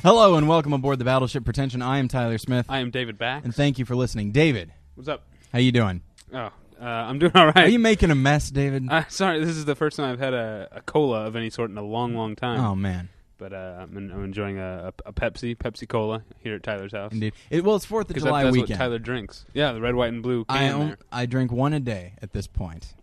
[0.03, 1.81] Hello and welcome aboard the Battleship Pretension.
[1.81, 3.45] I am Tyler Smith, I am David Bax.
[3.45, 4.31] and thank you for listening.
[4.31, 5.23] David, What's up?
[5.51, 6.01] how you doing?
[6.31, 6.51] Oh, uh,
[6.83, 7.71] I'm doing all Are right.
[7.71, 8.87] you making a mess, David?
[8.91, 11.71] uh, sorry, this is the first time I've had a, a cola of any sort
[11.71, 12.59] in a long, long time.
[12.59, 16.61] oh man, But uh, I'm, I'm enjoying a, a, a Pepsi, Pepsi Cola here at
[16.63, 17.11] Tyler's house.
[17.11, 17.33] indeed.
[17.49, 18.79] It, well, it's Fourth of Because July that, that's weekend.
[18.79, 19.45] what Tyler drinks.
[19.53, 20.97] Yeah, the red, white, and blue can I there.
[21.11, 22.93] I drink one a day at this point,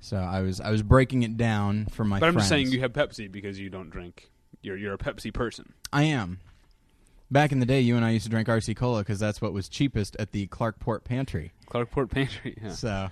[0.00, 2.18] so I was I was breaking it down for my.
[2.20, 2.44] But I'm friends.
[2.44, 4.30] just saying you have Pepsi because you don't drink.
[4.62, 5.72] You're you're a Pepsi person.
[5.92, 6.40] I am.
[7.30, 9.52] Back in the day, you and I used to drink RC Cola because that's what
[9.52, 11.52] was cheapest at the Clarkport Pantry.
[11.66, 12.56] Clarkport Pantry.
[12.62, 12.70] Yeah.
[12.70, 13.08] So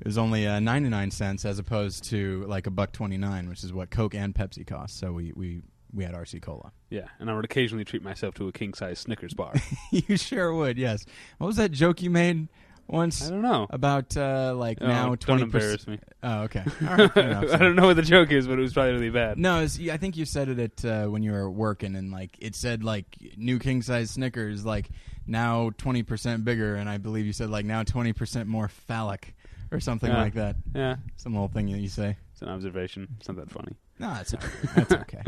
[0.00, 3.72] it was only uh, 99 cents as opposed to like a buck 29, which is
[3.72, 4.96] what Coke and Pepsi cost.
[4.96, 5.62] So we, we,
[5.92, 6.70] we had RC Cola.
[6.88, 9.54] yeah, and I would occasionally treat myself to a king size Snickers bar.
[9.90, 11.04] you sure would, yes.
[11.38, 12.46] What was that joke you made
[12.90, 13.66] I don't know.
[13.70, 15.26] about uh, like Oh, now 20%?
[15.26, 15.98] don't embarrass me.
[16.22, 16.64] Oh, okay.
[16.88, 17.56] All right, fair enough, I so.
[17.58, 19.38] don't know what the joke is, but it was probably really bad.
[19.38, 22.30] No, it's, I think you said it at uh, when you were working, and like
[22.38, 24.88] it said like new king size Snickers, like
[25.26, 29.34] now twenty percent bigger, and I believe you said like now twenty percent more phallic,
[29.70, 30.22] or something Yeah.
[30.22, 30.56] like that.
[30.74, 32.16] Yeah, Some little thing that you say.
[32.32, 33.08] it's an observation.
[33.18, 33.76] It's not that funny.
[33.98, 34.74] No, that's all right.
[34.76, 35.22] that's okay.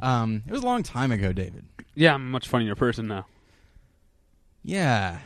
[0.00, 1.64] Um, it was a long time ago, David.
[1.94, 3.26] Yeah, I'm a much funnier person now.
[4.62, 5.18] Yeah.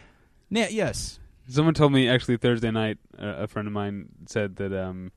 [0.51, 0.69] Yeah.
[0.69, 1.19] Yes.
[1.49, 2.99] Someone told me actually Thursday night.
[3.19, 5.13] Uh, a friend of mine said that, um,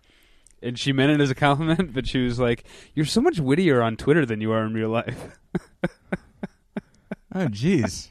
[0.61, 3.81] and she meant it as a compliment, but she was like, "You're so much wittier
[3.81, 5.37] on Twitter than you are in real life."
[7.35, 8.09] Oh, jeez.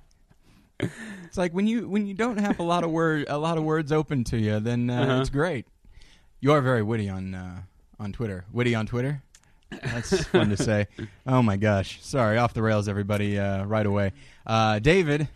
[0.80, 3.64] it's like when you when you don't have a lot of word a lot of
[3.64, 5.20] words open to you, then uh, Uh-huh.
[5.20, 5.66] it's great.
[6.40, 7.62] You are very witty on uh,
[7.98, 8.44] on Twitter.
[8.52, 9.22] Witty on Twitter.
[9.70, 10.86] That's fun to say.
[11.26, 11.98] Oh my gosh.
[12.02, 13.38] Sorry, off the rails, everybody.
[13.38, 14.12] Uh, right away.
[14.46, 15.28] Uh, David,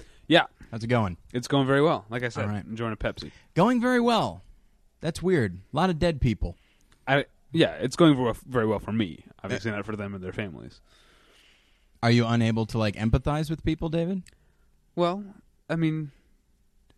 [0.71, 1.17] how's it going?
[1.33, 2.05] it's going very well.
[2.11, 2.65] Like I said, All right.
[2.65, 3.31] enjoying a Pepsi.
[3.55, 4.43] Going very well.
[5.01, 5.59] That's weird.
[5.73, 6.57] A lot of dead people.
[7.07, 8.15] I yeah, it's going
[8.47, 9.25] very well, for me.
[9.43, 10.81] Obviously, not for them and their families.
[12.03, 14.23] Are you unable to like empathize with people, David?
[14.95, 15.25] Well,
[15.69, 16.13] I mean,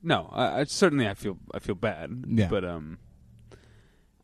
[0.02, 2.24] no, I, I certainly I feel I feel bad.
[2.28, 2.48] Yeah.
[2.48, 2.98] but um.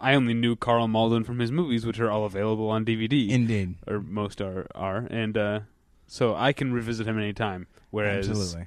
[0.01, 3.31] I only knew Karl Malden from his movies, which are all available on DVD.
[3.31, 3.75] Indeed.
[3.89, 5.61] or most are are, and uh,
[6.07, 7.67] so I can revisit him anytime.
[7.91, 8.67] Whereas Absolutely.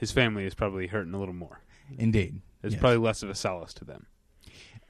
[0.00, 1.60] His family is probably hurting a little more.
[1.98, 2.40] Indeed.
[2.62, 2.80] It's Yes.
[2.80, 4.06] probably less of a solace to them.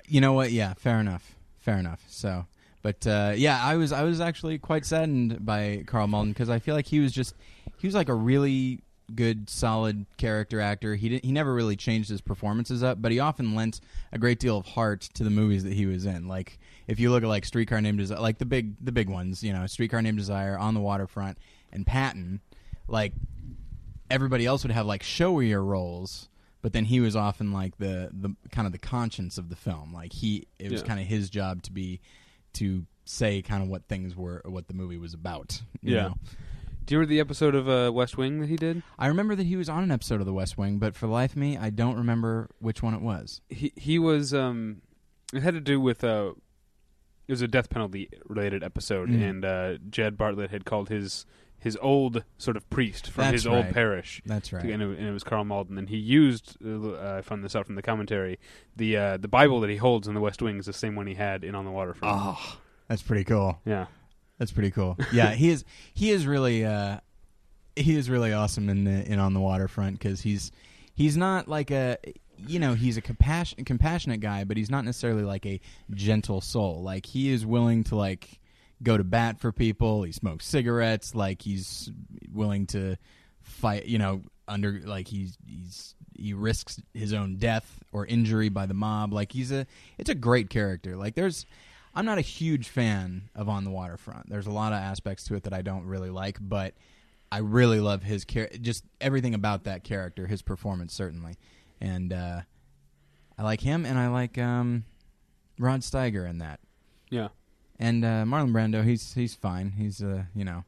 [0.07, 0.53] You know what?
[0.53, 1.35] Yeah, fair enough.
[1.59, 2.03] Fair enough.
[2.09, 2.47] So,
[2.83, 6.59] but uh, yeah, I was I was actually quite saddened by Karl Malden because I
[6.59, 7.35] feel like he was just
[7.79, 8.81] he was like a really
[9.15, 10.95] good, solid character actor.
[10.95, 13.81] He didn't, he never really changed his performances up, but he often lent
[14.13, 16.29] a great deal of heart to the movies that he was in.
[16.29, 19.43] Like if you look at like Streetcar Named Desire, like the big the big ones,
[19.43, 21.39] you know, Streetcar Named Desire, On the Waterfront,
[21.73, 22.41] and Patton,
[22.89, 23.13] like
[24.11, 26.29] everybody else would have like showier roles,
[26.63, 29.93] but then he was often like the the kind of the conscience of the film.
[29.93, 30.87] Like he, it was Yeah.
[30.89, 32.01] kind of his job to be
[32.55, 35.63] to say kind of what things were, what the movie was about.
[35.83, 36.03] you Yeah.
[36.09, 36.15] know?
[36.87, 38.83] Do you remember the episode of uh, West Wing that he did?
[38.99, 41.13] I remember that he was on an episode of The West Wing, but for the
[41.13, 43.41] life of me, I don't remember which one it was.
[43.49, 44.35] He he was.
[44.35, 44.83] Um,
[45.33, 46.03] it had to do with.
[46.03, 46.33] Uh,
[47.29, 49.23] it was a death penalty related episode, Mm.
[49.31, 51.27] and uh, Jed Bartlet had called his
[51.61, 54.23] his old sort of priest from That's his old parish.
[54.27, 54.65] That's right.
[54.65, 56.57] And, it, and it was Karl Malden, and he used.
[56.65, 58.39] Uh, I found this out from the commentary.
[58.77, 61.07] The uh, the Bible that he holds in the West Wing is the same one
[61.07, 62.19] he had in On the Waterfront.
[62.19, 63.61] Oh, that's pretty cool.
[63.65, 63.87] Yeah,
[64.39, 64.97] That's pretty cool.
[65.13, 65.65] Yeah, he is.
[65.95, 66.65] He is really.
[66.65, 66.99] Uh,
[67.77, 70.51] he is really awesome in the, in on the waterfront because he's
[70.95, 71.97] he's not like a
[72.37, 75.61] you know he's a compassion, compassionate guy, but he's not necessarily like a
[75.93, 76.83] gentle soul.
[76.83, 78.40] Like he is willing to like
[78.83, 80.03] go to bat for people.
[80.03, 81.15] He smokes cigarettes.
[81.15, 81.91] Like he's
[82.33, 82.97] willing to
[83.43, 83.87] fight.
[83.87, 88.75] You know, under like he's he's he risks his own death or injury by the
[88.75, 89.13] mob.
[89.13, 89.67] Like he's a
[89.99, 90.97] it's a great character.
[90.97, 91.47] Like there's
[91.95, 94.29] I'm not a huge fan of On the Waterfront.
[94.29, 96.75] There's a lot of aspects to it that I don't really like, but
[97.33, 98.59] I really love his character.
[98.59, 101.35] just everything about that character, his performance certainly,
[101.81, 102.41] and uh,
[103.39, 104.85] I like him, and I like um,
[105.59, 106.61] Rod Steiger in that,
[107.09, 107.29] yeah.
[107.81, 108.85] And uh, Marlon Brando.
[108.85, 109.73] He's he's fine.
[109.73, 110.63] He's uh, you know,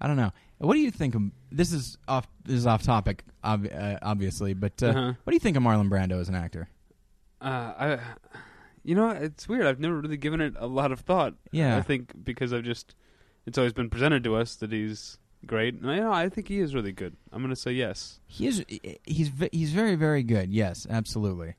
[0.00, 0.32] I don't know.
[0.58, 1.72] What do you think of this?
[1.72, 5.12] Is off this is off topic, ob- uh, obviously, but uh, Uh-huh.
[5.24, 6.68] what do you think of Marlon Brando as an actor?
[7.40, 7.44] Uh,
[7.78, 7.98] I,
[8.84, 9.64] you know, it's weird.
[9.66, 11.34] I've never really given it a lot of thought.
[11.52, 11.76] Yeah.
[11.76, 12.96] I think because I've just,
[13.46, 16.58] it's always been presented to us that he's great, and I know I think he
[16.58, 17.16] is really good.
[17.32, 18.18] I'm gonna say yes.
[18.26, 18.64] He is
[19.06, 20.52] he's he's very very good.
[20.52, 21.54] Yes, absolutely.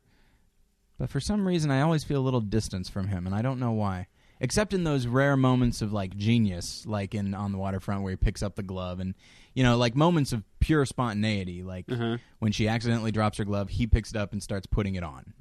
[0.98, 3.60] But for some reason I always feel a little distance from him and I don't
[3.60, 4.08] know why.
[4.42, 8.16] Except in those rare moments of like genius like in on the waterfront where he
[8.16, 9.14] picks up the glove and
[9.54, 12.18] you know like moments of pure spontaneity like Uh-huh.
[12.40, 15.34] when she accidentally drops her glove he picks it up and starts putting it on.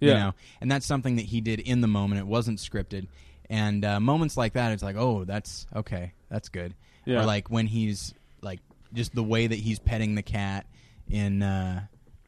[0.00, 0.08] Yeah.
[0.08, 2.20] You know, and that's something that he did in the moment.
[2.20, 3.06] It wasn't scripted.
[3.50, 6.74] And uh, moments like that, it's like, oh, that's okay, that's good.
[7.06, 7.20] Yeah.
[7.20, 8.60] Or like when he's like
[8.92, 10.66] just the way that he's petting the cat
[11.10, 11.86] in uh,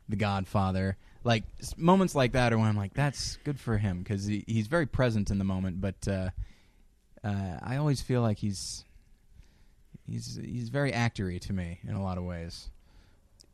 [0.09, 0.97] The Godfather.
[1.27, 1.43] Like
[1.77, 4.87] moments like that are when I'm like, that's good for him because he, he's very
[4.87, 5.81] present in the moment.
[5.81, 6.31] But uh,
[7.25, 8.85] uh, I always feel like he's
[10.09, 12.71] he's he's very actory to me in a lot of ways.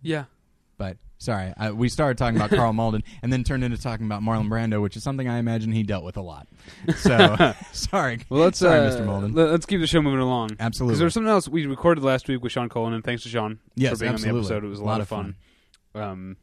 [0.02, 0.24] yeah.
[0.78, 4.20] But sorry, I, we started talking about Karl Malden and then turned into talking about
[4.20, 6.48] Marlon Brando, which is something I imagine he dealt with a lot.
[6.96, 9.06] So sorry, Well, let's sorry, uh, Mr.
[9.06, 9.32] Malden.
[9.34, 10.48] let- Let's keep the show moving along.
[10.48, 13.22] Because Absolutely, there was something else we recorded last week with Sean Cullen, and thanks
[13.22, 14.38] to Sean yes, for being absolutely.
[14.40, 14.64] on the episode.
[14.64, 15.36] It was a lot, of fun.
[15.94, 16.36] Um,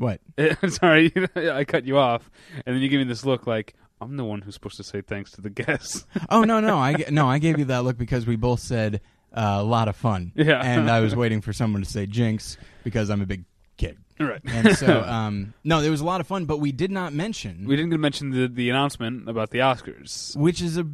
[0.00, 0.22] What?
[0.68, 2.30] sorry, I cut you off,
[2.64, 5.02] and then you give me this look like I'm the one who's supposed to say
[5.02, 6.06] thanks to the guests.
[6.30, 9.02] Oh no, no, I no, I gave you that look because we both said
[9.34, 12.56] uh, a lot of fun, yeah, and I was waiting for someone to say Jinx
[12.82, 13.44] because I'm a big
[13.76, 14.40] kid, right.
[14.46, 17.66] and so um, no, it was a lot of fun, but we did not mention
[17.66, 20.34] We didn't mention the the announcement about the Oscars.
[20.34, 20.86] which is a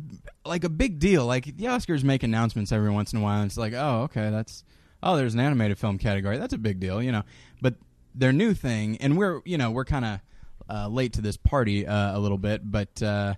[0.44, 1.26] like a big deal.
[1.26, 4.31] Like the Oscars make announcements every once in a while, and it's like, oh, okay,
[4.31, 4.64] that's
[5.00, 6.38] oh, there's an animated film category.
[6.38, 7.23] That's a big deal, you know.
[7.62, 7.75] But
[8.16, 10.20] their new thing, and we're you know we're kind of
[10.68, 13.34] uh, late to this party uh, a little bit, but uh,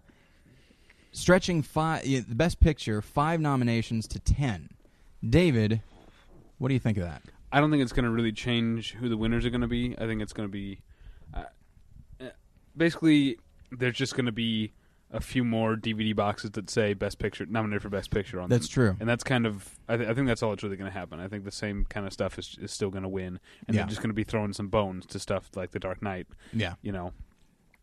[1.12, 4.70] stretching five the best picture five nominations to ten.
[5.28, 5.82] David,
[6.58, 7.22] what do you think of that?
[7.50, 9.94] I don't think it's going to really change who the winners are going to be.
[9.98, 10.80] I think it's going to be
[11.34, 11.44] uh,
[12.20, 12.26] uh,
[12.76, 13.38] basically
[13.72, 14.72] there's just going to be
[15.10, 18.66] a few more DVD boxes that say Best Picture nominated for Best Picture on That's
[18.68, 18.72] them.
[18.74, 18.96] true.
[19.00, 21.18] And that's kind of I, th- I think that's all that's really going to happen.
[21.18, 23.82] I think the same kind of stuff is is still going to win, and Yeah.
[23.82, 26.74] they're just going to be throwing some bones to stuff like The Dark Knight, Yeah.
[26.82, 27.12] you know,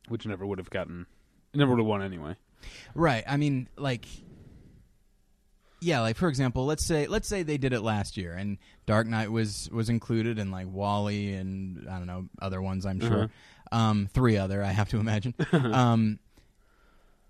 [0.07, 1.07] which never would have gotten,
[1.54, 2.36] never would have won anyway.
[2.94, 3.24] Right.
[3.27, 4.06] I mean, like,
[5.81, 9.07] yeah, like for example, let's say let's say they did it last year, and Dark
[9.07, 13.30] Knight was was included, and like WALL-E, and I don't know other ones, I'm sure,
[13.72, 15.33] um, three other, I have to imagine.
[15.51, 16.19] um,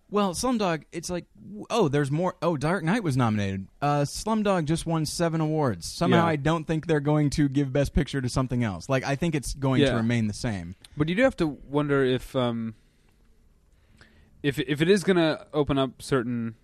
[0.09, 1.25] well, Slumdog, it's like,
[1.69, 2.35] oh, there's more.
[2.41, 3.67] Oh, Dark Knight was nominated.
[3.81, 5.85] Uh, Slumdog just won seven awards.
[5.87, 6.25] Somehow, Yeah.
[6.25, 8.87] I don't think they're going to give Best Picture to something else.
[8.87, 9.95] Like, I think it's going to Yeah.
[9.95, 10.75] remain the same.
[10.95, 12.75] But you do have to wonder if um,
[14.43, 16.55] if if it is going to open up certain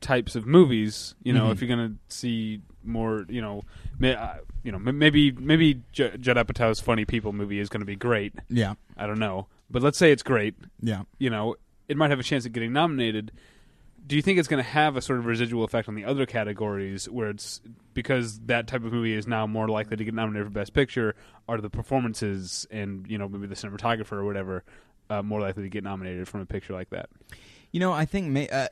[0.00, 1.52] types of movies, you know, Mhm.
[1.52, 3.62] if you're going to see more, you know,
[3.98, 7.80] may, uh, you know, m- maybe maybe J- Judd Apatow's Funny People movie is going
[7.80, 8.34] to be great.
[8.48, 10.54] Yeah, I don't know, but let's say it's great.
[10.80, 11.02] yeah.
[11.18, 11.56] You know,
[11.92, 13.30] it might have a chance of getting nominated.
[14.04, 16.24] Do you think it's going to have a sort of residual effect on the other
[16.24, 17.60] categories where it's
[17.92, 21.14] because that type of movie is now more likely to get nominated for Best Picture?
[21.48, 24.64] Are the performances and you know maybe the cinematographer or whatever
[25.10, 27.10] uh, more likely to get nominated from a picture like that?
[27.72, 28.68] You know, I think may, uh,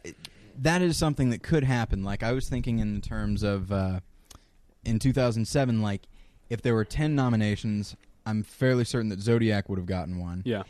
[0.58, 2.02] that is something that could happen.
[2.02, 4.00] Like I was thinking in terms of uh,
[4.84, 6.08] in 2007, like
[6.48, 10.42] if there were 10 nominations, I'm fairly certain that Zodiac would have gotten one.
[10.46, 10.62] Yeah,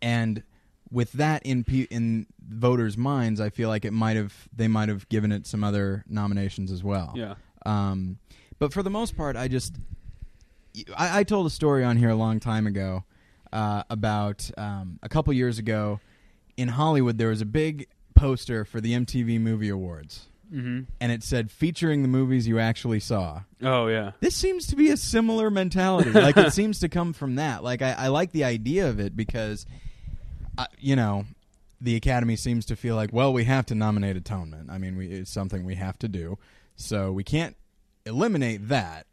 [0.00, 0.42] And
[0.90, 4.88] with that in pe- in voters' minds, I feel like it might have they might
[4.88, 7.12] have given it some other nominations as well.
[7.16, 7.34] yeah,
[7.66, 8.18] Um,
[8.58, 9.74] but for the most part, I just
[10.96, 13.04] I, I told a story on here a long time ago
[13.52, 16.00] uh, about um, a couple years ago
[16.56, 17.18] in Hollywood.
[17.18, 22.02] There was a big poster for the MTV Movie Awards, hmm and it said featuring
[22.02, 23.42] the movies you actually saw.
[23.62, 26.10] oh yeah, This seems to be a similar mentality.
[26.10, 27.62] like it seems to come from that.
[27.62, 29.66] Like I, I like the idea of it because,
[30.58, 31.24] uh, you know,
[31.80, 34.68] the Academy seems to feel like, well, we have to nominate Atonement.
[34.70, 36.36] I mean, we, it's something we have to do,
[36.76, 37.56] so we can't
[38.04, 39.06] eliminate that.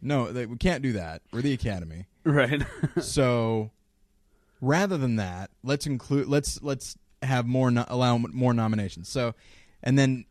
[0.00, 1.22] No, that we can't do that.
[1.32, 2.62] We're the Academy, right.
[3.00, 3.70] so
[4.60, 9.08] rather than that, let's include let's let's have more no, allow more nominations.
[9.08, 9.34] So,
[9.82, 10.24] and then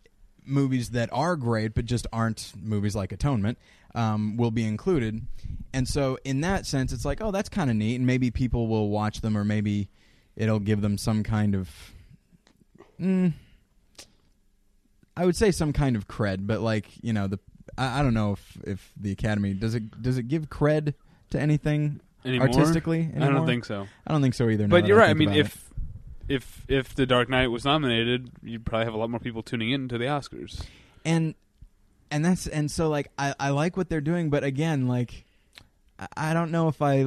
[0.43, 3.57] movies that are great but just aren't movies like Atonement
[3.95, 5.21] um, will be included.
[5.73, 8.67] And so, in that sense, it's like, oh, that's kind of neat, and maybe people
[8.67, 9.89] will watch them, or maybe
[10.35, 11.69] it'll give them some kind of.
[12.99, 13.33] Mm,
[15.17, 17.39] I would say some kind of cred, but like you know the
[17.77, 20.93] I, I don't know if if the Academy does it does it give cred
[21.31, 22.47] to anything Anymore?
[22.47, 23.09] artistically.
[23.15, 23.87] I don't think so.
[24.05, 24.67] I don't think so either.
[24.67, 25.05] But you're right.
[25.05, 25.45] I think mean, about it.
[25.45, 25.69] if
[26.29, 29.71] if if The Dark Knight was nominated, you'd probably have a lot more people tuning
[29.71, 30.63] in to the Oscars.
[31.03, 31.35] and
[32.09, 35.25] and that's and so like I I like what they're doing, but again, like
[35.99, 37.05] I, I don't know if I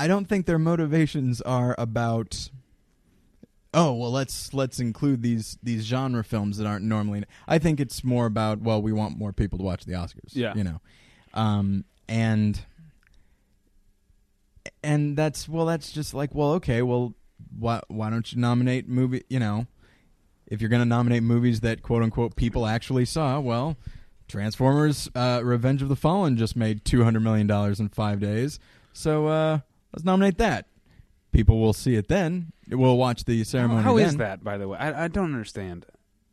[0.00, 2.48] I don't think their motivations are about.
[3.74, 7.22] Oh well, let's let's include these these genre films that aren't normally.
[7.46, 10.30] I think it's more about well, we want more people to watch the Oscars.
[10.32, 10.54] Yeah.
[10.54, 10.80] you know,
[11.34, 12.58] um, and
[14.82, 17.12] and that's well, that's just like well, okay, well,
[17.58, 19.24] why why don't you nominate movie?
[19.28, 19.66] You know,
[20.46, 23.76] if you're going to nominate movies that quote unquote people actually saw, well,
[24.28, 28.58] Transformers: uh, Revenge of the Fallen just made two hundred million dollars in five days,
[28.94, 29.58] so uh,
[29.92, 30.66] let's nominate that.
[31.32, 32.52] people will see it then.
[32.68, 33.82] We'll watch the ceremony.
[33.82, 34.06] How then.
[34.06, 34.78] is that, by the way?
[34.78, 35.86] I, I don't understand.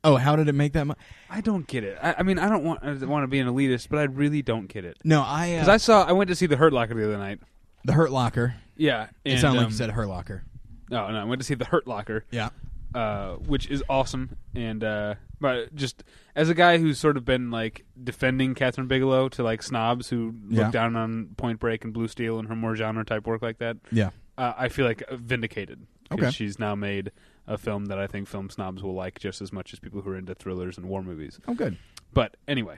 [0.04, 0.98] Oh, how did it make that much?
[1.30, 1.98] I don't get it.
[2.02, 4.42] I, I mean, I don't want I want to be an elitist, but I really
[4.42, 4.98] don't get it.
[5.04, 7.18] No, I Because uh, I saw, I went to see the Hurt Locker the other
[7.18, 7.40] night.
[7.84, 8.56] the Hurt Locker.
[8.76, 10.44] Yeah, It and, sounded like um, you said Hurt Locker.
[10.90, 12.50] No, no, I went to see the Hurt Locker, Yeah.
[12.96, 14.38] Uh, which is awesome.
[14.56, 16.04] And uh, but just
[16.36, 20.34] as a guy who's sort of been like defending Kathryn Bigelow to like snobs who
[20.50, 20.64] Yeah.
[20.64, 23.58] look down on Point Break and Blue Steel and her more genre type work like
[23.60, 24.12] that, Yeah.
[24.38, 25.86] uh, I feel like vindicated.
[26.10, 26.32] 'cause Okay.
[26.32, 27.12] she's now made
[27.46, 30.10] a film that I think film snobs will like just as much as people who
[30.12, 31.38] are into thrillers and war movies.
[31.48, 31.76] Oh, good.
[32.14, 32.78] But anyway,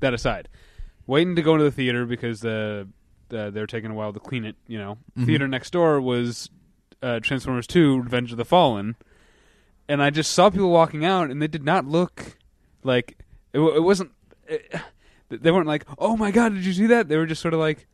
[0.00, 0.48] that aside,
[1.06, 2.88] waiting to go into the theater because the,
[3.28, 4.56] the they're taking a while to clean it.
[4.66, 5.26] You know, Mhm.
[5.26, 6.50] theater next door was
[7.02, 8.96] uh, Transformers Two: Revenge of the Fallen,
[9.88, 12.36] and I just saw people walking out, and they did not look
[12.82, 13.18] like
[13.52, 14.12] it, it wasn't.
[14.46, 14.74] It,
[15.28, 17.60] they weren't like, "Oh my god, did you see that?" They were just sort of
[17.60, 17.86] like,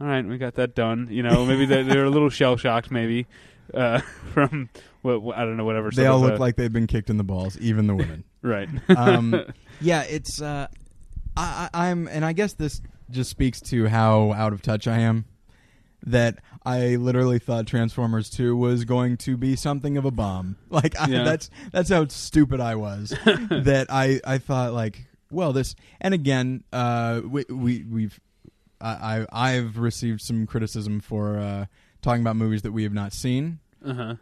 [0.00, 2.56] "All right, we got that done." You know, maybe they, they were a little shell
[2.56, 3.26] shocked, maybe
[3.72, 3.98] uh,
[4.32, 4.68] from
[5.02, 5.90] what what- I don't know, whatever.
[5.90, 8.24] They all of, look uh, like they've been kicked in the balls, even the women.
[8.42, 8.68] right.
[8.96, 9.44] um,
[9.80, 10.42] yeah, it's.
[10.42, 10.66] Uh,
[11.36, 14.98] I, I, I'm, and I guess this just speaks to how out of touch I
[15.00, 15.24] am.
[16.06, 20.56] That I literally thought Transformers Two was going to be something of a bomb.
[20.70, 21.24] Like I, Yeah.
[21.24, 23.10] that's that's how stupid I was.
[23.24, 28.20] that I I thought like, well, this, and again, uh, we, we we've,
[28.80, 31.66] I, I I've received some criticism for uh,
[32.02, 33.58] talking about movies that we have not seen.
[33.84, 34.14] uh huh.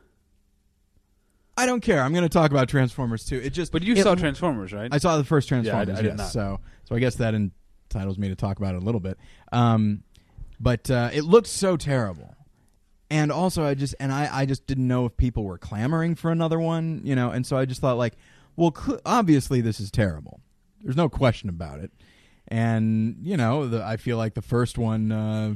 [1.57, 2.03] I don't care.
[2.03, 3.37] I'm going to talk about Transformers 2.
[3.37, 4.89] It just But you it- saw Transformers, right?
[4.93, 5.87] I saw the first Transformers.
[5.89, 5.99] Yeah, I-.
[5.99, 6.19] I did yes.
[6.19, 6.29] not.
[6.31, 9.19] So so I guess that entitles me to talk about it a little bit.
[9.53, 10.03] Um,
[10.63, 12.35] but uh, it looked so terrible,
[13.11, 16.31] and also I just and I I just didn't know if people were clamoring for
[16.31, 17.31] another one, you know.
[17.31, 18.15] And so I just thought like,
[18.57, 20.41] well, cl- obviously this is terrible.
[20.83, 21.91] There's no question about it.
[22.49, 25.11] And you know, the, I feel like the first one.
[25.13, 25.55] Uh,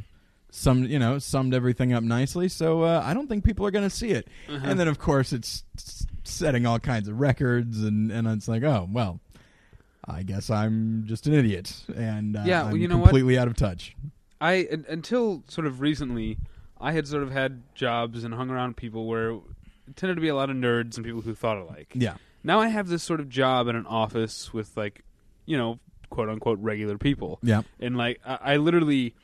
[0.48, 3.84] summed you know summed everything up nicely so uh, i don't think people are going
[3.86, 4.64] to see it Uh-huh.
[4.64, 5.64] and then of course it's
[6.24, 9.20] setting all kinds of records and and it's like oh well
[10.06, 13.08] i guess i'm just an idiot and uh, Yeah, well, I'm you know what?
[13.08, 13.94] completely out of touch
[14.40, 16.38] I un- until sort of recently,
[16.80, 20.28] I had sort of had jobs and hung around people where it tended to be
[20.28, 21.92] a lot of nerds and people who thought alike.
[21.94, 25.02] yeah Now I have this sort of job in an office with like,
[25.46, 25.78] you know,
[26.10, 29.14] quote unquote regular people, yeah and like I, I literally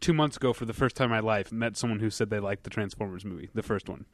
[0.00, 2.38] two months ago for the first time in my life met someone who said they
[2.40, 4.04] liked the Transformers movie, the first one.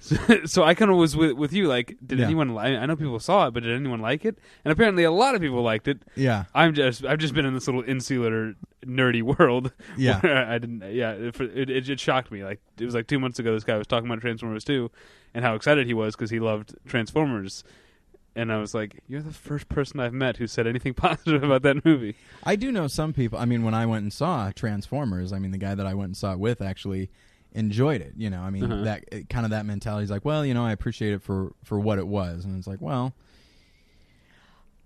[0.00, 0.16] So,
[0.46, 1.66] so I kind of was with with you.
[1.68, 2.24] Like, did Yeah.
[2.24, 2.54] anyone?
[2.54, 4.38] Li- I know people saw it, but did anyone like it?
[4.64, 6.02] And apparently, a lot of people liked it.
[6.16, 8.54] yeah I'm just I've just been in this little insular
[8.84, 9.72] nerdy world.
[9.96, 10.20] Yeah.
[10.48, 10.82] I didn't.
[10.92, 12.42] Yeah, it, it, it, it shocked me.
[12.42, 13.52] Like it was like two months ago.
[13.54, 14.90] This guy was talking about Transformers 2
[15.34, 17.62] and how excited he was because he loved Transformers.
[18.36, 21.62] And I was like, "You're the first person I've met who said anything positive about
[21.62, 22.14] that movie."
[22.44, 25.50] i do know some people i mean when i went and saw transformers i mean
[25.50, 27.10] the guy that i went and saw it with actually
[27.52, 28.84] enjoyed it you know i mean Uh-huh.
[28.84, 31.52] that it- kind of that mentality is like well you know i appreciate it for
[31.64, 33.12] for what it was and it's like well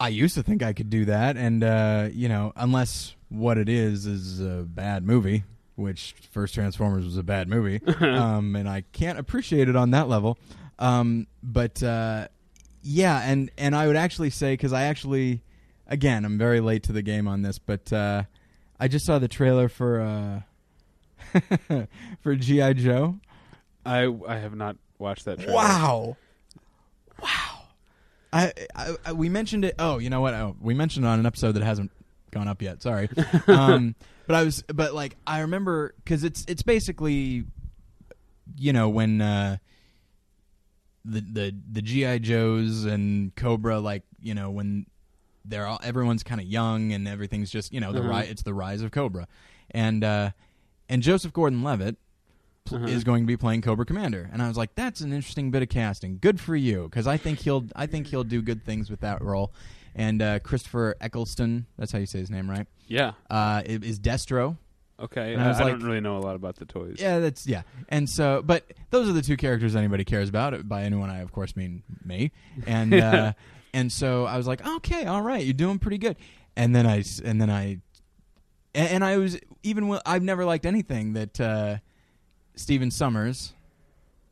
[0.01, 3.69] I used to think I could do that, and uh, you know, unless what it
[3.69, 5.45] is is a bad movie,
[5.77, 10.09] which first Transformers was a bad movie, um, and I can't appreciate it on that
[10.09, 10.37] level.
[10.81, 12.27] Um, but uh,
[12.83, 15.43] yeah, and and I would actually say because I actually,
[15.87, 18.25] again, I'm very late to the game on this, but uh,
[18.81, 20.41] I just saw the trailer for uh,
[22.23, 23.17] for GI Joe.
[23.87, 25.39] I I have not watched that.
[25.39, 25.55] Trailer.
[25.55, 26.17] Wow.
[27.23, 27.61] Wow.
[28.33, 29.75] I, I, I we mentioned it.
[29.79, 30.35] Oh, you know what?
[30.35, 31.91] Oh, we mentioned it on an episode that hasn't
[32.31, 32.83] gone up yet.
[32.83, 33.09] Sorry.
[33.47, 33.95] um,
[34.27, 37.45] but I was, but like I remember because it's it's basically,
[38.57, 39.59] you know, when uh,
[41.05, 44.87] the the the GI Joes and Cobra, like you know, when
[45.45, 48.21] they're all everyone's kind of young and everything's just you know the Uh-huh.
[48.21, 49.29] ri- it's the rise of Cobra,
[49.71, 50.31] and uh,
[50.89, 51.97] and Joseph Gordon-Levitt
[52.65, 52.87] pl- Uh-huh.
[52.87, 55.63] is going to be playing Cobra Commander, and I was like, that's an interesting bit
[55.63, 56.19] of casting.
[56.19, 59.23] Good for you, because I think he'll I think he'll do good things with that
[59.23, 59.53] role.
[59.97, 62.67] And uh, Christopher Eccleston, that's how you say his name, right?
[62.89, 63.13] Yeah.
[63.31, 64.57] Uh, is Destro.
[64.99, 65.35] Okay.
[65.35, 66.97] And I I, like- don't really know a lot about the toys.
[66.99, 67.63] Yeah, that's yeah.
[67.89, 70.69] And so, but those are the two characters anybody cares about.
[70.69, 72.33] By anyone, I of course mean me.
[72.67, 73.33] And uh,
[73.73, 76.17] and so I was like, okay, all right, you're doing pretty good.
[76.57, 77.79] And then I and then I
[78.75, 81.77] and, and I was even I've never liked anything that uh,
[82.57, 83.53] Stephen Sommers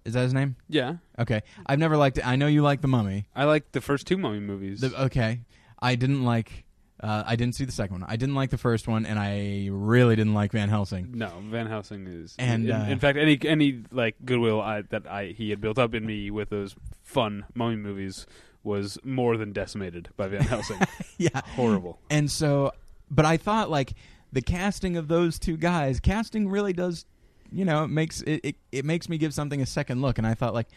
[0.04, 0.56] is that his name?
[0.68, 0.96] Yeah.
[1.18, 2.26] Okay, I've never liked it.
[2.26, 3.26] I know you like the Mummy.
[3.34, 4.80] I like the first two Mummy movies.
[4.80, 5.40] The, okay,
[5.80, 6.64] I didn't like.
[7.00, 8.04] Uh, I didn't see the second one.
[8.08, 11.10] I didn't like the first one, and I really didn't like Van Helsing.
[11.14, 15.06] No, Van Helsing is, And, in, uh, in fact, any any like goodwill I, that
[15.08, 18.26] I he had built up in me with those fun mummy movies
[18.62, 20.78] was more than decimated by Van Helsing.
[21.18, 21.98] yeah, Horrible.
[22.08, 22.72] And so,
[23.10, 23.94] but I thought like
[24.32, 27.06] the casting of those two guys, casting really does
[27.52, 30.18] you know, it makes it, it it makes me give something a second look.
[30.18, 30.68] And I thought like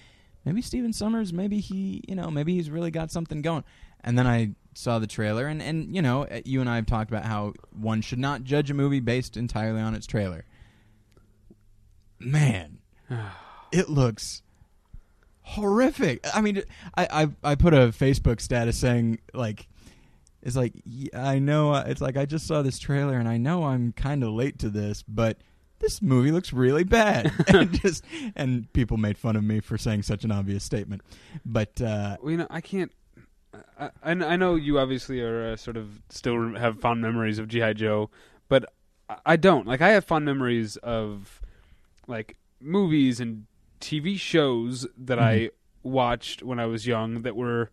[0.43, 3.63] maybe Stephen Sommers, maybe he, you know, maybe he's really got something going.
[4.03, 6.85] And then I saw the trailer, and and you know, uh, you and I have
[6.85, 10.45] talked about how one should not judge a movie based entirely on its trailer.
[12.19, 12.79] Man,
[13.71, 14.43] it looks
[15.41, 16.25] horrific.
[16.33, 16.61] I mean,
[16.95, 17.07] I,
[17.43, 19.67] I I put a Facebook status saying like,
[20.45, 23.35] it's like yeah, I know uh, it's like I just saw this trailer and I
[23.37, 25.39] know I'm kind of late to this, but
[25.79, 27.33] this movie looks really bad.
[27.49, 31.01] and just and people made fun of me for saying such an obvious statement,
[31.45, 32.91] but uh, Well, you know, I can't.
[33.79, 37.47] I, I, I know you obviously are uh, sort of still have fond memories of
[37.47, 38.09] GI Joe,
[38.47, 38.65] but
[39.09, 39.65] I- I don't.
[39.67, 41.41] Like, I have fond memories of
[42.07, 43.45] like movies and
[43.79, 45.51] TV shows that I
[45.83, 47.69] watched when I was young that were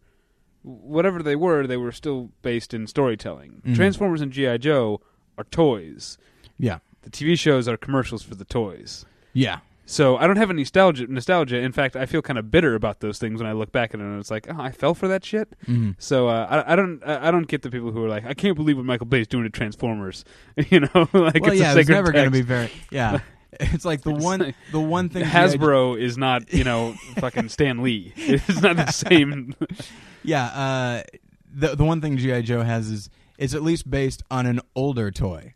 [0.62, 1.66] whatever they were.
[1.66, 3.62] They were still based in storytelling.
[3.66, 3.74] Mhm.
[3.74, 5.00] Transformers and GI Joe
[5.38, 6.18] are toys.
[6.58, 9.04] yeah, The TV shows are commercials for the toys.
[9.32, 11.06] yeah, So I don't have any nostalgia.
[11.08, 11.56] Nostalgia.
[11.58, 14.00] In fact, I feel kind of bitter about those things when I look back at
[14.00, 14.04] it.
[14.04, 15.48] and It's like, oh, I fell for that shit.
[15.66, 15.96] Mhm.
[15.98, 17.02] So uh, I, I don't.
[17.04, 19.42] I don't get the people who are like, I can't believe what Michael Bay's doing
[19.44, 20.24] to Transformers.
[20.70, 22.70] You know, like well, it's yeah, a it's sacred never going to be very.
[22.90, 23.18] Yeah,
[23.60, 27.82] it's like the one like- the one thing Hasbro is not, you know, fucking Stan
[27.82, 28.12] Lee.
[28.16, 29.54] It's not the same.
[30.24, 31.02] Yeah, uh,
[31.52, 35.10] the the one thing GI Joe has is it's at least based on an older
[35.10, 35.54] toy.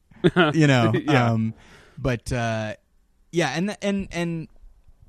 [0.53, 1.31] you know, Yeah.
[1.31, 1.55] um,
[1.97, 2.75] but uh,
[3.31, 4.49] yeah, and and and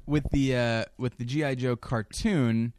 [0.06, 2.74] with the uh, with the GI Joe cartoon,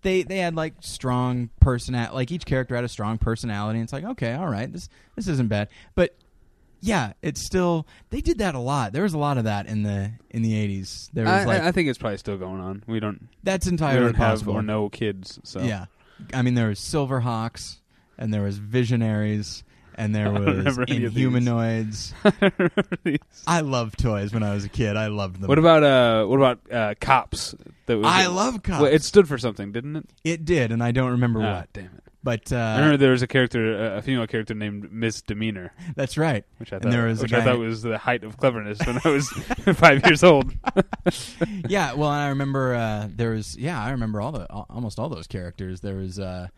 [0.00, 2.14] they they had like strong personality.
[2.14, 3.78] Like each character had a strong personality.
[3.80, 6.16] And it's like okay, all right, this this isn't bad, but.
[6.82, 8.92] Yeah, it's still they did that a lot.
[8.92, 11.08] There was a lot of that in the in the eighties.
[11.12, 12.82] There was I, like I think it's probably still going on.
[12.86, 13.28] We don't.
[13.44, 14.54] that's We entirely don't have possible.
[14.54, 15.38] or no kids.
[15.44, 15.86] So Yeah,
[16.34, 17.78] I mean there was Silverhawks,
[18.18, 19.62] and there was Visionaries,
[19.94, 21.24] and there was remember any of these.
[21.28, 22.12] Inhumanoids.
[23.46, 24.96] I loved toys when I was a kid.
[24.96, 25.48] I loved them.
[25.48, 26.26] what about uh?
[26.26, 26.94] What about uh?
[27.00, 27.54] Cops?
[27.86, 28.82] That was, I love cops.
[28.82, 30.10] Well, it stood for something, didn't it?
[30.24, 31.72] it did, and I don't remember Ah, what.
[31.72, 32.11] Damn it!
[32.24, 36.16] But I uh, remember there was a character, a female character named Miss Demeanor, that's
[36.16, 36.44] right.
[36.58, 39.08] which I thought, there was which I thought was the height of cleverness when I
[39.08, 39.28] was
[39.74, 40.52] five years old.
[41.68, 45.08] yeah, well, and I remember uh, there was yeah, I remember all the almost all
[45.08, 45.80] those characters.
[45.80, 46.48] There was uh,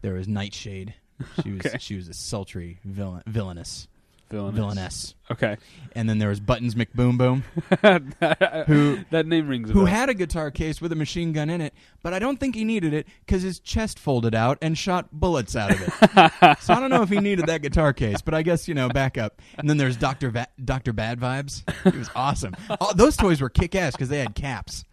[0.00, 0.94] there was Nightshade.
[1.42, 1.78] She was Okay.
[1.78, 3.88] she was a sultry villain, villainous
[4.32, 4.56] Villainous.
[4.56, 5.56] villainess, Okay.
[5.94, 7.44] and then there was Buttons McBoom Boom.
[8.66, 11.60] Who that name rings a who had a guitar case with a machine gun in
[11.60, 15.08] it, but I don't think he needed it because his chest folded out and shot
[15.12, 15.92] bullets out of it.
[16.60, 18.88] so I don't know if he needed that guitar case, but I guess you know
[18.88, 19.40] backup.
[19.58, 21.62] And then there's Doctor Va- Doctor Bad Vibes.
[21.92, 22.54] He was awesome.
[22.80, 24.84] Oh, those toys were kick ass because they had caps.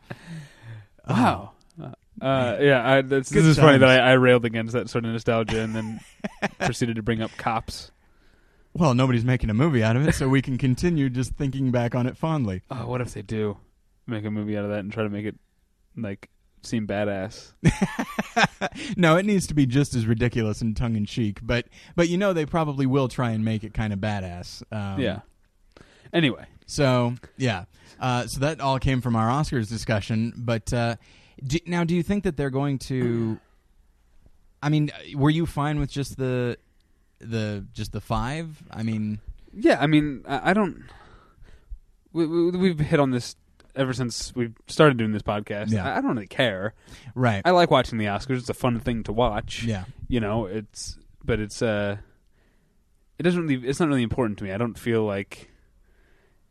[1.07, 1.51] Wow.
[2.21, 5.11] Uh, yeah, I, that's, this is funny that I, I railed against that sort of
[5.11, 5.99] nostalgia and then
[6.59, 7.91] proceeded to bring up cops.
[8.79, 11.95] Well, nobody's making a movie out of it, so we can continue just thinking back
[11.95, 12.61] on it fondly.
[12.71, 13.57] Oh, what if they do
[14.07, 15.35] make a movie out of that and try to make it
[15.97, 16.29] like
[16.61, 17.51] seem badass?
[18.97, 21.65] no, it needs to be just as ridiculous and tongue in cheek, but
[21.97, 24.63] but you know they probably will try and make it kind of badass.
[24.71, 25.19] Um, yeah.
[26.13, 27.65] Anyway, So yeah,
[27.99, 30.31] uh, so that all came from our Oscars discussion.
[30.37, 30.95] But uh,
[31.45, 33.39] do, now, do you think that they're going to?
[34.63, 36.57] I mean, were you fine with just the
[37.19, 38.61] the just the five?
[38.71, 39.19] I mean,
[39.53, 39.79] yeah.
[39.79, 40.83] I mean, I, I don't.
[42.11, 43.35] We, we, we've hit on this
[43.75, 45.71] ever since we started doing this podcast.
[45.71, 45.87] Yeah.
[45.87, 46.73] I, I don't really care.
[47.15, 47.41] right?
[47.45, 48.39] I like watching the Oscars.
[48.39, 49.63] It's a fun thing to watch.
[49.63, 51.95] yeah, you know it's but it's uh
[53.17, 55.49] it doesn't really it's not really important to me i don't feel like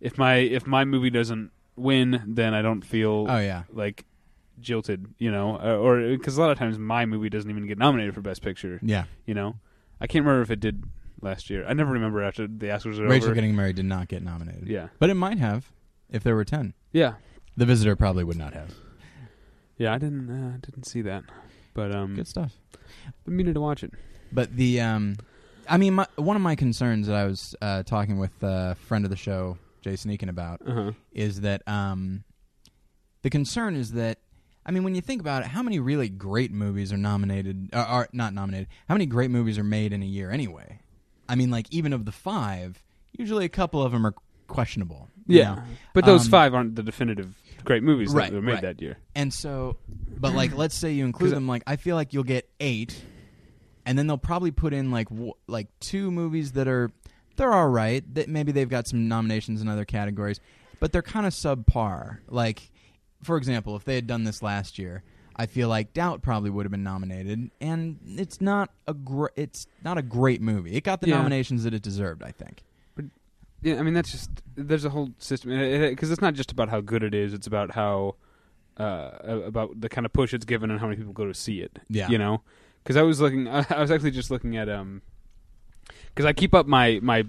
[0.00, 4.06] if my if my movie doesn't win then i don't feel oh yeah, like
[4.60, 8.14] jilted you know or because a lot of times my movie doesn't even get nominated
[8.14, 9.04] for best picture yeah.
[9.26, 9.54] you know
[10.00, 10.84] i can't remember if it did
[11.20, 14.08] last year i never remember after the oscars were Rachel over getting married did not
[14.08, 14.68] get nominated.
[14.68, 15.70] yeah but it might have
[16.10, 16.74] if there were ten.
[16.92, 17.14] yeah
[17.56, 18.74] The Visitor probably would not have.
[19.76, 21.24] yeah i didn't uh, didn't see that
[21.74, 22.52] but um Good stuff.
[23.26, 23.92] i'm meaning to watch it
[24.32, 25.16] But the um,
[25.70, 29.04] I mean, my, one of my concerns that I was uh, talking with a friend
[29.04, 32.24] of the show, Jason Eakin, about uh-huh is that um,
[33.22, 34.18] the concern is that
[34.68, 37.70] I mean, when you think about it, how many really great movies are nominated?
[37.72, 38.68] Are, are not nominated?
[38.86, 40.80] How many great movies are made in a year anyway?
[41.26, 44.14] I mean, like even of the five, usually a couple of them are
[44.46, 45.08] questionable.
[45.26, 45.62] you yeah know?
[45.94, 48.62] but those Um, five aren't the definitive great movies Right, that were made right.
[48.62, 49.76] that year And so,
[50.20, 51.48] but like, let's say you include them.
[51.48, 53.02] Like, I feel like you'll get eight,
[53.84, 56.90] and then they'll probably put in like w- like two movies that are
[57.36, 58.02] they're all right.
[58.14, 60.40] That maybe they've got some nominations in other categories,
[60.80, 62.18] but they're kind of subpar.
[62.28, 62.70] Like,
[63.22, 65.02] for example, if they had done this last year,
[65.36, 69.66] I feel like Doubt probably would have been nominated, and it's not a gr- it's
[69.84, 70.74] not a great movie.
[70.74, 71.16] It got the Yeah.
[71.18, 72.62] nominations that it deserved, I think.
[73.60, 75.50] Yeah, I mean that's just there's a whole system
[75.90, 78.14] because it's not just about how good it is; it's about how
[78.76, 81.60] uh, about the kind of push it's given and how many people go to see
[81.60, 81.76] it.
[81.88, 82.08] Yeah.
[82.08, 82.42] you know.
[82.84, 85.02] Because I was looking, I was actually just looking at um,
[86.06, 87.24] because I keep up my my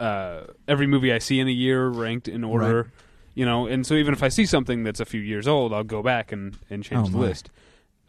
[0.00, 2.90] uh every movie I see in a year ranked in order.
[3.38, 5.84] You know, and so even if I see something that's a few years old, I'll
[5.84, 7.26] go back and and change Oh, the my.
[7.28, 7.50] list.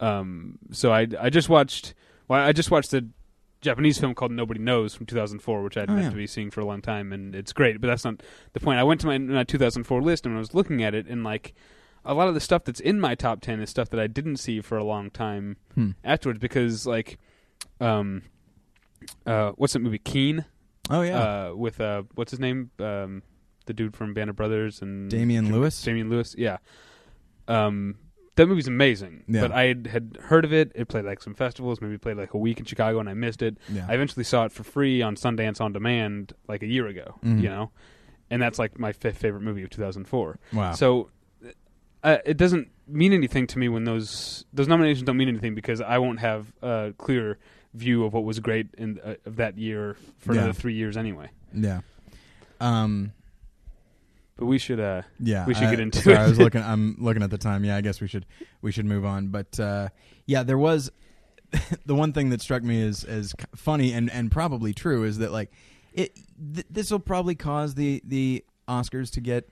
[0.00, 1.94] Um, so I I just watched,
[2.26, 3.06] well, I just watched the
[3.60, 6.10] Japanese film called Nobody Knows from 2004, which I'd Oh, meant yeah.
[6.10, 7.80] to be seeing for a long time, and it's great.
[7.80, 8.22] But that's not
[8.54, 8.80] the point.
[8.80, 11.54] I went to my, my 2004 list and I was looking at it, and like
[12.04, 14.38] a lot of the stuff that's in my top 10 is stuff that I didn't
[14.38, 15.90] see for a long time Hmm.
[16.02, 17.18] afterwards because like,
[17.80, 18.22] um,
[19.26, 20.44] uh, what's that movie Keane?
[20.88, 21.18] Oh yeah.
[21.50, 22.70] Uh, with uh, what's his name?
[22.80, 23.22] Um,
[23.66, 25.80] the dude from Band of Brothers and Damian Lewis?
[25.82, 26.58] Damian Lewis, yeah.
[27.48, 27.96] Um,
[28.36, 29.24] that movie's amazing.
[29.28, 29.42] Yeah.
[29.42, 30.72] But I had, heard of it.
[30.74, 33.42] It played like some festivals, maybe played like a week in Chicago, and I missed
[33.42, 33.58] it.
[33.68, 33.86] yeah.
[33.88, 37.18] I eventually saw it for free on Sundance on Demand like a year ago.
[37.24, 37.42] Mhm.
[37.42, 37.70] You know,
[38.30, 40.38] and that's like my fifth favorite movie of 2004.
[40.52, 40.72] wow.
[40.72, 41.10] So
[42.02, 45.80] uh, it doesn't mean anything to me when those those nominations don't mean anything because
[45.80, 47.38] I won't have a clear
[47.74, 50.40] view of what was great in uh, of that year for Yeah.
[50.44, 51.28] another three years anyway.
[51.52, 51.80] yeah.
[52.60, 53.12] Um.
[54.40, 54.80] But we should.
[54.80, 56.20] uh Yeah, We should I- get into sorry, it.
[56.20, 56.62] I was looking.
[56.62, 57.62] I'm looking at the time.
[57.64, 58.26] Yeah, I guess we should
[58.62, 59.28] we should move on.
[59.28, 59.90] But uh,
[60.26, 60.90] yeah, there was
[61.86, 65.30] the one thing that struck me as as funny and and probably true is that
[65.30, 65.52] like
[65.92, 66.16] it
[66.54, 69.48] th- this will probably cause the the Oscars to get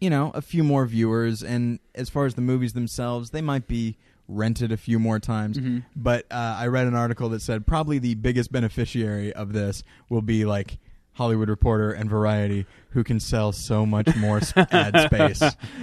[0.00, 3.66] you know a few more viewers, and as far as the movies themselves, they might
[3.68, 3.96] be
[4.26, 5.58] rented a few more times.
[5.58, 5.84] Mhm.
[5.94, 10.22] But uh, I read an article that said probably the biggest beneficiary of this will
[10.22, 10.78] be like
[11.14, 15.42] Hollywood Reporter and Variety, who can sell so much more ad space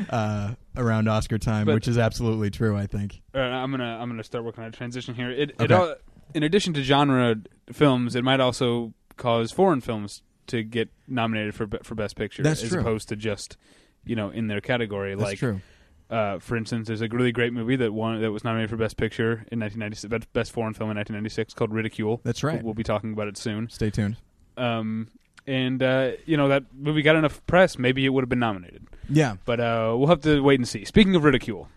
[0.09, 2.75] uh, around Oscar time, But- which is absolutely true.
[2.75, 3.21] I think.
[3.35, 5.29] Uh, I'm gonna I'm gonna start working on a transition here.
[5.29, 5.95] It, it all,
[6.33, 7.35] in addition to genre
[7.71, 12.63] films, it might also cause foreign films to get nominated for for Best Picture, That's
[12.63, 12.79] as true.
[12.81, 13.57] opposed to just
[14.05, 15.13] you know in their category.
[15.15, 15.61] That's like, true.
[16.09, 18.95] Uh, for instance, there's a really great movie that won that was nominated for Best
[18.95, 22.21] Picture in 1996, best- Best Foreign Film in 1996, called Ridicule.
[22.23, 22.63] That's right.
[22.63, 23.67] We'll be talking about it soon.
[23.69, 24.15] Stay tuned.
[24.57, 25.09] Um,
[25.45, 28.85] and uh, you know that movie got enough press, maybe it would have been nominated.
[29.09, 30.83] Yeah, But uh, we'll have to wait and see.
[30.83, 31.69] Speaking of Ridicule,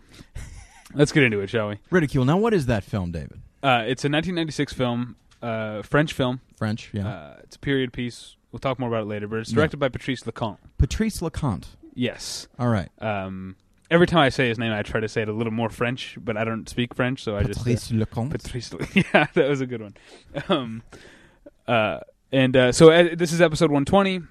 [0.93, 1.77] let's get into it, shall we?
[1.89, 2.25] Ridicule.
[2.25, 3.41] Now, what is that film, David?
[3.63, 6.41] Uh, it's a 1996 film, uh, French film.
[6.57, 6.89] French.
[6.93, 7.07] Yeah.
[7.07, 8.35] Uh, it's a period piece.
[8.51, 10.57] We'll talk more about it later, but it's directed by Patrice Leconte.
[10.77, 11.67] Patrice Leconte.
[11.93, 12.49] Yes.
[12.59, 12.89] All right.
[12.99, 13.55] Um,
[13.89, 16.17] every time I say his name, I try to say it a little more French,
[16.21, 18.31] but I don't speak French, so I just uh, Patrice Leconte.
[18.31, 18.73] Patrice.
[18.73, 19.93] Le- yeah, that was a good one.
[20.49, 20.83] Um,
[21.65, 21.99] uh,
[22.31, 24.21] and uh, so uh, this is episode 120,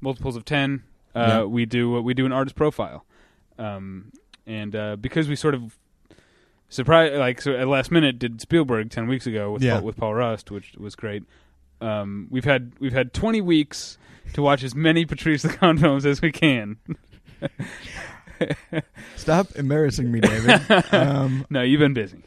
[0.00, 0.82] multiples of 10.
[1.14, 1.44] Uh, Yeah.
[1.44, 3.04] We do what we do an artist profile,
[3.58, 4.12] um,
[4.46, 5.76] and uh, because we sort of
[6.68, 9.74] surprise like so at last minute did Spielberg 10 weeks ago with Yeah.
[9.76, 11.22] Paul, with Paul Rust, which was great.
[11.80, 13.98] Um, we've had we've had 20 weeks
[14.34, 16.76] to watch as many Patrice Leconte films as we can.
[19.16, 20.60] Stop embarrassing me, David.
[20.92, 22.24] um, No, you've been busy.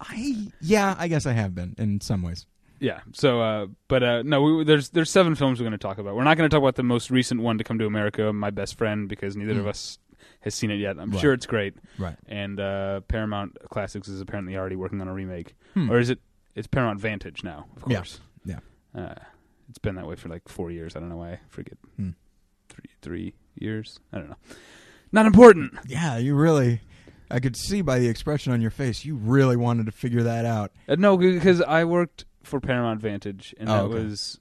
[0.00, 2.46] I yeah, I guess I have been in some ways.
[2.80, 3.00] Yeah.
[3.12, 6.16] So, uh, but uh, no, we, there's there's seven films we're going to talk about.
[6.16, 8.50] We're not going to talk about the most recent one to come to America, My
[8.50, 9.68] Best Friend, because neither of Mm.
[9.68, 9.98] us
[10.40, 10.98] has seen it yet.
[10.98, 11.20] I'm Right.
[11.20, 12.16] sure it's great, Right.
[12.26, 15.90] and uh, Paramount Classics is apparently already working on a remake, Hmm.
[15.90, 16.18] or is it?
[16.54, 17.98] It's Paramount Vantage now, of Yeah.
[17.98, 18.20] course.
[18.44, 18.58] Yeah.
[18.94, 19.14] Uh,
[19.68, 20.96] it's been that way for like four years.
[20.96, 21.32] I don't know why.
[21.32, 21.76] I forget.
[21.96, 22.10] Hmm.
[22.70, 24.00] Three three years.
[24.12, 24.36] I don't know.
[25.12, 25.74] Not important.
[25.86, 26.80] Yeah, you really.
[27.30, 30.44] I could see by the expression on your face, you really wanted to figure that
[30.44, 30.72] out.
[30.88, 34.04] Uh, no, because I worked for Paramount Vantage, and Oh, that okay.
[34.04, 34.40] was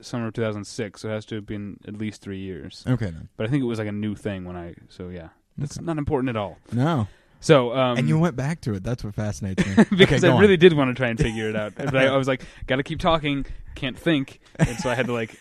[0.00, 2.84] summer of 2006, so it has to have been at least three years.
[2.86, 3.28] Okay, then.
[3.36, 4.74] But I think it was like a new thing when I.
[4.88, 6.58] So yeah, that's not important at all.
[6.72, 7.08] No,
[7.40, 8.84] So um, and you went back to it.
[8.84, 9.74] That's what fascinates me.
[9.96, 10.40] because okay, go I on.
[10.40, 12.76] really did want to try and figure it out, but I, I was like, got
[12.76, 13.44] to keep talking,
[13.74, 15.34] can't think, and so I had to like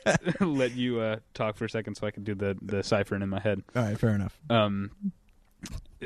[0.40, 3.28] let you uh, talk for a second so I could do the the ciphering in
[3.30, 3.62] my head.
[3.76, 4.38] All right, fair enough.
[4.50, 4.90] Um,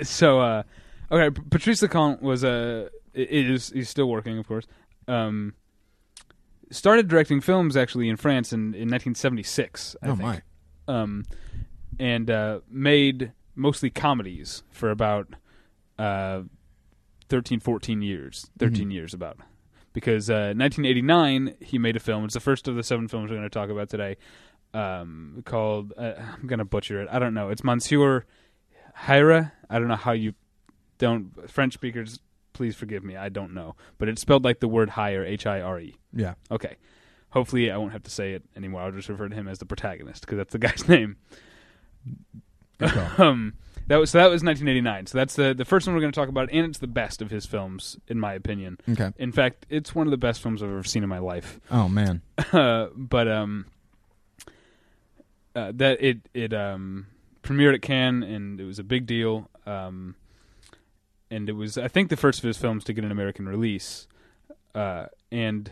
[0.02, 0.62] so uh,
[1.11, 4.66] okay, P- Patrice Leconte was a is he's still working, of course.
[5.09, 5.55] Um,
[6.71, 9.97] started directing films actually in France in, in 1976.
[10.03, 10.21] I oh think.
[10.23, 10.42] my.
[10.88, 11.25] um,
[11.99, 15.29] and uh, made mostly comedies for about
[15.99, 16.42] uh,
[17.29, 18.51] 13, 14 years.
[18.59, 18.92] 13 Mhm.
[18.92, 19.38] years about.
[19.92, 22.25] Because uh, 1989, he made a film.
[22.25, 24.16] It's the first of the seven films we're going to talk about today.
[24.75, 27.09] Um, called uh, I'm going to butcher it.
[27.11, 27.49] I don't know.
[27.49, 28.27] It's Monsieur
[29.07, 29.53] Hira.
[29.71, 30.35] I don't know how you
[30.99, 32.19] don't French speakers.
[32.57, 33.16] Please forgive me.
[33.16, 35.23] I don't know, but it's spelled like the word hire.
[35.23, 35.95] H I R E.
[36.14, 36.35] Yeah.
[36.51, 36.77] Okay.
[37.29, 38.81] Hopefully, I won't have to say it anymore.
[38.81, 41.16] I'll just refer to him as the protagonist because that's the guy's name.
[43.19, 43.55] Um,
[43.88, 44.19] that was so.
[44.19, 45.07] That was 1989.
[45.07, 47.23] So that's the the first one we're going to talk about, and it's the best
[47.23, 48.79] of his films, in my opinion.
[48.88, 49.12] okay.
[49.16, 51.61] In fact, it's one of the best films I've ever seen in my life.
[51.71, 52.23] Oh man.
[52.53, 53.66] Uh, but um,
[55.55, 57.07] uh, that it it um,
[57.42, 59.49] premiered at Cannes and it was a big deal.
[59.66, 60.16] Um,
[61.31, 64.07] and it was I think the first of his films to get an American release,
[64.75, 65.71] uh, and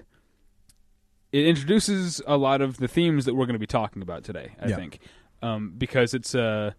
[1.32, 4.52] it introduces a lot of the themes that we're going to be talking about today.
[4.60, 4.76] I Yeah.
[4.76, 5.00] think
[5.42, 6.74] um, because it's a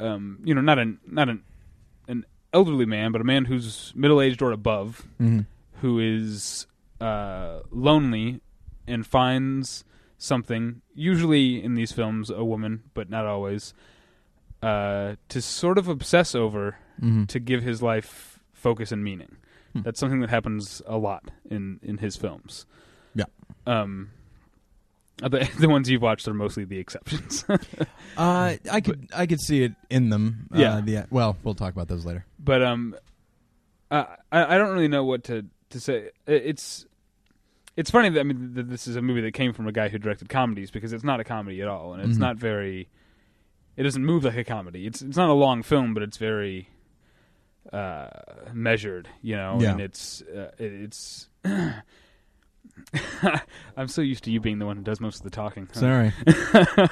[0.00, 1.42] um, you know not an not an
[2.08, 5.40] an elderly man, but a man who's middle aged or above Mm-hmm.
[5.80, 6.66] who is
[7.00, 8.40] uh, lonely
[8.86, 9.84] and finds
[10.18, 13.74] something, usually in these films, a woman, but not always,
[14.64, 17.24] uh, to sort of obsess over Mm-hmm.
[17.24, 19.36] to give his life focus and meaning.
[19.72, 19.82] Hmm.
[19.82, 22.66] That's something that happens a lot in, in his films.
[23.16, 23.24] Yeah.
[23.66, 24.10] Um,
[25.20, 27.44] uh, the, the ones you've watched are mostly the exceptions.
[28.16, 30.46] Uh, I could I could see it in them.
[30.54, 30.80] Uh, Yeah.
[30.80, 32.24] The, well, we'll talk about those later.
[32.38, 32.94] but um,
[33.90, 36.10] I I don't really know what to to say.
[36.28, 36.86] It's
[37.76, 39.88] it's funny that I mean that this is a movie that came from a guy
[39.88, 42.20] who directed comedies because it's not a comedy at all, and it's Mhm.
[42.20, 42.88] not very.
[43.76, 44.86] It doesn't move like a comedy.
[44.86, 46.68] It's it's not a long film, but it's very
[47.72, 48.08] uh,
[48.52, 49.72] measured, you know, Yeah.
[49.72, 51.28] and it's uh, it, it's.
[53.76, 55.68] I'm so used to you being the one who does most of the talking.
[55.72, 55.80] huh?
[55.80, 56.12] Sorry.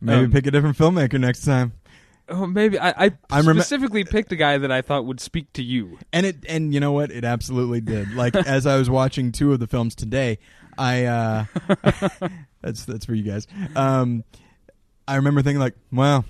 [0.00, 1.72] Maybe Um, pick a different filmmaker next time.
[2.28, 5.62] Oh, maybe I, I rem- specifically picked a guy that I thought would speak to
[5.62, 5.98] you.
[6.14, 7.10] And it and you know what?
[7.10, 8.14] It absolutely did.
[8.14, 10.38] Like as I was watching two of the films today,
[10.78, 11.44] I uh
[12.62, 13.46] that's that's for you guys.
[13.76, 14.24] Um
[15.12, 16.24] I remember thinking like, wow,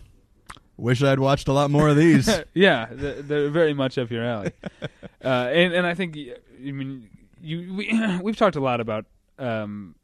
[0.76, 2.28] wish I'd watched a lot more of these.
[2.54, 4.50] yeah, they're, they're very much up your alley.
[5.24, 7.08] uh, and and I think I mean
[7.40, 9.06] you we we've talked a lot about
[9.38, 9.94] um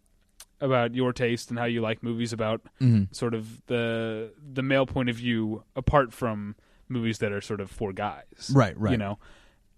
[0.61, 4.87] about your taste and how you like movies about hmm sort of the the male
[4.87, 6.55] point of view apart from
[6.89, 8.51] movies that are sort of for guys.
[8.55, 8.93] Right, right.
[8.93, 9.19] You know.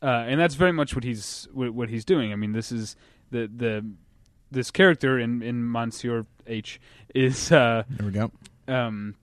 [0.02, 2.32] Uh, and that's very much what he's what, what he's doing.
[2.32, 2.96] I mean, this is
[3.30, 3.86] the the
[4.50, 6.80] this character in in Monsieur H
[7.14, 8.30] is uh There we go.
[8.68, 9.14] Um,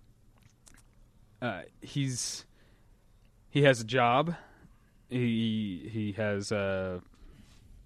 [1.41, 2.45] uh, he's
[3.49, 4.35] he has a job.
[5.09, 6.99] He he has uh,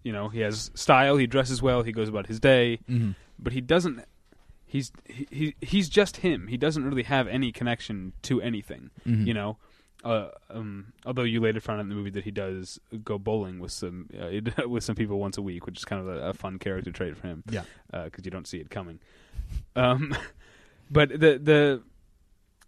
[0.04, 1.18] you know he has style.
[1.18, 1.84] He dresses well.
[1.84, 4.04] He goes about his day, hmm but he doesn't.
[4.66, 6.48] He's he, he he's just him.
[6.48, 8.92] He doesn't really have any connection to anything.
[9.04, 9.58] hmm You know.
[10.04, 13.60] Uh, um, although you later found out in the movie that he does go bowling
[13.60, 16.34] with some uh, with some people once a week, which is kind of a, a
[16.34, 17.62] fun character trait for him Yeah.
[17.92, 19.00] because you don't see it coming.
[19.76, 20.16] Um,
[20.92, 21.82] but the the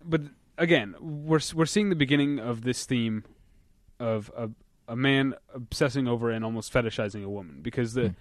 [0.04, 0.22] but
[0.58, 3.24] again, we're we're seeing the beginning of this theme
[4.00, 4.50] of a
[4.88, 8.16] a man obsessing over and almost fetishizing a woman because the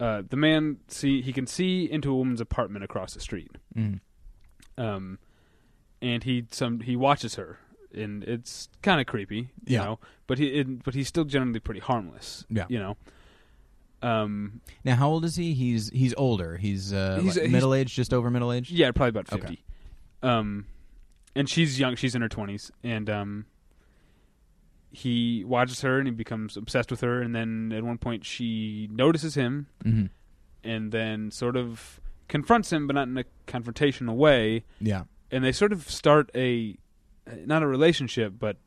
[0.00, 3.94] uh, the man see he can see into a woman's apartment across the street, hmm
[4.78, 5.18] um,
[6.00, 7.58] and he some he watches her.
[7.94, 9.36] And it's kind of creepy,
[9.66, 9.84] you Yeah.
[9.84, 9.98] know.
[10.26, 12.64] But he, it, but he's still generally pretty harmless, Yeah.
[12.70, 12.96] you know.
[14.02, 15.54] Um, Now, how old is he?
[15.54, 16.56] He's he's older.
[16.56, 18.70] He's, uh, He's- like he's- middle aged, just over middle aged.
[18.70, 19.40] Yeah, probably about Okay.
[19.40, 19.64] fifty.
[20.22, 20.66] Um,
[21.36, 23.46] and she's young; she's in her twenties, and um,
[24.90, 27.20] he watches her and he becomes obsessed with her.
[27.22, 30.06] And then at one point, she notices him hmm
[30.64, 34.64] and then sort of confronts him, but not in a confrontational way.
[34.80, 35.04] Yeah.
[35.30, 36.76] And they sort of start a
[37.46, 38.58] not a relationship, but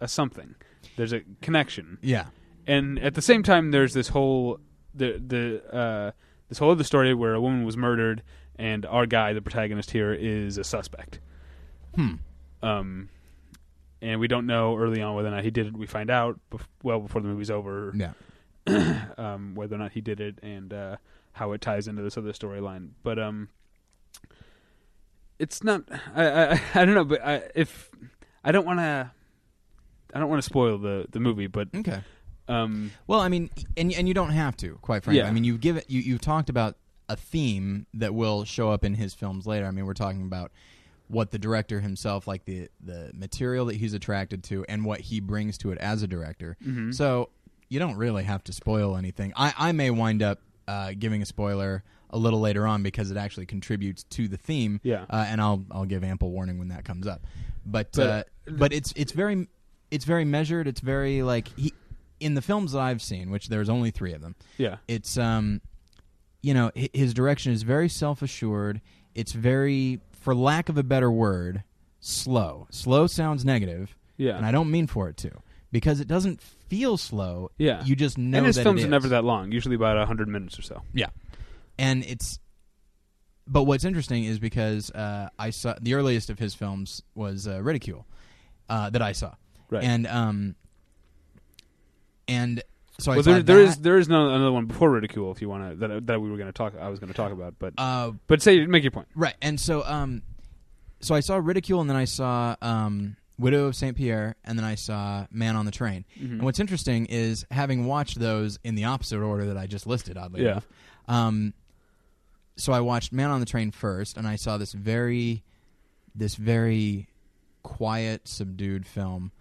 [0.00, 0.54] a something.
[0.96, 2.26] There's a connection, Yeah.
[2.66, 4.60] And at the same time, there's this whole
[4.94, 6.10] the the uh,
[6.48, 8.22] this whole other story where a woman was murdered,
[8.56, 11.20] and our guy, the protagonist here, is a suspect.
[11.94, 12.14] Hmm.
[12.62, 13.08] Um,
[14.02, 15.76] and we don't know early on whether or not he did it.
[15.76, 18.12] We find out bef- well before the movie's over Yeah.
[19.18, 20.96] um, whether or not he did it and uh,
[21.32, 22.90] how it ties into this other storyline.
[23.02, 23.48] But um,
[25.38, 25.82] it's not.
[26.14, 27.04] I I, I don't know.
[27.04, 27.90] But I, if
[28.44, 29.10] I don't want to,
[30.14, 31.46] I don't want to spoil the the movie.
[31.46, 32.00] But Okay.
[32.48, 35.20] Um, Well, I mean, and and you don't have to, quite frankly.
[35.20, 35.28] Yeah.
[35.28, 36.76] I mean, you've given you you've talked about
[37.08, 39.66] a theme that will show up in his films later.
[39.66, 40.50] I mean, we're talking about
[41.08, 45.20] what the director himself, like the the material that he's attracted to, and what he
[45.20, 46.56] brings to it as a director.
[46.64, 46.92] mhm.
[46.94, 47.30] So
[47.68, 49.32] you don't really have to spoil anything.
[49.36, 53.16] I I may wind up uh, giving a spoiler a little later on because it
[53.16, 54.80] actually contributes to the theme.
[54.84, 57.24] yeah, Uh, and I'll I'll give ample warning when that comes up.
[57.64, 58.06] But But-
[58.48, 59.48] uh, but it's it's very
[59.90, 60.66] it's very measured.
[60.68, 61.72] It's very like he
[62.20, 64.34] in the films that I've seen, which there's only three of them.
[64.58, 65.60] yeah, It's um,
[66.42, 68.80] you know, his direction is very self assured.
[69.14, 71.62] It's very, for lack of a better word,
[72.00, 72.66] slow.
[72.70, 74.36] Slow sounds negative, yeah.
[74.36, 75.30] and I don't mean for it to,
[75.72, 77.50] because it doesn't feel slow.
[77.58, 77.82] Yeah.
[77.84, 79.52] you just know and his films are never that long.
[79.52, 80.82] Usually about hundred minutes or so.
[80.92, 81.08] Yeah,
[81.78, 82.38] and it's
[83.48, 87.62] but what's interesting is because uh, I saw the earliest of his films was uh,
[87.62, 88.06] Ridicule
[88.68, 89.34] uh, that I saw,
[89.70, 89.82] Right.
[89.84, 90.56] and um,
[92.28, 92.62] and
[92.98, 95.30] so I well, saw there, there is there is no, another one before Ridicule.
[95.32, 97.16] If you want to that that we were going to talk, I was going to
[97.16, 97.54] talk about.
[97.58, 99.08] But uh, but say make your point.
[99.14, 100.22] right, and so um,
[101.00, 104.64] so I saw Ridicule, and then I saw um, Widow of Saint Pierre, and then
[104.64, 106.04] I saw Man on the Train.
[106.18, 106.24] Mhm.
[106.32, 110.16] And what's interesting is having watched those in the opposite order that I just listed,
[110.16, 110.52] oddly Yeah.
[110.52, 110.68] enough.
[111.06, 111.52] Um,
[112.56, 115.44] so I watched Man on the Train first, and I saw this very,
[116.14, 117.08] this very
[117.62, 119.32] quiet, subdued film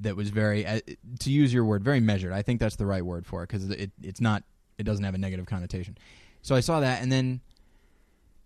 [0.00, 0.80] that was very, uh,
[1.20, 2.32] to use your word, very measured.
[2.32, 4.42] I think that's the right word for it because it, it's not,
[4.78, 5.96] it doesn't have a negative connotation.
[6.42, 7.40] So I saw that, and then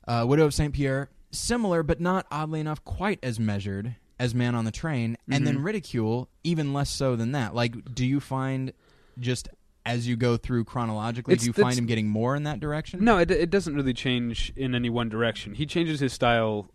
[0.08, 4.54] uh, Widow of Saint Pierre, similar but not oddly enough quite as measured as Man
[4.54, 5.64] on the Train, and then Mhm.
[5.64, 7.54] Ridicule even less so than that.
[7.54, 8.72] Like, do you find
[9.18, 9.48] just
[9.86, 13.02] as you go through chronologically, It's- do you find him getting more in that direction?
[13.02, 15.54] No, it, it doesn't really change in any one direction.
[15.54, 16.70] He changes his style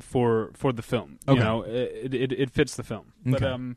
[0.00, 1.18] for for the film.
[1.28, 1.38] Okay.
[1.38, 3.12] You know, it, it it fits the film.
[3.24, 3.76] But um,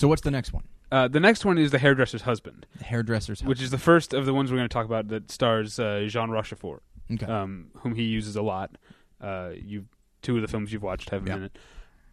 [0.00, 0.64] So what's the next one?
[0.90, 4.24] uh, the next one is the hairdresser's husband, The hairdresser's which is the first of
[4.24, 6.82] the ones we're going to talk about that stars uh, Jean Rochefort,
[7.12, 7.26] okay.
[7.26, 8.78] um, whom he uses a lot.
[9.20, 9.84] Uh, you
[10.22, 11.58] two of the films you've watched have him in it.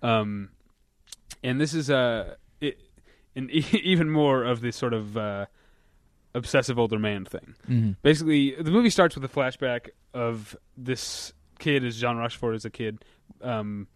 [0.02, 0.50] Um,
[1.42, 2.78] and this is uh, it,
[3.38, 5.46] an even more of this sort of uh,
[6.36, 7.56] obsessive older man thing.
[7.70, 7.96] Mhm.
[8.02, 12.70] basically the movie starts with a flashback of this kid as Jean Rochefort as a
[12.70, 13.06] kid.
[13.42, 13.88] Um,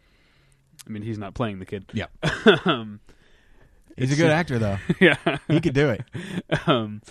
[0.87, 1.85] I mean, he's not playing the kid.
[1.93, 2.05] Yeah.
[2.65, 3.01] um,
[3.97, 4.77] He's a good actor, though.
[4.99, 5.37] yeah.
[5.47, 6.03] He could do it.
[6.67, 7.01] um,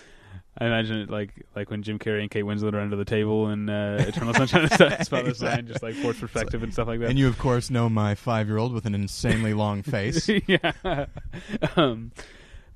[0.58, 3.48] I imagine it like like when Jim Carrey and Kate Winslet are under the table
[3.48, 7.00] in uh, Eternal Sunshine of the Spotless Mind, just like forced perspective and stuff like
[7.00, 7.10] that.
[7.10, 10.28] And you, of course, know my five-year-old with an insanely long face.
[10.46, 11.06] yeah.
[11.76, 12.12] um,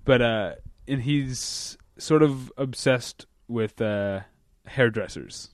[0.05, 0.53] but uh,
[0.89, 4.21] and he's sort of obsessed with uh,
[4.67, 5.51] hairdressers.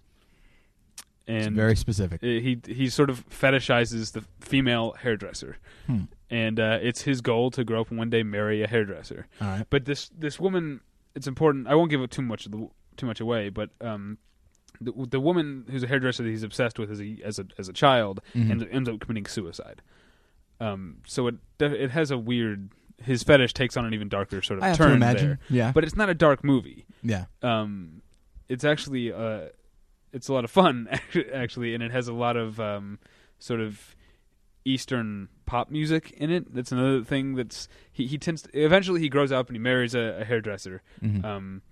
[1.31, 2.21] It's And very specific.
[2.23, 6.05] He he sort of fetishizes the female hairdresser, Hmm.
[6.31, 9.27] and uh, it's his goal to grow up and one day marry a hairdresser.
[9.41, 9.65] Right.
[9.71, 10.81] But this this woman,
[11.15, 11.69] it's important.
[11.69, 14.19] I won't give it too much of the, too much away, but um,
[14.81, 17.69] the the woman who's a hairdresser that he's obsessed with as a as a as
[17.69, 18.51] a child Mhm.
[18.51, 19.83] ends, ends up committing suicide.
[20.61, 22.71] Um, so it it has a weird
[23.03, 25.39] his fetish takes on an even darker sort of turn there.
[25.49, 25.73] Yeah.
[25.73, 26.85] But it's not a dark movie.
[27.03, 27.27] yeah.
[27.41, 28.03] Um,
[28.49, 29.49] it's actually uh,
[30.13, 30.89] it's a lot of fun
[31.35, 32.99] actually, and it has a lot of um,
[33.39, 33.95] sort of
[34.65, 36.53] Eastern pop music in it.
[36.55, 39.95] That's another thing that's he he tends to, eventually he grows up and he marries
[39.95, 41.25] a, a hairdresser, Mhm.
[41.25, 41.63] um,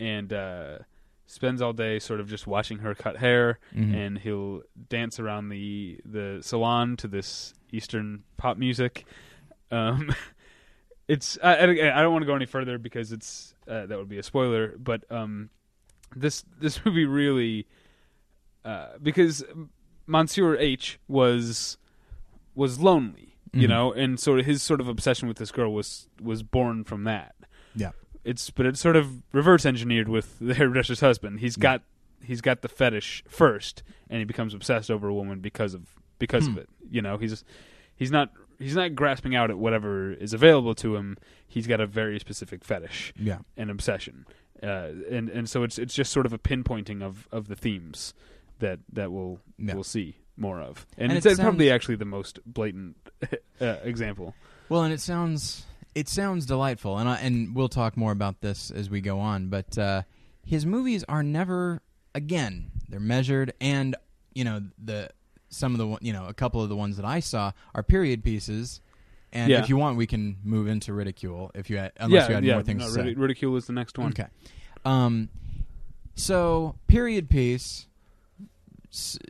[0.00, 0.78] and uh,
[1.26, 3.94] spends all day sort of just watching her cut hair, Mhm.
[3.94, 9.04] and he'll dance around the the salon to this Eastern pop music.
[9.70, 10.10] Um,
[11.08, 11.64] it's I, I
[11.98, 14.74] I don't want to go any further because it's uh, that would be a spoiler.
[14.78, 15.50] But um,
[16.16, 17.66] this this movie really
[18.64, 19.44] uh, because
[20.06, 21.78] Monsieur H was
[22.54, 23.70] was lonely, you Mhm.
[23.70, 27.04] know, and sort of his sort of obsession with this girl was was born from
[27.04, 27.34] that.
[27.74, 27.90] Yeah.
[28.24, 31.40] It's but it's sort of reverse engineered with the hairdresser's husband.
[31.40, 31.62] He's Yeah.
[31.62, 31.82] got
[32.22, 36.46] he's got the fetish first, and he becomes obsessed over a woman because of because
[36.46, 36.52] Hmm.
[36.52, 36.68] of it.
[36.90, 37.44] You know, he's
[37.96, 41.18] he's not he's not grasping out at whatever is available to him.
[41.46, 43.38] He's got a very specific fetish Yeah.
[43.56, 44.26] and obsession,
[44.64, 48.14] uh, and and so it's it's just sort of a pinpointing of, of the themes
[48.60, 49.74] that that we'll Yeah.
[49.74, 52.96] we'll see more of, and, And it's it probably actually the most blatant
[53.60, 54.34] uh, example.
[54.68, 58.70] Well, and it sounds it sounds delightful, and I, and we'll talk more about this
[58.70, 59.48] as we go on.
[59.48, 60.02] But uh,
[60.44, 61.82] his movies are never
[62.14, 63.94] again they're measured, and
[64.34, 65.10] you know the
[65.50, 68.24] some of the you know a couple of the ones that I saw are period
[68.24, 68.80] pieces.
[69.34, 69.60] And Yeah.
[69.62, 72.44] if you want, we can move into ridicule if you had, unless yeah, you had
[72.44, 72.52] yeah.
[72.54, 73.00] more things no, to say.
[73.02, 74.08] Ridi- ridicule is the next one.
[74.10, 74.26] Okay.
[74.84, 75.28] Um,
[76.14, 77.88] so period piece,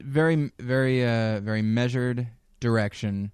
[0.00, 2.28] very, very, uh, very measured
[2.60, 3.32] direction,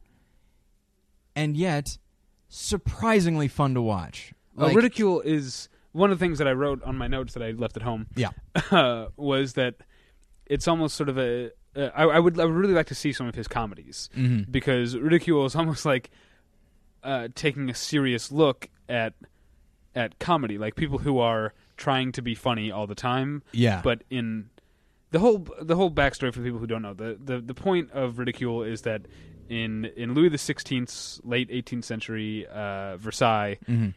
[1.35, 1.99] and yet
[2.49, 4.33] surprisingly fun to watch.
[4.57, 7.43] Uh, Like- ridicule is one of the things that I wrote on my notes that
[7.43, 8.07] I left at home.
[8.15, 8.31] Yeah.
[8.71, 9.75] uh, was that
[10.47, 11.51] it's almost sort of a.
[11.75, 14.09] Uh, I, I would I would really like to see some of his comedies.
[14.17, 14.51] Mhm.
[14.51, 16.11] because ridicule is almost like
[17.03, 19.15] uh, taking a serious look at
[19.95, 23.81] at comedy, like people who are trying to be funny all the time, Yeah.
[23.83, 24.51] but in
[25.11, 28.19] the whole the whole backstory for people who don't know the the, the point of
[28.19, 29.03] ridicule is that
[29.49, 33.59] in in Louis the Sixteenth's late eighteenth century uh, Versailles.
[33.69, 33.95] Mhm.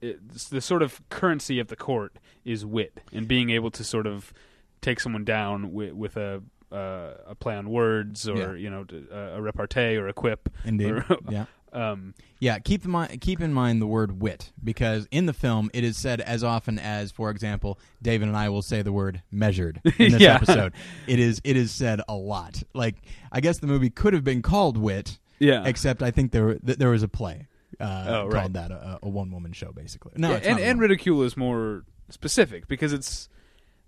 [0.00, 4.06] It's the sort of currency of the court is wit and being able to sort
[4.08, 4.32] of
[4.80, 6.42] take someone down with, with a
[6.72, 8.52] uh, a play on words or Yeah.
[8.54, 10.90] you know uh, a repartee or a quip Indeed.
[10.90, 11.44] or- yeah.
[11.72, 12.58] Um, Yeah.
[12.58, 15.96] Keep in mind, keep in mind the word wit because in the film it is
[15.96, 20.12] said as often as, for example, David and I will say the word measured in
[20.12, 20.34] this Yeah.
[20.36, 20.72] episode.
[21.06, 22.62] It is it is said a lot.
[22.74, 22.96] Like
[23.30, 26.78] I guess the movie could have been called Wit, yeah except I think there th-
[26.78, 27.46] there was a play
[27.80, 28.32] uh, Oh, right.
[28.42, 30.12] called that a, a one woman show basically.
[30.16, 33.28] No, Yeah, and and ridicule is more specific because it's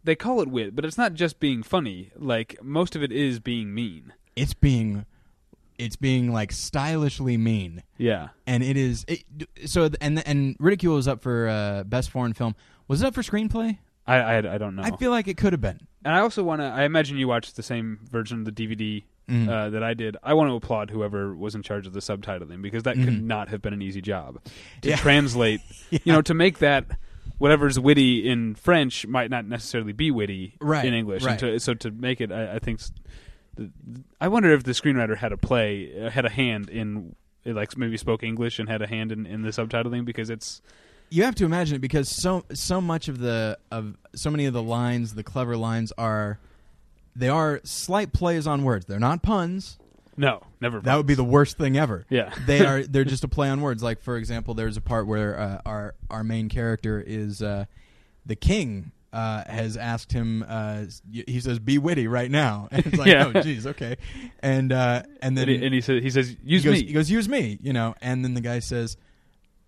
[0.03, 2.11] they call it wit, but it's not just being funny.
[2.17, 4.13] Like most of it is being mean.
[4.37, 5.07] it's being
[5.79, 8.29] it's being like stylishly mean, Yeah.
[8.47, 9.25] and it is it,
[9.67, 9.89] so.
[10.01, 12.55] And and Ridicule was up for uh, best foreign film.
[12.89, 13.79] Was it up for screenplay?
[14.07, 14.83] I I, I don't know.
[14.83, 15.81] I feel like it could have been.
[16.05, 16.67] and I also want to.
[16.67, 19.49] I imagine you watched the same version of the DVD Mm.
[19.49, 20.19] uh, that I did.
[20.23, 23.23] I want to applaud whoever was in charge of the subtitling because that could Mhm.
[23.23, 24.39] not have been an easy job
[24.83, 24.97] to Yeah.
[25.09, 25.63] translate.
[25.89, 25.99] Yeah.
[26.05, 26.85] You know, to make that
[27.39, 31.23] whatever's witty in French might not necessarily be witty Right, in English.
[31.25, 31.31] right.
[31.43, 32.81] And to, so to make it, I, I think.
[34.21, 37.97] I wonder if the screenwriter had a play, uh, had a hand in, like maybe
[37.97, 40.63] spoke English and had a hand in, in the subtitling because it's
[41.11, 44.53] you have to imagine it because so so much of the of so many of
[44.53, 46.39] the lines, the clever lines are
[47.15, 48.87] they are slight plays on words.
[48.87, 49.79] They're not puns.
[50.17, 50.81] no, never.
[50.81, 52.07] That would be the worst thing ever.
[52.11, 52.35] yeah.
[52.47, 53.83] they are they're just a play on words.
[53.83, 57.67] Like for example, there's a part where uh, our our main character is uh,
[58.27, 58.93] the king.
[59.15, 60.45] Uh, has asked him.
[60.47, 63.27] Uh, he says, "Be witty right now." And it's like, Yeah.
[63.29, 63.97] "Oh, jeez, okay."
[64.41, 66.87] And uh, and then and, he, and he says, he says, use he goes, me.
[66.89, 67.95] He goes, "Use me," you know.
[68.01, 68.97] And then the guy says,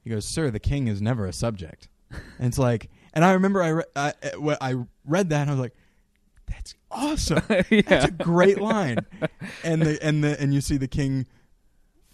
[0.03, 1.89] "He goes, sir, the king is never a subject."
[2.39, 4.75] And it's like, and I remember I re- I, uh, I
[5.05, 5.77] read that, and I was like,
[6.49, 7.43] "That's awesome!
[7.71, 7.83] yeah.
[7.87, 8.99] That's a great line."
[9.63, 11.27] And the and the and you see the king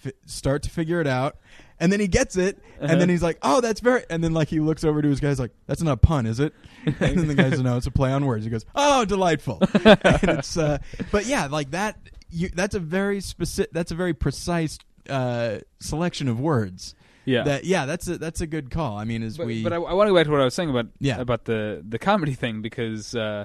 [0.03, 1.36] fi- start to figure it out,
[1.80, 3.07] and then he gets it, and then Uh-huh.
[3.11, 5.53] he's like, "Oh, that's very." And then like he looks over to his guys like,
[5.66, 6.53] "That's not a pun, is it?"
[6.86, 10.28] And then the guys know it's a play on words." He goes, "Oh, delightful." and
[10.38, 10.78] it's uh,
[11.11, 11.96] but yeah, like that.
[12.34, 13.72] You, that's a very specific.
[13.72, 14.78] That's a very precise
[15.11, 16.94] uh, selection of words.
[17.26, 17.42] yeah.
[17.44, 18.96] That yeah, that's a that's a good call.
[18.96, 20.44] I mean, as but, we but I, I want to go back to what I
[20.44, 21.20] was saying about Yeah.
[21.20, 23.44] about the the comedy thing because uh,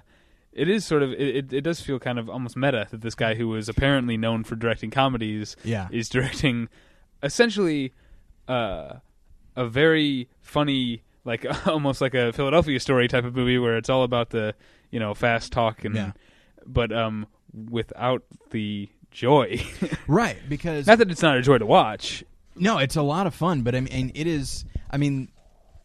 [0.58, 3.36] it is sort of it, it, does feel kind of almost meta that this guy
[3.36, 6.68] who was apparently known for directing comedies yeah is directing
[7.24, 7.94] essentially
[8.48, 8.96] uh,
[9.56, 14.04] a very funny like almost like a Philadelphia story type of movie where it's all
[14.04, 14.54] about the
[14.92, 16.12] you know fast talk and Yeah.
[16.66, 17.28] but um
[17.70, 19.60] without the joy.
[20.08, 22.24] right because Not that it's not a joy to watch.
[22.56, 24.66] No, it's a lot of fun, but I mean, it is.
[24.90, 25.30] I mean,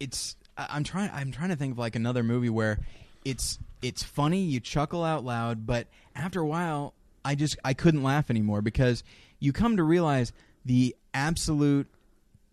[0.00, 0.36] it's.
[0.56, 1.10] I'm trying.
[1.12, 2.78] I'm trying to think of like another movie where
[3.24, 8.02] it's it's funny, you chuckle out loud, but after a while, I just I couldn't
[8.02, 9.02] laugh anymore because
[9.38, 10.32] you come to realize
[10.64, 11.88] the absolute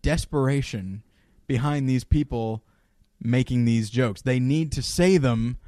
[0.02, 1.02] desperation
[1.46, 2.62] behind these people
[3.22, 4.22] making these jokes.
[4.22, 5.58] They need to say them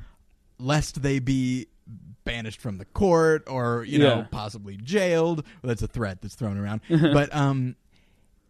[0.58, 1.68] lest they be
[2.24, 5.44] banished from the court or you know possibly jailed.
[5.62, 6.80] Well, that's a threat that's thrown around.
[6.88, 7.76] but um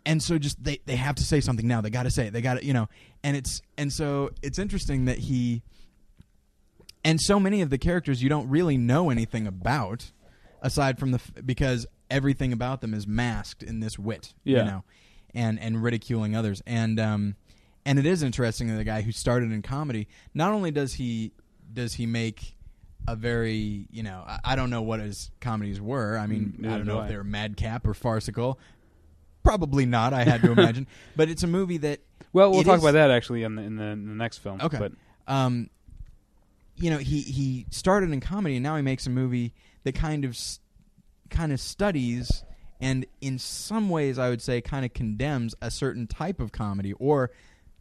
[0.04, 1.80] and so just they they have to say something now.
[1.80, 2.32] They got to say it.
[2.32, 2.88] They got to, you know.
[3.22, 5.62] And it's and so it's interesting that he
[7.04, 10.12] and so many of the characters you don't really know anything about
[10.60, 14.58] aside from the f- because everything about them is masked in this wit, Yeah.
[14.58, 14.84] you know,
[15.34, 16.62] and and ridiculing others.
[16.66, 17.36] And um
[17.84, 21.32] and it is interesting that the guy who started in comedy, not only does he
[21.72, 22.54] does he make
[23.08, 26.16] a very you know I, I don't know what his comedies were.
[26.16, 27.04] I mean Mm, I don't know I.
[27.04, 28.58] if they were madcap or farcical.
[29.42, 30.12] Probably not.
[30.12, 30.86] I had to imagine,
[31.16, 31.98] but it's a movie that
[32.32, 34.60] Well, we'll talk is- about that actually in the in the, in the next film.
[34.60, 34.78] Okay.
[34.78, 34.92] But
[35.26, 35.68] um,
[36.82, 39.54] you know, he he started in comedy and now he makes a movie
[39.84, 40.36] that kind of
[41.30, 42.44] kind of studies
[42.80, 46.92] and in some ways I would say kind of condemns a certain type of comedy
[46.94, 47.30] or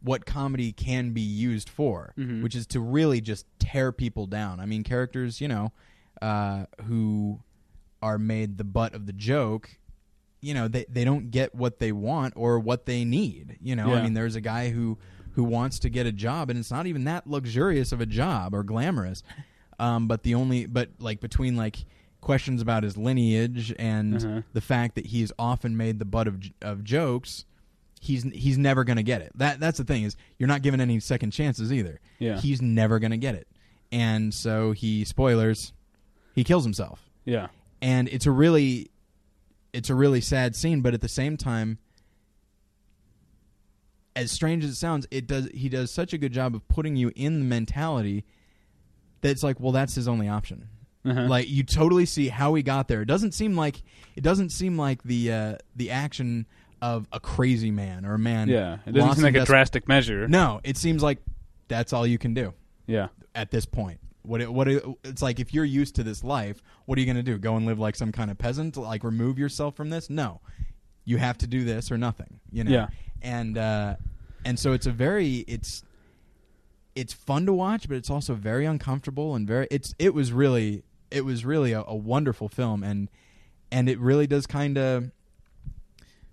[0.02, 2.42] what comedy can be used for, Mhm.
[2.42, 4.58] which is to really just tear people down.
[4.60, 5.72] I mean, characters, you know,
[6.20, 7.40] uh, who
[8.00, 9.78] are made the butt of the joke
[10.40, 13.86] you know they they don't get what they want or what they need you know
[13.94, 14.98] i mean there's a guy who
[15.34, 18.54] who wants to get a job and it's not even that luxurious of a job
[18.54, 19.22] or glamorous
[19.78, 21.84] um but the only but like between like
[22.20, 24.42] questions about his lineage and Uh-huh.
[24.52, 27.44] the fact that he's often made the butt of of jokes
[28.00, 29.30] he's he's never going to get it.
[29.36, 32.00] That that's the thing is you're not given any second chances either.
[32.18, 33.46] Yeah, he's never going to get it.
[33.92, 35.72] And so he spoilers
[36.34, 37.08] he kills himself.
[37.24, 37.46] Yeah,
[37.80, 38.90] and it's a really
[39.72, 41.78] it's a really sad scene but at the same time
[44.16, 46.96] as strange as it sounds it does he does such a good job of putting
[46.96, 48.24] you in the mentality
[49.22, 50.68] that it's like well that's his only option
[51.04, 51.22] Uh-huh.
[51.28, 53.82] like you totally see how he got there it doesn't seem like
[54.16, 56.46] it doesn't seem like the uh the action
[56.80, 58.78] of a crazy man or a man yeah.
[58.86, 60.26] It doesn't seem like a drastic measure.
[60.28, 61.18] no it seems like
[61.68, 62.52] that's all you can do
[62.86, 63.98] Yeah, at this point.
[64.24, 67.06] What it, what it, it's like if you're used to this life, what are you
[67.06, 67.38] going to do?
[67.38, 68.76] Go and live like some kind of peasant?
[68.76, 70.08] Like remove yourself from this?
[70.10, 70.40] No,
[71.04, 72.40] you have to do this or nothing.
[72.50, 72.70] You know.
[72.70, 72.88] Yeah.
[73.22, 73.96] And uh,
[74.44, 75.82] and so it's a very it's
[76.94, 80.82] it's fun to watch, but it's also very uncomfortable and very it's it was really
[81.10, 83.08] it was really a, a wonderful film and
[83.70, 85.10] and it really does kind of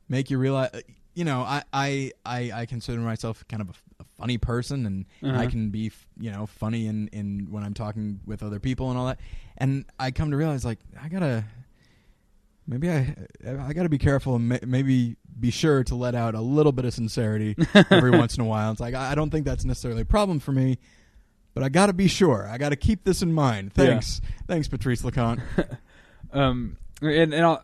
[0.08, 0.72] make you realize
[1.14, 5.06] you know I, I i i consider myself kind of a, a funny person and
[5.22, 5.50] i Uh-huh.
[5.50, 9.08] can be you know funny in in when i'm talking with other people and all
[9.08, 9.20] that
[9.58, 11.44] and i come to realize like i gotta
[12.70, 13.16] maybe I
[13.68, 16.72] I got to be careful and ma- maybe be sure to let out a little
[16.72, 17.56] bit of sincerity
[17.90, 18.72] every once in a while.
[18.72, 20.78] It's like I don't think that's necessarily a problem for me,
[21.54, 22.48] but I got to be sure.
[22.48, 23.72] I got to keep this in mind.
[23.76, 23.86] Yeah.
[23.86, 25.42] Thanks, thanks, Patrice Leconte.
[26.32, 27.64] Um, and and I'll,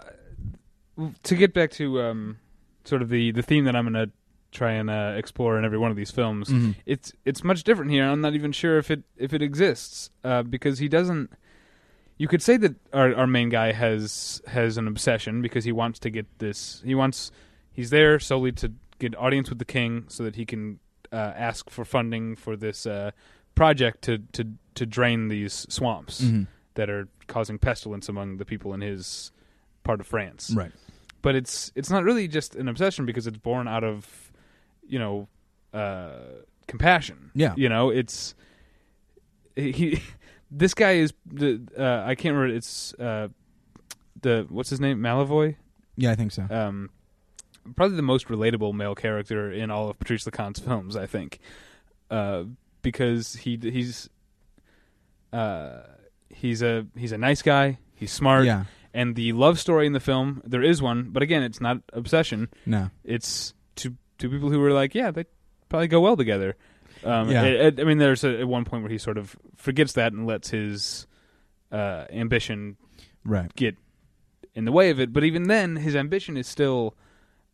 [1.23, 2.37] to get back to um,
[2.83, 4.11] sort of the the theme that I'm going to
[4.51, 6.49] try and uh, explore in every one of these films.
[6.49, 6.75] Mhm.
[6.87, 8.05] It's it's much different here.
[8.05, 11.31] I'm not even sure if it if it exists uh, because he doesn't.
[12.17, 15.99] You could say that our our main guy has has an obsession because he wants
[15.99, 16.81] to get this.
[16.85, 17.31] He wants
[17.71, 20.79] he's there solely to get audience with the king so that he can
[21.11, 23.11] uh, ask for funding for this uh,
[23.53, 24.45] project to to
[24.75, 26.47] to drain these swamps Mhm.
[26.75, 29.31] that are causing pestilence among the people in his
[29.83, 30.51] part of France.
[30.55, 30.71] Right.
[31.21, 34.31] But it's it's not really just an obsession because it's born out of
[34.87, 35.27] you know
[35.73, 36.11] uh,
[36.67, 37.31] compassion.
[37.35, 37.53] Yeah.
[37.57, 38.35] You know, it's
[39.55, 39.99] he.
[40.57, 42.55] This guy is the uh, I can't remember.
[42.55, 43.27] It's uh,
[44.21, 45.55] the what's his name Malavoy.
[45.97, 46.45] Yeah, I think so.
[46.49, 46.89] Um,
[47.75, 51.39] probably the most relatable male character in all of Patrice Leconte's films, I think,
[52.09, 52.43] uh,
[52.81, 54.09] because he he's
[55.33, 55.81] uh,
[56.29, 57.79] he's a he's a nice guy.
[57.93, 58.65] He's smart, yeah.
[58.93, 62.49] and the love story in the film there is one, but again, it's not obsession.
[62.65, 62.91] No.
[63.03, 65.25] It's two two people who were like, yeah, they
[65.69, 66.55] probably go well together.
[67.05, 67.43] Um, Yeah.
[67.43, 70.11] it- it- I mean, there's a, at one point where he sort of forgets that
[70.13, 71.07] and lets his
[71.71, 72.77] uh, ambition
[73.23, 73.53] Right.
[73.55, 73.75] get
[74.53, 75.11] in the way of it.
[75.13, 76.95] But even then, his ambition is still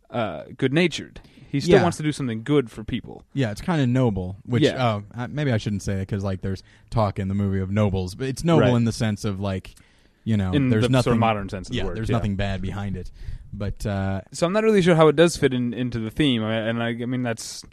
[0.09, 1.21] uh, good natured.
[1.49, 1.83] He still Yeah.
[1.83, 3.23] wants to do something good for people.
[3.33, 4.35] Yeah, it's kind of noble.
[4.45, 4.99] Which Yeah.
[5.17, 8.13] oh, maybe I shouldn't say it because like there's talk in the movie of nobles,
[8.15, 8.75] but it's noble Right.
[8.75, 9.73] in the sense of like,
[10.25, 11.97] you know, in there's the nothing sort of modern sense of Yeah, the word.
[11.97, 13.09] there's nothing bad behind it.
[13.53, 16.43] But uh, So I'm not really sure how it does fit in, into the theme,
[16.43, 17.63] I- and I, I mean that's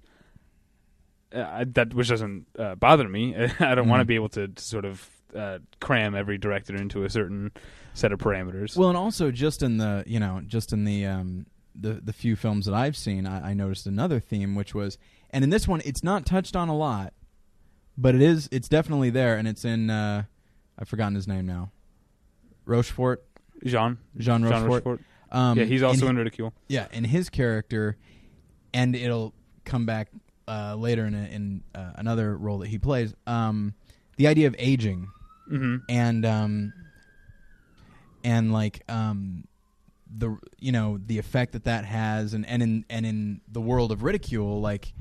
[1.32, 3.34] uh, that which doesn't uh, bother me.
[3.60, 7.10] I don't want to be able to, sort of uh, cram every director into a
[7.10, 7.52] certain
[7.94, 8.76] set of parameters.
[8.76, 12.36] well, and also just in the you know just in the um, the the few
[12.36, 14.98] films that I've seen, I, I noticed another theme, which was,
[15.30, 17.12] and in this one, it's not touched on a lot,
[17.96, 18.48] but it is.
[18.50, 19.90] It's definitely there, and it's in.
[19.90, 20.24] Uh,
[20.78, 21.72] I've forgotten his name now.
[22.64, 23.24] Rochefort,
[23.64, 24.68] Jean, Jean Jean Rochefort.
[24.70, 25.00] Rochefort.
[25.30, 26.54] Um, yeah, he's also he- in Ridicule.
[26.68, 27.96] Yeah, and his character,
[28.72, 30.08] and it'll come back
[30.49, 33.14] uh, later in a, in uh, another role that he plays.
[33.26, 33.74] Um,
[34.16, 35.09] the idea of aging
[35.49, 36.72] hmm and um,
[38.24, 39.44] and like um,
[40.14, 43.92] the you know the effect that that has, and and in and in the world
[43.92, 44.92] of ridicule, like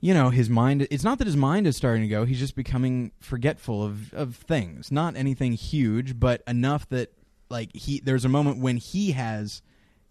[0.00, 0.86] you know his mind.
[0.90, 4.36] It's not that his mind is starting to go; he's just becoming forgetful of of
[4.36, 4.90] things.
[4.90, 7.12] Not anything huge, but enough that
[7.50, 8.00] like he.
[8.00, 9.62] There's a moment when he has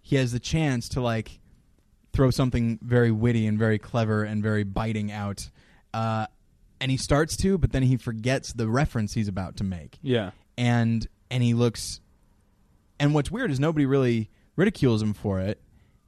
[0.02, 1.40] he has the chance to like
[2.14, 5.40] throw something very witty and very clever and very biting out.
[5.94, 6.28] Uh,
[6.80, 10.32] and he starts to, but then he forgets the reference he's about to make, Yeah,
[10.58, 12.00] and and he looks.
[13.00, 15.60] And what's weird is nobody really ridicules him for it;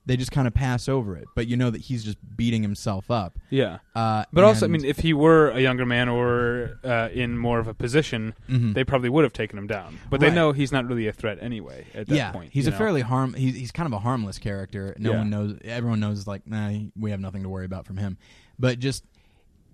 [0.05, 1.25] they just kind of pass over it.
[1.35, 3.37] But you know that he's just beating himself up.
[3.49, 3.77] yeah.
[3.95, 7.37] Uh, But also, I and- mean, if he were a younger man or uh, in
[7.37, 8.73] more of a position, Mhm.
[8.73, 9.99] they probably would have taken him down.
[10.09, 11.85] But they know he's not really a threat anyway.
[11.93, 12.77] At that yeah, point, he's you a know?
[12.77, 13.33] fairly harm.
[13.33, 14.93] He's, he's kind of a harmless character.
[14.99, 15.17] No Yeah.
[15.19, 15.57] one knows.
[15.63, 16.27] Everyone knows.
[16.27, 18.17] Like, nah, he- we have nothing to worry about from him.
[18.59, 19.05] But just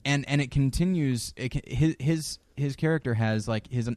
[0.05, 1.34] and and it continues.
[1.36, 3.89] It, his his his character has like his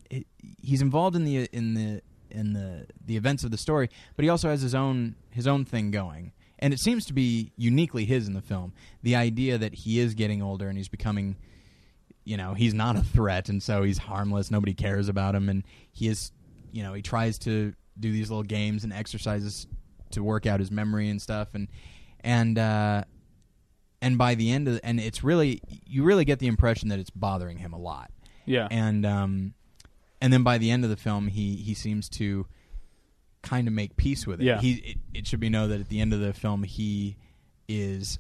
[0.62, 2.00] he's involved in the in the
[2.32, 5.64] in the the events of the story, but he also has his own his own
[5.64, 6.32] thing going.
[6.58, 8.72] And it seems to be uniquely his in the film.
[9.02, 11.36] The idea that he is getting older and he's becoming
[12.24, 15.64] you know he's not a threat and so he's harmless nobody cares about him and
[15.90, 16.30] he is
[16.70, 19.66] you know he tries to do these little games and exercises
[20.10, 21.68] to work out his memory and stuff and
[22.20, 23.02] and uh
[24.00, 27.10] and by the end of and it's really you really get the impression that it's
[27.10, 28.10] bothering him a lot
[28.46, 29.54] Yeah, and um
[30.22, 32.46] and then by the end of the film he he seems to
[33.42, 34.60] kind of make peace with it Yeah.
[34.60, 37.16] he it, it should be known that at the end of the film he
[37.68, 38.18] is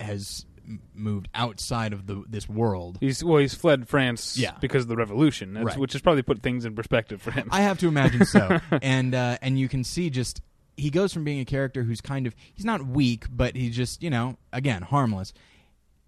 [0.00, 0.46] has
[0.94, 4.52] moved outside of the this world he's well, he's fled France Yeah.
[4.60, 5.76] because of the revolution, Right.
[5.76, 7.48] which has probably put things in perspective for him.
[7.50, 8.60] I have to imagine so.
[8.82, 10.40] and uh, and you can see just
[10.76, 14.02] he goes from being a character who's kind of he's not weak, but he's just
[14.02, 15.32] you know again harmless.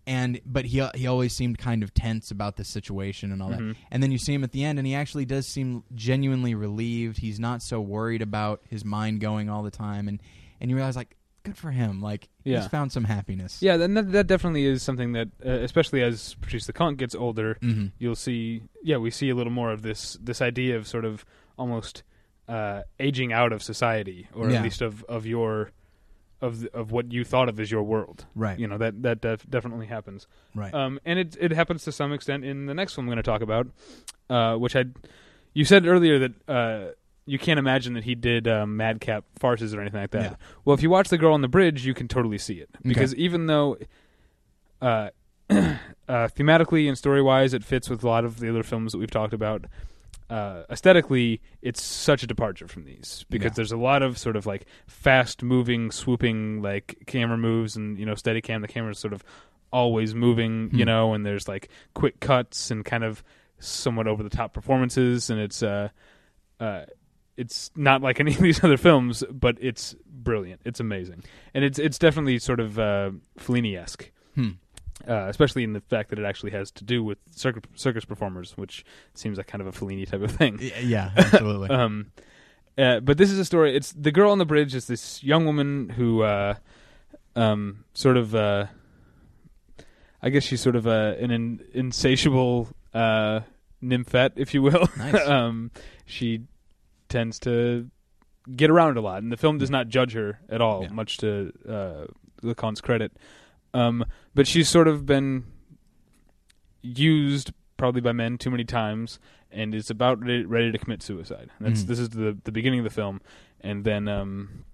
[0.07, 3.69] And but he he always seemed kind of tense about the situation and all Mhm.
[3.71, 3.77] that.
[3.91, 7.19] And then you see him at the end, and he actually does seem genuinely relieved.
[7.19, 10.21] He's not so worried about his mind going all the time, and
[10.61, 12.01] and you realize like good for him.
[12.01, 12.61] Like Yeah.
[12.61, 13.59] he's found some happiness.
[13.61, 17.59] yeah, and that, that definitely is something that, uh, especially as Patrice Leconte gets older,
[17.61, 18.63] hmm you'll see.
[18.83, 21.25] Yeah, we see a little more of this this idea of sort of
[21.59, 22.03] almost
[22.49, 24.59] uh, aging out of society, or Yeah.
[24.59, 25.71] at least of of your
[26.45, 28.27] of the, of what you thought of as your world.
[28.35, 28.59] Right.
[28.59, 30.27] You know that that def- definitely happens.
[30.55, 30.73] Right.
[30.73, 33.23] Um, and it it happens to some extent in the next one I'm going to
[33.23, 33.69] talk about,
[34.29, 34.85] uh, which I
[35.55, 36.91] you said earlier that uh,
[37.25, 40.33] you can't imagine that he did um, madcap farces or anything like that.
[40.33, 40.37] Yeah.
[40.65, 43.15] Well, if you watch The Girl on the Bridge, you can totally see it because
[43.15, 43.79] even though
[44.83, 45.09] uh,
[45.51, 45.77] uh,
[46.09, 49.11] thematically and story wise, it fits with a lot of the other films that we've
[49.11, 49.65] talked about.
[50.31, 53.55] Uh, aesthetically, it's such a departure from these because Yeah.
[53.57, 58.07] there's a lot of sort of like fast moving, swooping like camera moves and you
[58.07, 58.63] know steady cam.
[58.63, 59.23] The camera's sort of
[59.73, 60.87] always moving, you Hmm.
[60.87, 63.23] know, and there's like quick cuts and kind of
[63.59, 65.89] somewhat over the top performances, and it's uh,
[66.59, 66.85] uh,
[67.37, 70.63] it's not like any of these other films, but it's brilliant.
[70.65, 71.23] It's amazing,
[71.53, 74.51] and it's it's definitely sort of uh, Fellini esque Hmm.
[75.07, 78.53] Uh, especially in the fact that it actually has to do with circus, circus performers,
[78.57, 78.85] which
[79.15, 80.59] seems like kind of a Fellini type of thing.
[80.83, 81.69] Yeah, absolutely.
[81.75, 82.07] Um,
[82.79, 83.77] uh, but this is a story.
[83.77, 86.55] It's the girl on the bridge is this young woman who, uh,
[87.37, 88.67] um, sort of, uh,
[90.23, 93.41] I guess she's sort of a, an in, insatiable uh,
[93.81, 94.89] nymphette, if you will.
[94.97, 95.15] Nice.
[95.29, 95.71] um,
[96.07, 96.41] she
[97.09, 97.91] tends to
[98.57, 100.89] get around a lot, and the film does not judge her at all, Yeah.
[100.93, 102.07] much to uh,
[102.43, 103.13] Leconte's credit.
[103.75, 104.05] Um,
[104.35, 105.45] but she's sort of been
[106.83, 109.19] used probably by men too many times
[109.51, 111.51] and is about ready, ready to commit suicide.
[111.61, 111.87] That's Mhm.
[111.87, 113.21] this is the the beginning of the film,
[113.61, 114.65] and then um,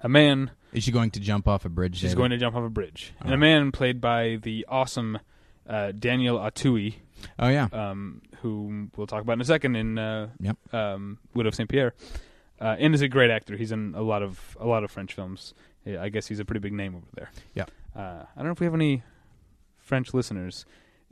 [0.00, 1.96] a man Is she going to jump off a bridge?
[1.96, 2.16] she's David?
[2.16, 3.34] going to jump off a bridge, and Oh.
[3.34, 5.18] a man played by the awesome
[5.68, 6.94] uh, Daniel Auteuil,
[7.38, 7.68] Oh yeah.
[7.72, 10.74] um, who we'll talk about in a second in uh, Yep.
[10.74, 11.92] um, Widow of Saint Pierre,
[12.60, 13.54] uh, and is a great actor.
[13.56, 15.54] He's in a lot of a lot of French films.
[15.86, 17.30] I guess he's a pretty big name over there.
[17.54, 17.64] Yeah.
[17.98, 19.02] Uh, I don't know if we have any
[19.78, 20.64] French listeners.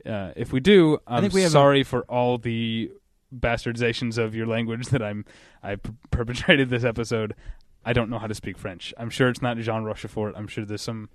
[0.05, 2.91] Uh, if we do, I'm think we have a- sorry for all the
[3.37, 5.25] bastardizations of your language that I'm
[5.61, 7.35] I per- perpetrated this episode.
[7.83, 8.93] I don't know how to speak French.
[8.97, 10.33] I'm sure it's not Jean Rochefort.
[10.35, 11.09] I'm sure there's some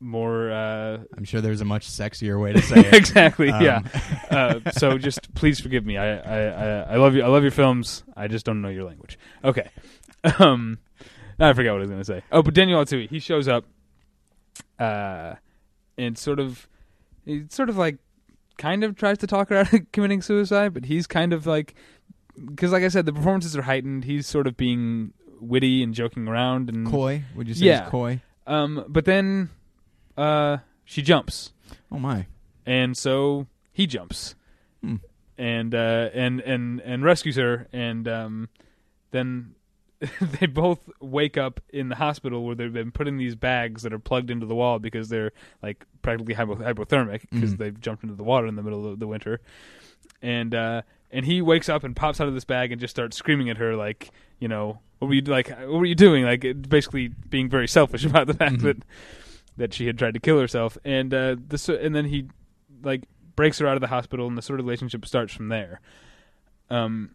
[0.00, 2.94] more uh, I'm sure there's a much sexier way to say it.
[2.94, 3.50] exactly.
[3.50, 3.80] Um, yeah.
[4.32, 5.98] Uh, so just please forgive me.
[5.98, 7.22] I, I, I, I love you.
[7.22, 8.02] I love your films.
[8.16, 9.18] I just don't know your language.
[9.44, 9.68] Okay.
[10.38, 10.78] Um,
[11.38, 12.22] I forgot what I was going to say.
[12.32, 13.66] Oh, but Daniel Auteuil, he shows up,
[14.78, 15.34] uh,
[15.98, 16.68] and sort of,
[17.24, 17.98] he sort of like,
[18.58, 21.74] kind of tries to talk her out of committing suicide, but he's kind of like,
[22.46, 24.04] because like I said, the performances are heightened.
[24.04, 27.24] He's sort of being witty and joking around and Coy?
[27.34, 27.82] Would you say Yeah.
[27.82, 28.20] he's coy?
[28.46, 29.50] Um, but then,
[30.16, 31.52] uh, she jumps
[31.90, 32.26] Oh my.
[32.66, 34.34] and so he jumps
[34.82, 34.96] Hmm.
[35.38, 38.48] and uh, and and and rescues her, and um,
[39.12, 39.54] then
[40.40, 43.92] they both wake up in the hospital where they've been put in these bags that
[43.92, 45.32] are plugged into the wall because they're
[45.62, 47.58] like practically hypo- hypothermic because Mhm.
[47.58, 49.40] they've jumped into the water in the middle of the winter,
[50.20, 53.16] and uh, and he wakes up and pops out of this bag and just starts
[53.16, 56.44] screaming at her like you know what were you like what were you doing like
[56.68, 58.62] basically being very selfish about the fact Mhm.
[58.62, 58.76] that
[59.58, 62.26] that she had tried to kill herself and uh this and then he
[62.82, 63.04] like
[63.36, 65.80] breaks her out of the hospital and the sort of relationship starts from there
[66.70, 67.10] um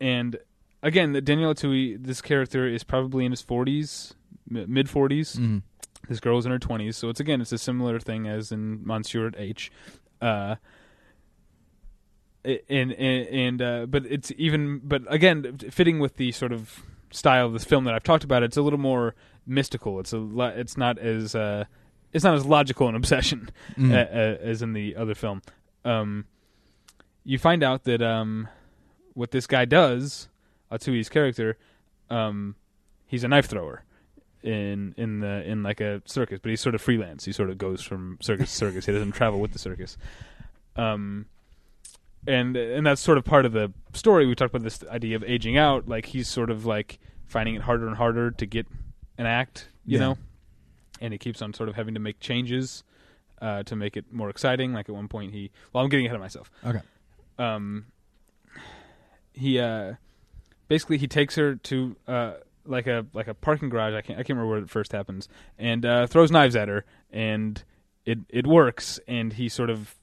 [0.00, 0.38] and
[0.84, 4.12] again the Daniel Auteuil this character is probably in his 40s
[4.48, 5.62] mid 40s Mhm.
[6.08, 9.26] this girl's in her 20s so it's again it's a similar thing as in Monsieur
[9.26, 9.72] at H.
[10.20, 10.56] Uh
[12.44, 17.46] and and, and uh, but it's even but again fitting with the sort of style
[17.46, 19.14] of this film that I've talked about it's a little more
[19.46, 20.00] mystical.
[20.00, 21.64] It's a lo- it's not as uh
[22.12, 23.92] it's not as logical an obsession Mhm.
[23.92, 25.40] uh, uh, as in the other film.
[25.84, 26.26] Um
[27.24, 28.48] you find out that um
[29.14, 30.28] what this guy does
[30.72, 31.56] Auteuil's character
[32.10, 32.54] um
[33.06, 33.84] he's a knife thrower
[34.42, 37.56] in in the in like a circus but he's sort of freelance he sort of
[37.58, 39.96] goes from circus to circus he doesn't travel with the circus
[40.76, 41.26] um
[42.26, 44.24] and and that's sort of part of the story.
[44.26, 45.86] We talked about this idea of aging out.
[45.88, 48.66] Like he's sort of like finding it harder and harder to get
[49.18, 50.04] an act, you Yeah.
[50.06, 50.18] know,
[51.02, 52.82] and he keeps on sort of having to make changes
[53.42, 54.72] uh, to make it more exciting.
[54.72, 56.50] Like at one point, he well, I'm getting ahead of myself.
[56.64, 56.80] Okay.
[57.38, 57.84] Um,
[59.34, 59.94] he uh,
[60.68, 62.32] basically he takes her to uh,
[62.66, 63.94] like a like a parking garage.
[63.94, 66.84] I can't I can't remember where it first happens, and uh, throws knives at her,
[67.12, 67.62] and
[68.04, 68.98] it it works.
[69.08, 69.94] And he sort of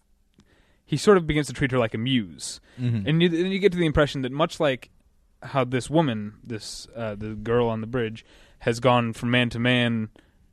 [0.85, 3.07] he sort of begins to treat her like a muse, Mhm.
[3.07, 4.89] and you, and you get to the impression that much like
[5.43, 8.25] how this woman, this uh, the girl on the bridge,
[8.59, 10.09] has gone from man to man,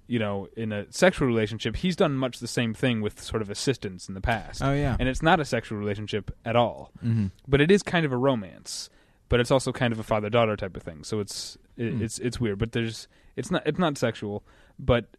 [0.06, 1.76] you know, in a sexual relationship.
[1.76, 4.96] He's done much the same thing with sort of assistance in the past, oh yeah.
[4.98, 7.32] and it's not a sexual relationship at all Mhm.
[7.46, 8.88] but it is kind of a romance.
[9.28, 11.04] But it's also kind of a father daughter type of thing.
[11.04, 12.02] So it's it, Hmm.
[12.02, 12.58] it's it's weird.
[12.58, 14.42] But there's it's not it's not sexual.
[14.78, 15.16] But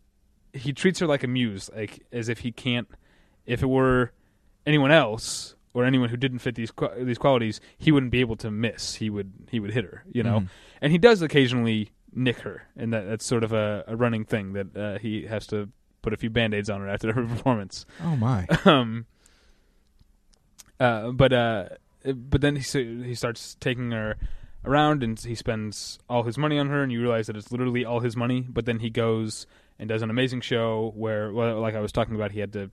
[0.53, 2.88] he treats her like a muse, like as if he can't.
[3.45, 4.12] If it were
[4.66, 8.49] anyone else or anyone who didn't fit these these qualities, he wouldn't be able to
[8.51, 8.95] miss.
[8.95, 10.39] He would he would hit her, you know.
[10.41, 10.49] Mhm.
[10.82, 14.53] And he does occasionally nick her, and that that's sort of a, a running thing
[14.53, 15.70] that uh, he has to
[16.01, 18.47] put a few band aids on her after every performance Oh my.
[18.66, 19.05] um
[20.80, 21.70] uh but uh
[22.04, 22.64] but then he
[23.04, 24.18] he starts taking her
[24.66, 27.86] around, and he spends all his money on her, and you realize that it's literally
[27.86, 28.41] all his money.
[28.41, 29.47] But then he goes
[29.78, 32.72] and does an amazing show where, well, like I was talking about, he had to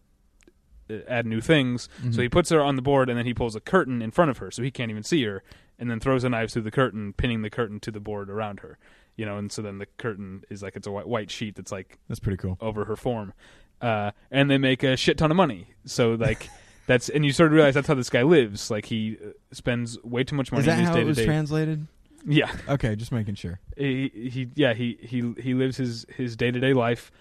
[0.90, 1.88] uh, add new things.
[2.00, 2.12] Mm-hmm.
[2.12, 4.30] So he puts her on the board, and then he pulls a curtain in front
[4.30, 5.42] of her, so he can't even see her,
[5.78, 8.60] and then throws the knives through the curtain, pinning the curtain to the board around
[8.60, 8.78] her.
[9.16, 11.72] You know, and so then the curtain is like it's a white, white sheet that's
[11.72, 12.58] like That's pretty cool.
[12.60, 13.32] over her form,
[13.80, 15.68] uh, and they make a shit ton of money.
[15.86, 16.50] So like
[16.86, 18.70] that's and you sort of realize that's how this guy lives.
[18.70, 20.60] Like he uh, spends way too much money.
[20.60, 21.86] Is that in his how it was day-to-day- translated?
[22.28, 23.60] Yeah, Okay, just making sure.
[23.76, 27.12] he, he yeah he he he lives his his day to day life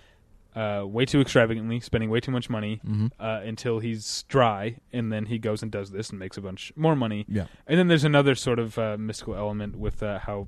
[0.55, 3.07] uh, way too extravagantly, spending way too much money Mm-hmm.
[3.20, 6.72] uh, until he's dry, and then he goes and does this and makes a bunch
[6.76, 7.26] more money.
[7.28, 7.45] Yeah.
[7.68, 10.47] And then there's another sort of uh, mystical element with uh, how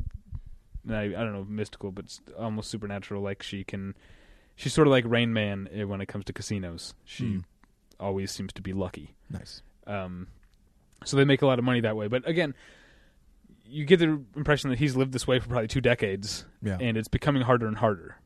[0.89, 3.22] I, I don't know mystical, but s- almost supernatural.
[3.22, 3.95] Like she can,
[4.55, 6.93] she's sort of like Rain Man uh, when it comes to casinos.
[7.03, 7.43] She Mm.
[8.00, 9.16] Always seems to be lucky.
[9.30, 9.62] Nice.
[9.86, 10.28] Um,
[11.06, 12.08] so they make a lot of money that way.
[12.08, 12.54] But again,
[13.66, 16.78] you get the impression that he's lived this way for probably two decades, Yeah.
[16.80, 18.18] and it's becoming harder and harder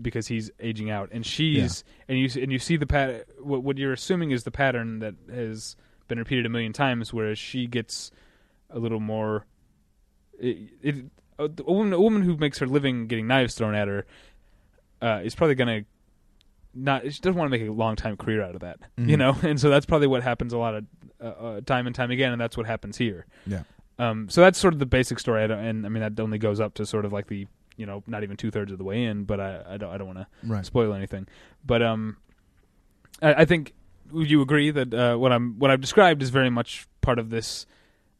[0.00, 3.26] because he's aging out, and she's and you and you see the pat.
[3.38, 5.76] What, what you're assuming is the pattern that has
[6.08, 8.10] been repeated a million times, whereas she gets
[8.70, 9.46] a little more.
[10.38, 10.94] It, it,
[11.38, 14.04] a, a woman, a woman who makes her living getting knives thrown at her
[15.00, 15.88] uh, is probably going to
[16.76, 17.02] not.
[17.12, 19.18] She doesn't want to make a long time career out of that, you Mhm.
[19.18, 19.36] know.
[19.48, 20.84] And so that's probably what happens a lot of
[21.20, 23.26] uh, uh, time and time again, and that's what happens here.
[23.46, 23.62] Yeah.
[23.98, 26.38] Um, so that's sort of the basic story, I don't, and I mean that only
[26.38, 27.46] goes up to sort of like the
[27.78, 29.96] you know not even two thirds of the way in, but I, I don't I
[29.98, 31.26] don't want to spoil anything.
[31.64, 32.18] But um,
[33.22, 33.72] I, I think
[34.12, 37.30] would you agree that uh, what I'm what I've described is very much part of
[37.30, 37.66] this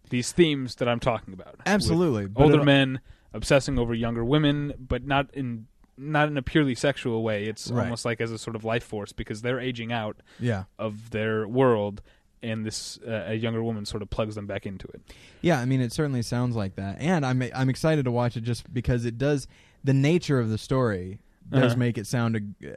[0.09, 1.57] these themes that I'm talking about.
[1.67, 2.29] Absolutely.
[2.37, 3.01] Older it- men
[3.35, 5.67] obsessing over younger women, but not in
[5.99, 7.45] not in a purely sexual way.
[7.47, 7.85] It's Right.
[7.85, 10.65] almost like as a sort of life force because they're aging out Yeah.
[10.79, 12.03] of their world,
[12.43, 15.01] and this uh, a younger woman sort of plugs them back into it.
[15.41, 18.43] Yeah, I mean, it certainly sounds like that, and I'm I'm excited to watch it
[18.43, 19.49] just because it does
[19.85, 21.21] the nature of the story
[21.51, 21.77] does Uh-huh.
[21.79, 22.69] make it sound uh,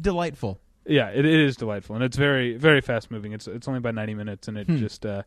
[0.00, 0.60] delightful.
[0.86, 3.32] Yeah, it, it is delightful, and it's very very fast moving.
[3.32, 4.76] It's it's only about ninety minutes, and it Hmm.
[4.78, 5.22] just uh,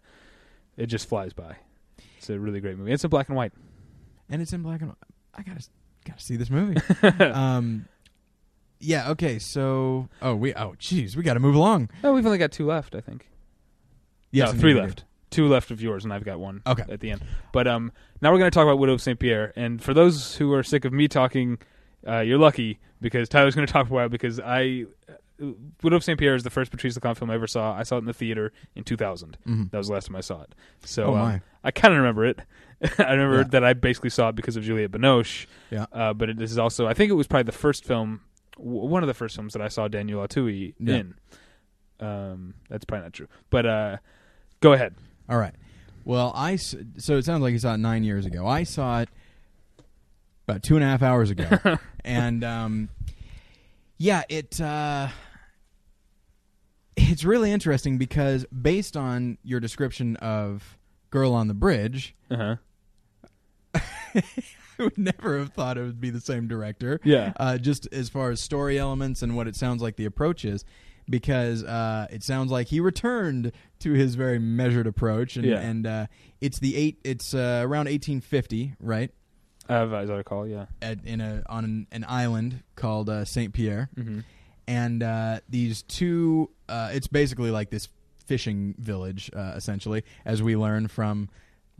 [0.77, 1.57] it just flies by.
[2.17, 2.91] It's a really great movie.
[2.91, 3.53] It's in black and white.
[4.29, 4.97] and it's in black and white.
[5.35, 5.67] I gotta
[6.05, 6.77] gotta see this movie.
[7.19, 7.85] um,
[8.79, 9.09] yeah.
[9.11, 9.39] Okay.
[9.39, 11.89] So, oh, we oh, jeez, we got to move along.
[12.03, 13.27] Oh, we've only got two left, I think.
[14.31, 14.85] Yes, no, indeed three we do.
[14.85, 15.03] left.
[15.29, 16.61] Two left of yours, and I've got one.
[16.67, 16.83] Okay.
[16.89, 17.23] At the end,
[17.53, 17.91] but um,
[18.21, 19.53] now we're going to talk about Widow of Saint Pierre.
[19.55, 21.57] And for those who are sick of me talking,
[22.05, 24.09] uh, you're lucky because Tyler's going to talk a while.
[24.09, 24.85] because I.
[25.07, 25.13] Uh,
[25.81, 27.73] Widow of Saint Pierre is the first Patrice Leconte film I ever saw.
[27.73, 29.37] I saw it in the theater in 2000.
[29.47, 29.71] Mhm.
[29.71, 30.53] That was the last time I saw it.
[30.85, 31.41] So Oh um, my.
[31.63, 32.39] I kind of remember it.
[32.97, 33.43] I remember Yeah.
[33.51, 35.45] that I basically saw it because of Juliette Binoche.
[35.69, 35.85] Yeah.
[35.91, 38.21] Uh, but it, this is also, I think it was probably the first film,
[38.57, 40.95] w- one of the first films that I saw Daniel Auteuil Yeah.
[40.95, 41.15] in.
[41.99, 43.27] Um, that's probably not true.
[43.51, 43.97] But uh,
[44.61, 44.95] go ahead.
[45.29, 45.53] All right.
[46.03, 46.79] Well, I so
[47.17, 48.47] it sounds like you saw it nine years ago.
[48.47, 49.09] I saw it
[50.47, 51.47] about two and a half hours ago,
[52.03, 52.89] and um,
[53.99, 55.09] yeah, it uh,
[56.97, 60.77] it's really interesting because based on your description of
[61.11, 62.55] "Girl on the Bridge," Uh huh.
[64.79, 66.99] I would never have thought it would be the same director.
[67.03, 67.33] Yeah.
[67.37, 70.65] uh, just as far as story elements and what it sounds like the approach is,
[71.09, 75.59] because uh, it sounds like he returned to his very measured approach, and, Yeah.
[75.59, 76.07] and uh,
[76.39, 76.99] it's the eight.
[77.03, 79.11] It's uh, around 1850, right?
[79.69, 80.65] Uh, as I recall, yeah.
[80.81, 84.19] At, in a on an, an island called uh, Saint Pierre, Mm-hmm.
[84.67, 86.49] and uh, these two.
[86.67, 87.87] Uh, it's basically like this
[88.25, 91.29] fishing village, uh, essentially, as we learn from.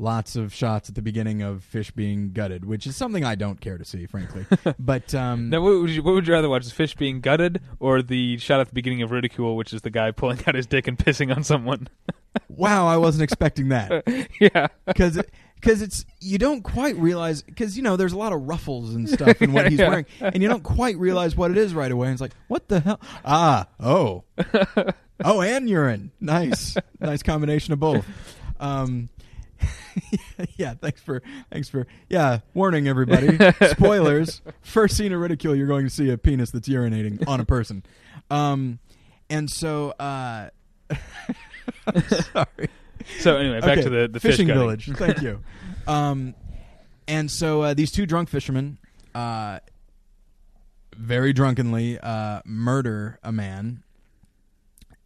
[0.02, 3.62] Lots of shots at the beginning of fish being gutted, which is something I don't
[3.62, 4.48] care to see, frankly.
[4.80, 6.66] but um, Now, what would, you, what would you rather watch?
[6.66, 9.92] The fish being gutted or the shot at the beginning of Ridicule, which is the
[9.92, 11.88] guy pulling out his dick and pissing on someone?
[12.50, 14.04] wow, I wasn't expecting that.
[14.40, 14.70] yeah.
[14.88, 15.22] because
[15.54, 19.08] because it's you don't quite realize because you know there's a lot of ruffles and
[19.08, 19.90] stuff in what he's Yeah.
[19.90, 22.68] wearing and you don't quite realize what it is right away and it's like what
[22.68, 24.24] the hell ah oh
[25.24, 28.04] oh and urine nice nice combination of both
[28.60, 29.08] um
[30.58, 33.38] yeah thanks for thanks for yeah warning everybody
[33.72, 37.46] spoilers first scene of ridicule you're going to see a penis that's urinating on a
[37.46, 37.84] person
[38.30, 38.80] um
[39.30, 40.50] and so uh
[42.34, 42.70] sorry
[43.20, 44.62] So anyway, back Okay, to the, the fish fishing gutting.
[44.62, 44.90] village.
[44.94, 45.42] Thank you.
[45.88, 46.36] Um,
[47.08, 48.78] and so uh, these two drunk fishermen,
[49.16, 49.58] uh,
[50.96, 53.82] very drunkenly, uh, murder a man,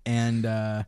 [0.06, 0.84] and uh,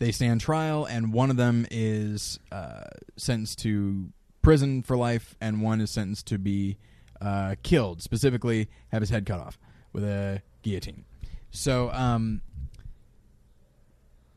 [0.00, 0.84] they stand trial.
[0.84, 2.84] And one of them is uh,
[3.16, 4.08] sentenced to
[4.42, 6.76] prison for life, and one is sentenced to be
[7.20, 8.02] uh, killed.
[8.02, 9.58] Specifically, have his head cut off
[9.92, 11.04] with a guillotine.
[11.52, 11.90] So.
[11.92, 12.42] Um,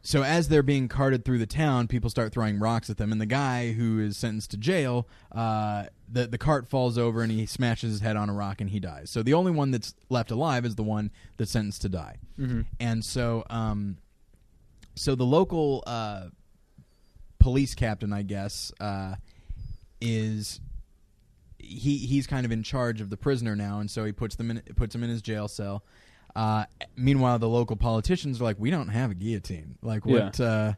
[0.05, 3.21] so as they're being carted through the town, people start throwing rocks at them, and
[3.21, 7.45] the guy who is sentenced to jail, uh, the the cart falls over and he
[7.45, 9.09] smashes his head on a rock and he dies.
[9.09, 12.17] So the only one that's left alive is the one that's sentenced to die.
[12.37, 12.65] Mhm.
[12.81, 13.95] And so, um,
[14.95, 16.25] so the local uh,
[17.39, 19.15] police captain, I guess, uh,
[20.01, 20.59] is
[21.59, 24.51] he he's kind of in charge of the prisoner now, and so he puts them
[24.51, 25.83] in puts him in his jail cell.
[26.35, 26.65] Uh,
[26.95, 29.75] meanwhile, the local politicians are like, "We don't have a guillotine.
[29.81, 30.39] Like, what?
[30.39, 30.73] Uh,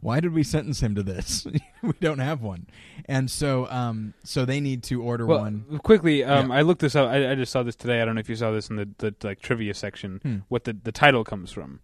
[0.00, 1.46] why did we sentence him to this?
[1.82, 2.66] we don't have one."
[3.06, 5.80] And so, um, so they need to order Well, one.
[5.82, 6.56] quickly, um, Yeah.
[6.56, 7.08] I looked this up.
[7.08, 8.02] I, I just saw this today.
[8.02, 10.20] I don't know if you saw this in the, the like trivia section.
[10.22, 10.36] Hmm.
[10.48, 11.80] What the the title comes from?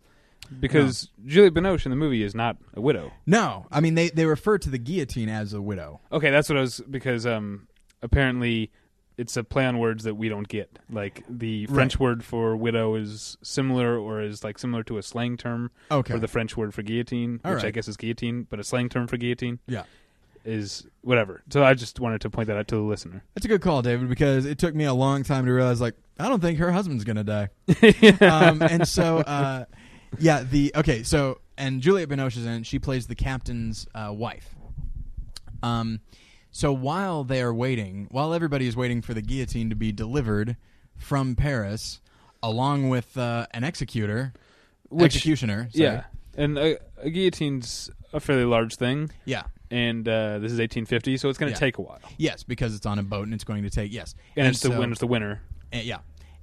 [0.61, 3.13] Because Juliette Binoche in the movie is not a widow.
[3.27, 6.01] No, I mean they they refer to the guillotine as a widow.
[6.13, 7.69] Okay, that's what I was because um,
[8.03, 8.71] apparently
[9.17, 10.79] it's a play on words that we don't get.
[10.91, 12.01] Like the French Right.
[12.01, 16.13] word for widow is similar or is like similar to a slang term Okay.
[16.15, 17.75] for the French word for guillotine, All which I right.
[17.75, 19.85] guess is guillotine, but a slang term for guillotine yeah.
[20.45, 21.43] is whatever.
[21.51, 23.23] So I just wanted to point that out to the listener.
[23.35, 25.95] That's a good call, David, because it took me a long time to realize, like,
[26.19, 27.49] I don't think her husband's gonna die.
[28.21, 29.65] um, and so, uh,
[30.21, 32.63] yeah, the okay, so and Juliette Binoche is in.
[32.65, 34.55] She plays the captain's uh, wife.
[35.63, 36.01] Um,
[36.51, 40.57] so while they are waiting, while everybody is waiting for the guillotine to be delivered
[40.97, 42.01] from Paris,
[42.43, 44.33] along with uh, an executor,
[44.89, 45.85] Which- executioner, sorry.
[45.85, 46.05] Yeah,
[46.37, 51.29] and a, a guillotine's a fairly large thing, yeah, and uh, this is 1850, so
[51.29, 51.61] it's going to Yeah.
[51.61, 51.99] take a while.
[52.19, 54.69] yes, because it's on a boat and it's going to take yes, And, it's the
[54.69, 55.41] so- it's the winter.
[55.73, 55.99] Uh, yeah,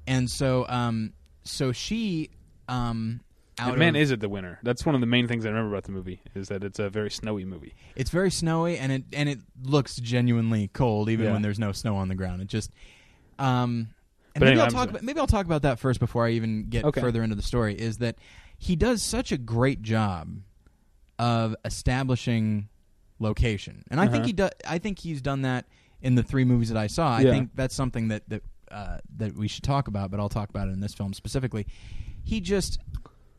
[0.07, 1.13] and so um,
[1.43, 2.29] so she
[2.67, 3.21] um,
[3.59, 4.59] out And man, of, is it the winter?
[4.63, 6.89] That's one of the main things I remember about the movie is that it's a
[6.89, 7.73] very snowy movie.
[7.95, 11.33] it's very snowy and it and it looks genuinely cold even Yeah.
[11.33, 12.41] when there's no snow on the ground.
[12.41, 12.71] It just
[13.39, 13.89] um,
[14.33, 14.89] and But maybe anyway, I'll I'm talk sorry.
[14.91, 17.01] about, maybe I'll talk about that first before I even get Okay.
[17.01, 17.75] further into the story.
[17.75, 18.15] Is that
[18.57, 20.29] he does such a great job
[21.19, 22.69] of establishing
[23.19, 24.27] location, and I think Uh-huh.
[24.27, 24.51] he does.
[24.67, 25.65] I think he's done that
[26.01, 27.15] in the three movies that I saw.
[27.17, 27.31] I Yeah.
[27.31, 30.69] think that's something that that uh, that we should talk about, but I'll talk about
[30.69, 31.67] it in this film specifically.
[32.23, 32.79] He just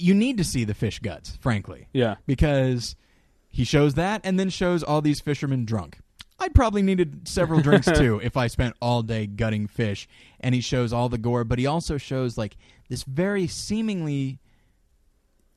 [0.03, 2.97] you need to see the fish guts, frankly, Yeah, because
[3.49, 5.99] he shows that and then shows all these fishermen drunk.
[6.39, 10.09] I'd probably needed several drinks too if I spent all day gutting fish.
[10.41, 12.57] And he shows all the gore, but he also shows like
[12.89, 14.41] this very seemingly.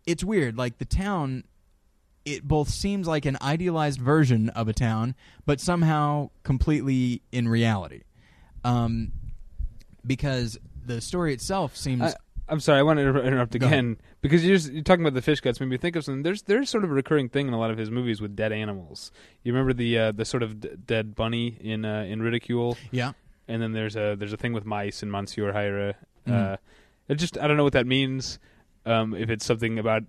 [0.05, 0.57] It's weird.
[0.57, 1.45] Like the town,
[2.23, 5.15] it both seems like an idealized version of a town,
[5.47, 8.01] but somehow completely in reality.
[8.63, 9.11] Um,
[10.05, 12.01] because the story itself seems.
[12.03, 12.13] I,
[12.47, 15.41] I'm sorry, I want to interrupt again because you're, just, you're talking about the fish
[15.41, 15.59] guts.
[15.59, 16.21] Made me think of something.
[16.23, 18.51] There's there's sort of a recurring thing in a lot of his movies with dead
[18.51, 19.11] animals.
[19.43, 23.13] You remember the uh, the sort of d- dead bunny in uh, in Ridicule, yeah.
[23.47, 25.95] and then there's a there's a thing with mice in Monsieur Hire.
[26.27, 26.57] Uh, Mhm.
[27.09, 28.39] it just I don't know what that means.
[28.85, 30.03] Um, if it's something about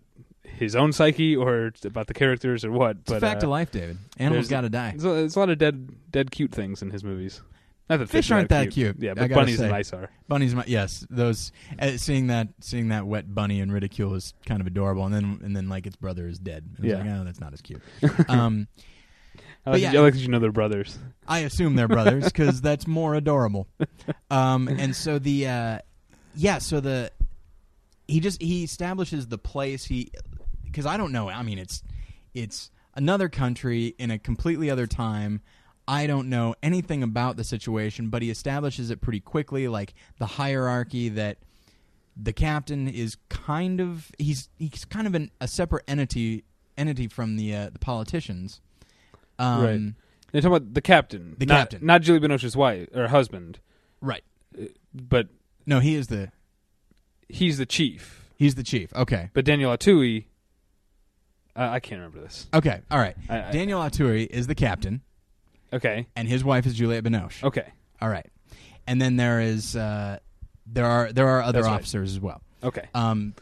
[0.44, 2.96] his own psyche or about the characters or what.
[2.98, 3.98] It's but a fact uh, of life, David.
[4.18, 4.90] Animals got to die.
[4.90, 7.40] There's a, there's a lot of dead dead cute things in his movies.
[7.88, 9.64] Not that Fish are aren't that cute, Yeah, but bunnies say.
[9.64, 10.10] and mice are.
[10.28, 11.06] Bunny's my yes.
[11.08, 15.14] Those uh, seeing that seeing that wet bunny in ridicule is kind of adorable, and
[15.14, 16.64] then and then like its brother is dead.
[16.76, 16.98] And Yeah.
[16.98, 17.80] like, oh, that's not as cute.
[18.28, 18.66] um,
[19.64, 19.92] I like, yeah.
[19.92, 20.98] I like that you know they're brothers.
[21.28, 23.68] I assume they're brothers because that's more adorable.
[24.30, 25.78] Um, and so the uh,
[26.34, 27.12] yeah, so the
[28.08, 30.10] he just he establishes the place he
[30.64, 31.28] because I don't know.
[31.28, 31.82] I mean, it's
[32.34, 35.40] it's another country in a completely other time.
[35.88, 40.26] I don't know anything about the situation, but he establishes it pretty quickly, like the
[40.26, 41.38] hierarchy that
[42.16, 46.44] the captain is kind of he's he's kind of an, a separate entity
[46.76, 48.60] entity from the uh, the politicians.
[49.38, 49.92] Um, Right.
[50.32, 51.86] You're talking about the captain, The not, captain.
[51.86, 53.60] not Juliette Binoche's wife or husband,
[54.00, 54.24] Right.
[54.92, 55.28] but
[55.66, 56.30] No, he is the
[57.28, 58.28] he's the chief.
[58.36, 58.92] he's the chief.
[58.94, 59.30] Okay.
[59.34, 60.22] But Daniel Auteuil,
[61.54, 62.46] uh, I can't remember this.
[62.52, 62.80] Okay.
[62.90, 63.16] All right.
[63.28, 65.00] I, I, Daniel Auteuil is the captain,
[65.76, 67.42] okay, and his wife is Juliette Binoche.
[67.44, 68.26] okay, All right.
[68.88, 70.18] And then there is uh,
[70.66, 71.74] there are there are other That's right.
[71.74, 72.40] officers as well.
[72.62, 72.88] okay.
[72.94, 73.34] Um,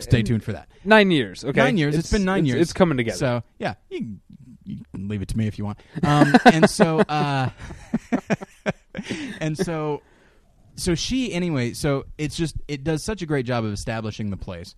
[0.00, 0.68] stay tuned for that.
[0.84, 1.44] Nine years.
[1.44, 1.96] Okay, Nine years.
[1.96, 2.60] it's been nine years.
[2.60, 3.18] It's coming together.
[3.18, 4.20] So yeah, you can,
[4.64, 5.80] you can leave it to me if you want.
[6.02, 7.50] Um, and so uh,
[9.40, 10.02] and so
[10.76, 11.72] so she anyway.
[11.72, 14.74] So it's just it does such a great job of establishing the place,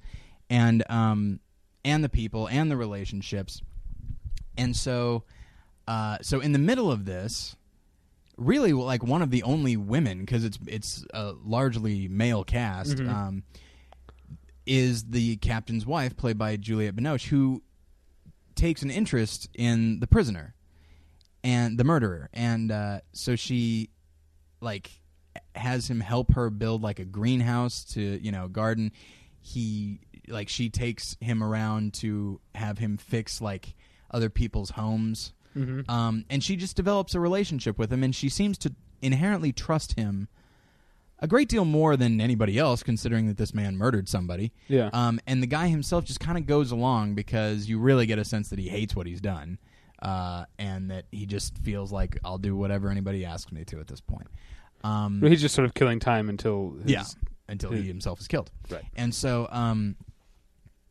[0.50, 1.40] and um
[1.84, 3.62] and the people and the relationships,
[4.56, 5.24] and so
[5.88, 7.56] uh, so in the middle of this.
[8.36, 12.98] Really, like one of the only women, because it's it's a largely male cast.
[12.98, 13.08] Mhm.
[13.12, 13.42] Um,
[14.64, 17.62] is the captain's wife, played by Juliette Binoche, who
[18.54, 20.54] takes an interest in the prisoner
[21.42, 23.90] and the murderer, and uh, so she
[24.60, 24.90] like
[25.56, 28.92] has him help her build like a greenhouse to you know garden.
[29.40, 33.74] He like she takes him around to have him fix like
[34.12, 35.32] other people's homes.
[35.58, 35.90] Mhm.
[35.90, 39.98] Um, and she just develops a relationship with him, and she seems to inherently trust
[39.98, 40.28] him
[41.20, 44.52] a great deal more than anybody else, considering that this man murdered somebody.
[44.68, 44.88] Yeah.
[44.92, 48.24] Um, and the guy himself just kind of goes along because you really get a
[48.24, 49.58] sense that he hates what he's done,
[50.00, 53.88] uh, and that he just feels like I'll do whatever anybody asks me to at
[53.88, 54.28] this point.
[54.84, 57.04] Um, He's just sort of killing time until his, yeah,
[57.48, 58.52] until he himself is killed.
[58.70, 58.84] Right.
[58.94, 59.96] And so, um,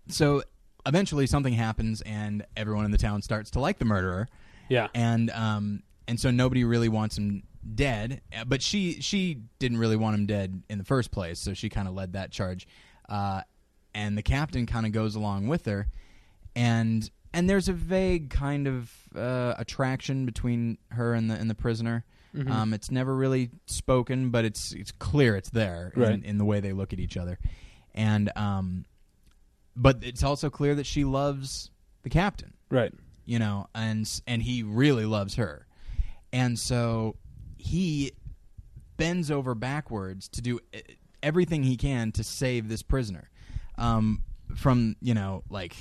[0.09, 0.43] so
[0.85, 4.27] eventually something happens, and everyone in the town starts to like the murderer,
[4.69, 7.43] yeah and um, and so nobody really wants him
[7.75, 8.21] dead.
[8.47, 11.87] But she she didn't really want him dead in the first place, so she kind
[11.87, 12.67] of led that charge.
[13.09, 13.41] Uh,
[13.93, 15.87] and the captain kind of goes along with her,
[16.55, 21.55] and and there's a vague kind of uh, attraction between her and the and the
[21.55, 22.05] prisoner.
[22.35, 22.49] Mhm.
[22.51, 26.11] Um, it's never really spoken, but it's it's clear it's there Right.
[26.13, 27.39] in, in the way they look at each other,
[27.95, 28.85] and um,
[29.75, 31.71] but it's also clear that she loves
[32.03, 32.93] the captain right
[33.27, 35.67] you know, and and he really loves her,
[36.33, 37.15] and so
[37.57, 38.13] he
[38.97, 40.81] bends over backwards to do e-
[41.21, 43.29] everything he can to save this prisoner
[43.77, 44.23] um,
[44.55, 45.75] from you know like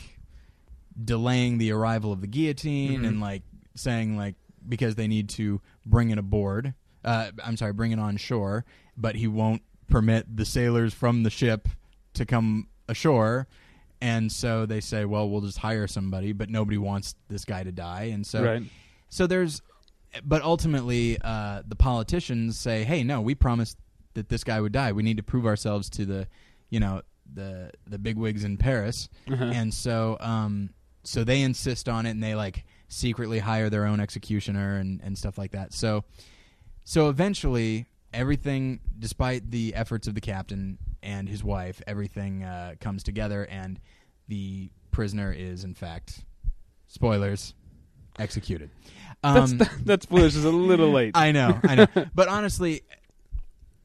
[1.03, 3.07] delaying the arrival of the guillotine Mhm.
[3.09, 3.43] and like
[3.75, 4.35] saying like
[4.69, 6.75] because they need to bring it aboard.
[7.05, 8.65] Uh, I'm sorry, bring it on shore,
[8.97, 11.69] but he won't permit the sailors from the ship
[12.15, 13.47] to come ashore.
[14.01, 17.73] And so they say, well, we'll just hire somebody, but nobody wants this guy to
[17.73, 18.11] die.
[18.13, 18.63] And so, right
[19.09, 19.63] so there's,
[20.25, 23.79] but ultimately, uh, the politicians say, hey, no, we promised
[24.15, 24.93] that this guy would die.
[24.93, 26.29] We need to prove ourselves to the,
[26.71, 29.09] you know, the the bigwigs in Paris.
[29.31, 29.45] Uh-huh.
[29.45, 30.71] And so, um,
[31.03, 35.17] so they insist on it, and they like secretly hire their own executioner and and
[35.19, 35.73] stuff like that.
[35.73, 36.05] So,
[36.85, 37.87] so eventually,
[38.17, 43.79] everything, despite the efforts of the captain and his wife, everything uh, comes together, and
[44.29, 46.25] the prisoner is, in fact,
[46.89, 47.55] spoilers,
[48.19, 48.71] executed.
[49.23, 52.83] that's Um, that spoilers is a little late I know, I know, but honestly.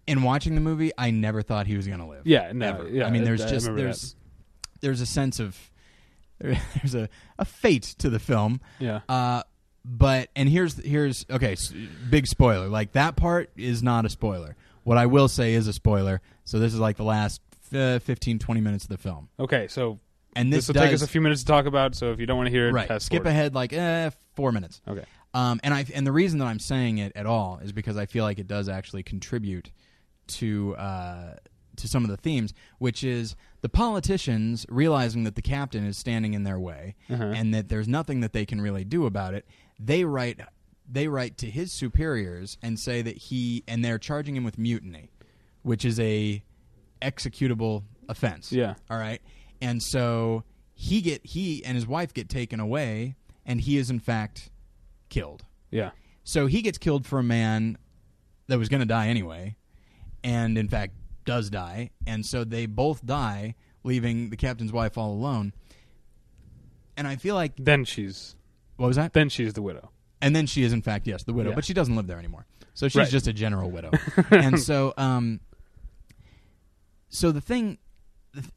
[0.07, 2.25] In watching the movie, I never thought he was going to live.
[2.25, 2.89] yeah no ever.
[2.89, 4.15] yeah I mean, there's I just remember there's
[4.81, 5.55] there's a sense of
[6.39, 7.07] there's a,
[7.37, 8.59] a fate to the film.
[8.79, 9.43] yeah Uh,
[9.83, 11.55] but and here's here's okay,
[12.09, 12.67] big spoiler.
[12.67, 14.55] Like that part is not a spoiler.
[14.83, 16.21] What I will say is a spoiler.
[16.43, 17.41] So this is like the last
[17.73, 19.29] uh, 15 20 minutes of the film.
[19.39, 19.99] okay so
[20.35, 22.25] And this this, will take us a few minutes to talk about so if you
[22.25, 23.01] don't want to hear it right.
[23.01, 23.29] Skip forward.
[23.29, 24.81] ahead like eh, 4 minutes.
[24.87, 27.95] okay Um, and I and the reason that I'm saying it at all is because
[27.97, 29.71] I feel like it does actually contribute
[30.27, 31.35] to uh,
[31.77, 36.33] to some of the themes, which is the politicians realizing that the captain is standing
[36.33, 37.23] in their way Uh-huh.
[37.23, 39.45] and that there's nothing that they can really do about it.
[39.83, 40.39] They write
[40.89, 45.09] they write to his superiors and say that he and they're charging him with mutiny,
[45.63, 46.43] which is a
[47.01, 48.51] executable offense.
[48.51, 48.75] Yeah.
[48.89, 49.21] All right.
[49.61, 53.15] And so he get he and his wife get taken away
[53.45, 54.49] and he is in fact
[55.09, 55.45] killed.
[55.69, 55.91] yeah
[56.23, 57.77] So he gets killed for a man
[58.47, 59.55] that was going to die anyway,
[60.23, 60.93] and in fact
[61.25, 61.91] does die.
[62.05, 65.53] And so they both die, leaving the captain's wife all alone.
[66.97, 68.35] And I feel like then she's
[68.81, 69.13] what was that?
[69.13, 71.55] then she's the widow And then she is in fact yes the widow, Yeah.
[71.55, 72.45] but she doesn't live there anymore.
[72.73, 73.09] So she's Right.
[73.09, 73.91] just a general widow.
[74.31, 75.39] and so um
[77.09, 77.77] so the thing
[78.33, 78.53] the th-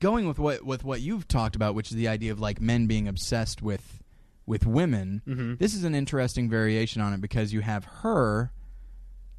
[0.00, 2.86] going with what with what you've talked about which is the idea of like men
[2.86, 4.02] being obsessed with
[4.46, 5.22] with women.
[5.26, 5.58] Mhm.
[5.58, 8.52] This is an interesting variation on it because you have her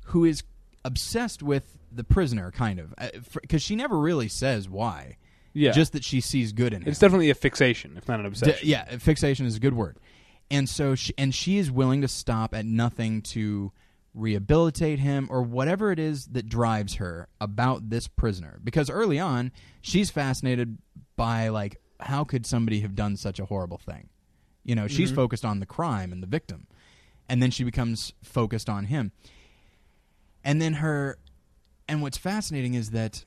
[0.07, 0.43] who is
[0.83, 2.93] obsessed with the prisoner kind of
[3.41, 5.17] because she never really says why.
[5.53, 6.89] yeah Just that she sees good in him.
[6.89, 9.97] it's definitely a fixation if not an D- obsession yeah, fixation is a good word.
[10.49, 13.71] And so she and she is willing to stop at nothing to
[14.13, 19.51] rehabilitate him or whatever it is that drives her about this prisoner because early on
[19.81, 20.77] she's fascinated
[21.15, 24.09] by like how could somebody have done such a horrible thing.
[24.63, 25.15] You know, she's Mhm.
[25.15, 26.67] focused on the crime and the victim.
[27.29, 29.11] And then she becomes focused on him.
[30.43, 31.17] And then her
[31.87, 33.23] and what's fascinating is that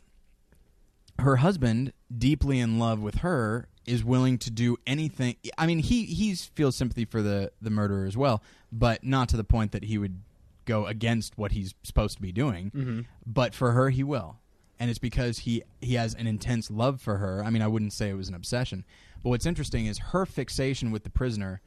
[1.18, 5.36] her husband, deeply in love with her, is willing to do anything.
[5.58, 9.36] I mean, he he feels sympathy for the the murderer as well, but not to
[9.36, 10.20] the point that he would
[10.66, 12.70] go against what he's supposed to be doing.
[12.70, 13.06] Mhm.
[13.26, 14.36] But for her, he will,
[14.78, 17.42] and it's because he he has an intense love for her.
[17.44, 18.84] I mean, I wouldn't say it was an obsession,
[19.22, 21.60] but what's interesting is her fixation with the prisoner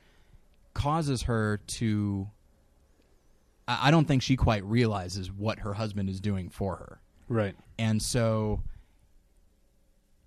[0.74, 2.30] causes her to.
[3.68, 7.00] I I don't think she quite realizes what her husband is doing for her
[7.30, 8.62] right and so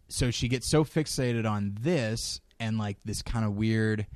[0.09, 4.07] so she gets so fixated on this and like this kind of weird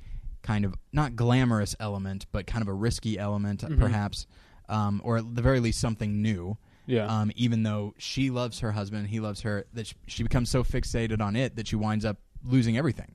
[0.41, 3.79] kind of not glamorous element but kind of a risky element Mhm.
[3.79, 4.25] perhaps
[4.69, 7.05] um, or at the very least something new Yeah.
[7.05, 10.63] Um, even though she loves her husband, he loves her, that she, she becomes so
[10.63, 13.13] fixated on it that she winds up losing everything.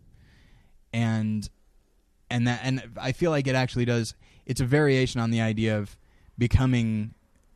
[0.93, 1.49] And
[2.31, 4.15] and that and I feel like it actually does.
[4.47, 5.97] It's a variation on the idea of
[6.39, 7.15] becoming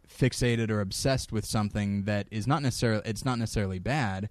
[0.08, 4.28] fixated or obsessed with something that is not necessarily it's not necessarily bad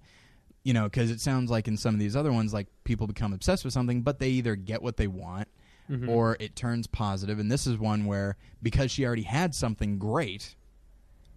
[0.62, 3.32] you know because it sounds like in some of these other ones like people become
[3.32, 5.48] obsessed with something but they either get what they want
[5.90, 6.08] Mhm.
[6.08, 10.54] or it turns positive and this is one where because she already had something great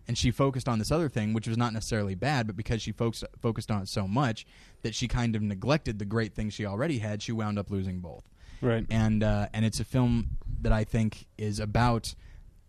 [0.07, 2.91] and she focused on this other thing which was not necessarily bad but because she
[2.91, 4.45] focused focused on it so much
[4.83, 7.99] that she kind of neglected the great thing she already had she wound up losing
[7.99, 8.29] both
[8.61, 8.85] right.
[8.91, 12.13] and uh, and it's a film that I think is about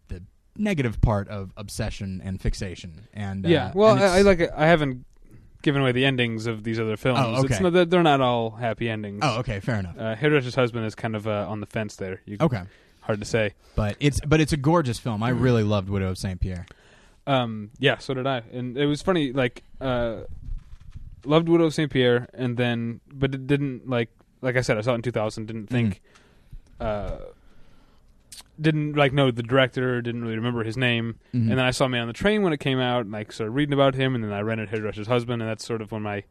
[0.09, 0.23] the
[0.57, 3.07] negative part of obsession and fixation.
[3.13, 3.73] And uh, yeah.
[3.75, 4.41] Well, and I, I like.
[4.57, 5.05] I haven't
[5.65, 7.19] given away the endings of these other films.
[7.21, 7.63] Oh, It's okay.
[7.63, 9.19] not, they're- they're not all happy endings.
[9.25, 9.99] Oh, okay, fair enough.
[9.99, 12.21] Uh, Hairdresser's husband is kind of uh, on the fence there.
[12.27, 12.63] You, Okay,
[13.01, 13.55] Hard to say.
[13.75, 15.23] but it's but it's a gorgeous film.
[15.25, 16.67] I really loved Widow of Saint Pierre.
[17.27, 19.33] Um, yeah, so did I, and it was funny.
[19.33, 20.21] Like, uh,
[21.25, 24.11] loved Widow of Saint Pierre, and then, but it didn't like.
[24.43, 25.47] Like I said, I saw it in 2000.
[25.47, 26.03] Didn't think.
[26.79, 27.17] Uh,
[28.61, 30.01] didn't like know the director.
[30.03, 31.17] Didn't really remember his name.
[31.35, 31.51] Mhm.
[31.51, 33.51] And then I saw Man on the Train when it came out, and like started
[33.53, 34.15] reading about him.
[34.15, 36.25] And then I rented Hairdresser's Husband, and that's sort of when my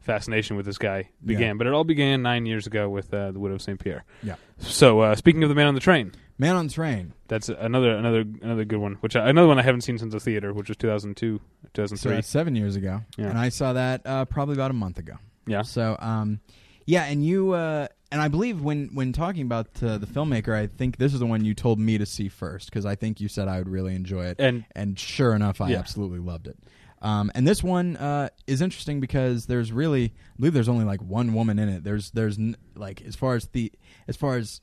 [0.00, 1.42] fascination with this guy began.
[1.48, 1.54] Yeah.
[1.54, 4.04] But it all began nine years ago with uh, the Widow of Saint Pierre.
[4.22, 4.34] Yeah.
[4.58, 7.12] So uh, speaking of the Man on the Train, Man on the Train.
[7.28, 8.94] that's another another another good one.
[9.00, 12.14] Which I, another one I haven't seen since the theater, which was 2002, So 2003.
[12.16, 13.28] that's seven years ago, Yeah.
[13.28, 15.14] and I saw that uh, probably about a month ago.
[15.46, 15.62] yeah.
[15.62, 16.40] So, um,
[16.86, 20.66] yeah, and you uh, and I believe when when talking about uh, the filmmaker, I
[20.66, 23.28] think this is the one you told me to see first because I think you
[23.28, 25.78] said I would really enjoy it, And and sure enough, I Yeah.
[25.78, 26.58] absolutely loved it.
[27.00, 31.00] Um, and this one uh, is interesting because there's really, I believe there's only like
[31.02, 31.82] one woman in it.
[31.82, 33.72] There's there's n- like as far as the
[34.06, 34.60] as far as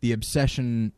[0.00, 0.92] the obsession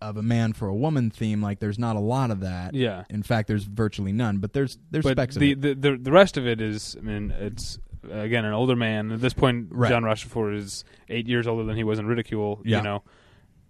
[0.00, 2.72] of a man for a woman theme, like there's not a lot of that.
[2.72, 3.02] yeah.
[3.10, 4.38] In fact, there's virtually none.
[4.38, 5.80] But there's there's But specks the, of it.
[5.82, 7.80] the the the rest of it is, I mean, it's
[8.10, 9.12] again an older man.
[9.12, 9.90] At this point, Right.
[9.90, 12.60] Jean Rochefort is eight years older than he was in Ridicule.
[12.64, 12.78] Yeah.
[12.78, 13.02] You know,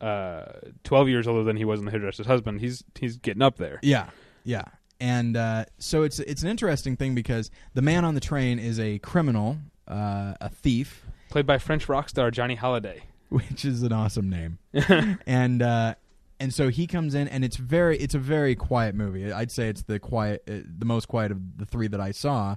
[0.00, 0.44] uh,
[0.84, 2.60] twelve years older than he was in The Hairdresser's Husband.
[2.60, 3.78] He's he's getting up there.
[3.82, 4.10] Yeah,
[4.44, 4.64] yeah.
[5.00, 8.80] And uh, so it's it's an interesting thing because the man on the train is
[8.80, 13.00] a criminal, uh, a thief, Played by French rock star Johnny Hallyday.
[13.28, 14.58] which is an awesome name.
[15.26, 15.94] and uh,
[16.40, 19.30] and so he comes in, and it's very it's a very quiet movie.
[19.30, 22.56] I'd say it's the quiet, uh, the most quiet of the three that I saw,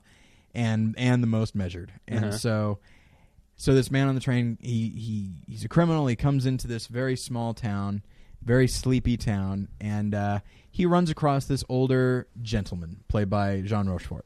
[0.53, 1.91] and and the most measured.
[2.07, 2.37] And Uh-huh.
[2.37, 2.79] so.
[3.57, 6.07] So this man on the train, he, he he's a criminal.
[6.07, 8.01] He comes into this very small town,
[8.41, 10.39] very sleepy town, and uh,
[10.71, 14.25] he runs across this older gentleman played by Jean Rochefort.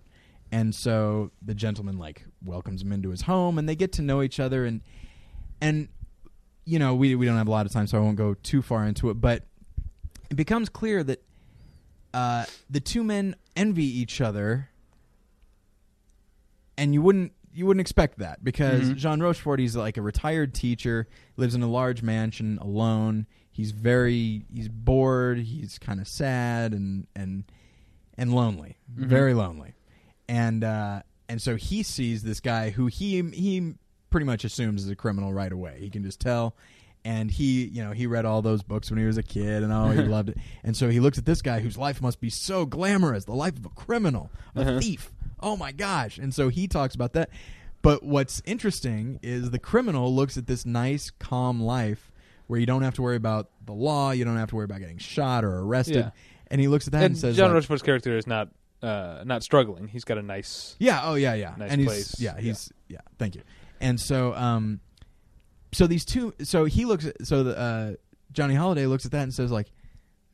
[0.53, 4.21] And so the gentleman like welcomes him into his home, and they get to know
[4.21, 4.63] each other.
[4.63, 4.79] And
[5.59, 5.89] and
[6.63, 8.61] you know we we don't have a lot of time, so I won't go too
[8.61, 9.15] far into it.
[9.15, 9.43] But
[10.29, 11.21] it becomes clear that
[12.13, 14.69] uh, the two men envy each other,
[16.77, 18.95] and you wouldn't you wouldn't expect that because Mhm.
[18.97, 21.07] Jean Rochefort he's like a retired teacher,
[21.37, 23.27] lives in a large mansion alone.
[23.51, 25.39] He's very he's bored.
[25.39, 27.45] He's kind of sad and and
[28.17, 29.07] and lonely, Mhm.
[29.07, 29.73] very lonely,
[30.27, 33.75] and uh, and so he sees this guy who he he
[34.09, 35.77] pretty much assumes is a criminal right away.
[35.79, 36.55] He can just tell.
[37.07, 39.71] And he, you know, he read all those books when he was a kid, and
[39.71, 40.37] oh, he loved it.
[40.63, 43.55] And so he looks at this guy whose life must be so glamorous, the life
[43.57, 44.79] of a criminal, a Uh-huh.
[44.79, 45.11] thief.
[45.45, 46.17] Oh my gosh!
[46.17, 47.29] And so he talks about that.
[47.81, 52.11] But what's interesting is the criminal looks at this nice, calm life
[52.47, 54.79] where you don't have to worry about the law, you don't have to worry about
[54.79, 56.09] getting shot or arrested, Yeah.
[56.49, 58.49] and he looks at that and, And says, John like, character is not
[58.81, 59.87] uh, not struggling.
[59.87, 60.75] He's got a nice.
[60.79, 61.01] Yeah.
[61.03, 61.53] Oh, yeah, yeah.
[61.57, 62.19] Nice and he's place.
[62.19, 62.99] yeah, he's yeah.
[63.19, 63.41] Thank you.
[63.79, 64.79] And so, um,
[65.71, 67.93] so these two, so he looks at so the uh,
[68.31, 69.71] Johnny Hallyday looks at that and says like,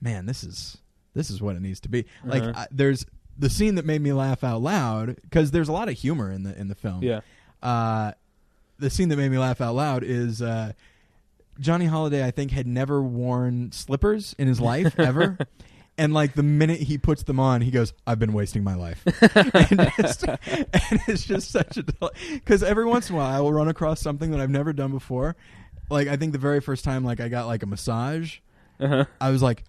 [0.01, 0.77] man, this is
[1.13, 2.05] this is what it needs to be.
[2.25, 2.53] Like, Uh-huh.
[2.61, 3.05] I, there's
[3.41, 6.43] the scene that made me laugh out loud because there's a lot of humor in
[6.43, 7.03] the in the film.
[7.03, 7.21] Yeah.
[7.61, 8.11] Uh,
[8.79, 10.73] the scene that made me laugh out loud is uh,
[11.59, 12.23] Johnny Hallyday.
[12.23, 15.37] I think had never worn slippers in his life ever.
[15.97, 19.03] And like the minute he puts them on, he goes, "I've been wasting my life,"
[19.05, 21.83] and, it's, and it's just such a
[22.33, 24.91] because every once in a while I will run across something that I've never done
[24.91, 25.35] before.
[25.89, 28.37] Like I think the very first time, like I got like a massage,
[28.79, 29.05] Uh-huh.
[29.19, 29.63] I was like,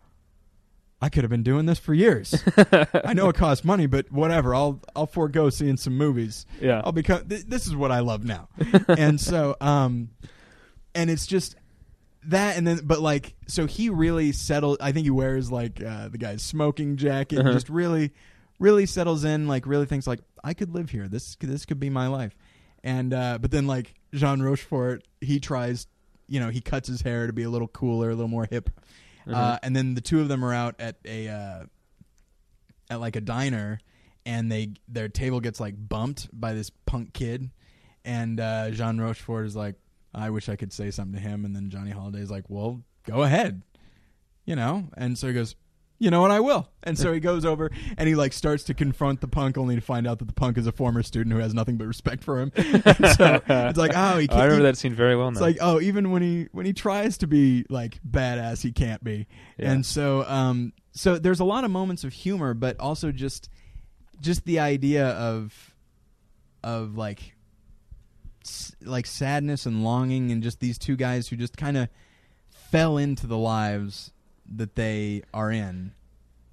[1.02, 2.32] I could have been doing this for years.
[2.94, 4.54] I know it costs money, but whatever.
[4.54, 6.46] I'll I'll forego seeing some movies.
[6.60, 6.80] Yeah.
[6.84, 7.26] I'll become.
[7.28, 8.48] Th- this is what I love now,
[8.88, 10.10] and so um,
[10.94, 11.56] and it's just
[12.26, 14.78] that, and then but like so he really settled.
[14.80, 17.54] I think he wears like uh, the guy's smoking jacket, and Uh-huh.
[17.56, 18.12] just really,
[18.60, 19.48] really settles in.
[19.48, 21.08] Like really thinks like I could live here.
[21.08, 22.36] This this could be my life,
[22.84, 25.88] and uh, but then like Jean Rochefort, he tries.
[26.28, 28.70] You know, he cuts his hair to be a little cooler, a little more hip.
[29.26, 29.58] Uh Uh-huh.
[29.62, 31.64] and then the two of them are out at a uh,
[32.90, 33.78] at like a diner,
[34.26, 37.50] and they their table gets like bumped by this punk kid,
[38.04, 39.76] and uh, Jean Rochefort is like,
[40.14, 43.22] I wish I could say something to him, and then Johnny Hallyday's like, well, go
[43.22, 43.62] ahead,
[44.44, 45.54] you know, and so he goes.
[46.02, 46.32] You know what?
[46.32, 46.68] I will.
[46.82, 49.80] And so he goes over and he like starts to confront the punk, only to
[49.80, 52.40] find out that the punk is a former student who has nothing but respect for
[52.40, 52.50] him.
[52.56, 52.82] And
[53.16, 54.30] so it's like, oh, he I can't.
[54.42, 55.28] remember he- that scene very well.
[55.28, 59.04] it's like oh even when he when he tries to be like badass he can't
[59.04, 59.70] be Yeah.
[59.72, 63.48] and so um so there's a lot of moments of humor but also just
[64.20, 65.72] just the idea of
[66.64, 67.36] of like
[68.44, 71.88] s- like sadness and longing and just these two guys who just kind of
[72.50, 74.10] fell into the lives
[74.56, 75.92] that they are in.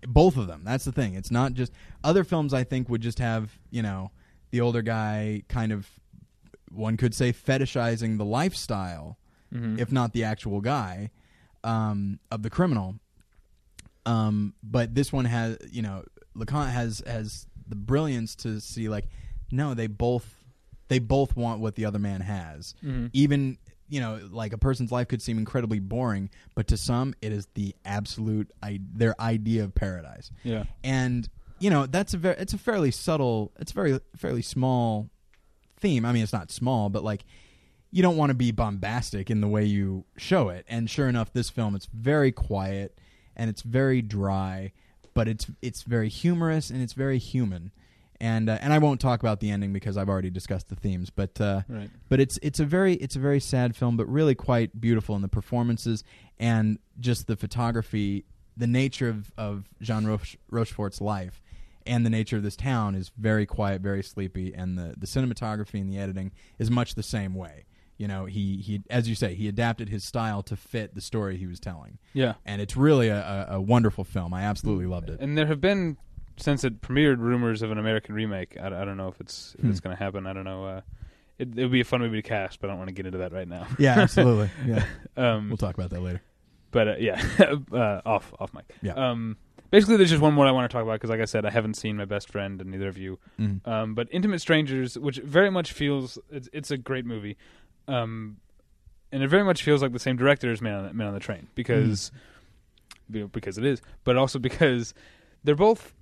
[0.07, 0.61] Both of them.
[0.63, 1.13] That's the thing.
[1.15, 1.73] It's not just
[2.03, 4.11] other films i think would just have you know
[4.51, 5.87] the older guy kind of
[6.71, 9.17] one could say fetishizing the lifestyle
[9.53, 9.79] Mhm.
[9.79, 11.09] if not the actual guy
[11.63, 12.95] um, of the criminal.
[14.05, 16.03] Um, but this one has you know
[16.35, 19.07] leconte has has the brilliance to see like
[19.51, 20.35] no they both
[20.87, 22.73] they both want what the other man has.
[22.83, 23.09] Mhm.
[23.13, 23.57] even
[23.89, 27.47] you know like a person's life could seem incredibly boring but to some it is
[27.55, 30.31] the absolute I- their idea of paradise.
[30.43, 30.63] Yeah.
[30.83, 31.27] and
[31.59, 35.09] you know that's a very it's a fairly subtle it's a very fairly small
[35.79, 36.05] theme.
[36.05, 37.25] I mean it's not small but like
[37.91, 40.63] you don't want to be bombastic in the way you show it.
[40.69, 42.97] And sure enough this film it's very quiet
[43.35, 44.71] and it's very dry
[45.15, 47.71] but it's it's very humorous and it's very human
[48.21, 51.09] and uh, and I won't talk about the ending because I've already discussed the themes
[51.09, 51.89] but uh, Right.
[52.09, 55.21] but it's it's a very it's a very sad film but really quite beautiful in
[55.21, 56.03] the performances
[56.39, 58.25] and just the photography
[58.57, 61.41] the nature of of Jean Roche, Rochefort's life
[61.85, 65.79] and the nature of this town is very quiet very sleepy and the the cinematography
[65.79, 67.65] and the editing is much the same way
[67.97, 71.37] you know he he as you say he adapted his style to fit the story
[71.37, 72.33] he was telling Yeah.
[72.45, 75.61] and it's really a, a, a wonderful film I absolutely loved it And there have
[75.61, 75.97] been
[76.39, 78.57] since it premiered rumors of an American remake.
[78.59, 79.83] I, I don't know if it's if it's Hmm.
[79.89, 80.25] going to happen.
[80.27, 80.65] I don't know.
[80.65, 80.81] Uh,
[81.37, 83.05] it it would be a fun movie to cast, but I don't want to get
[83.05, 83.67] into that right now.
[83.77, 84.85] yeah absolutely yeah
[85.17, 86.21] Um, we'll talk about that later
[86.71, 87.19] but uh, yeah,
[87.73, 88.65] uh, off off mic.
[88.83, 88.93] Yeah.
[88.93, 89.37] Um,
[89.71, 91.49] basically, there's just one more I want to talk about because, like I said, I
[91.49, 93.17] haven't seen my best friend, and neither of you.
[93.39, 93.67] Mhm.
[93.67, 97.37] Um, but Intimate Strangers, which very much feels it's, it's a great movie,
[97.87, 98.37] um,
[99.11, 101.13] and it very much feels like the same director as Man on the, Man on
[101.15, 102.11] the Train because
[103.11, 104.93] you know, because it is, but also because
[105.43, 105.95] they're both.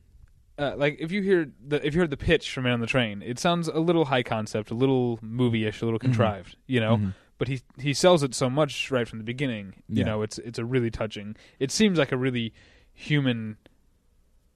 [0.58, 2.88] Uh, like if you hear the if you heard the pitch from Man on the
[2.88, 6.98] Train, it sounds a little high concept, a little movie-ish, a little contrived, you know
[6.98, 7.14] Mhm.
[7.38, 9.76] but he he sells it so much right from the beginning.
[9.88, 10.06] You Yeah.
[10.06, 11.36] know, it's it's a really touching.
[11.60, 12.54] It seems like a really
[12.94, 13.58] human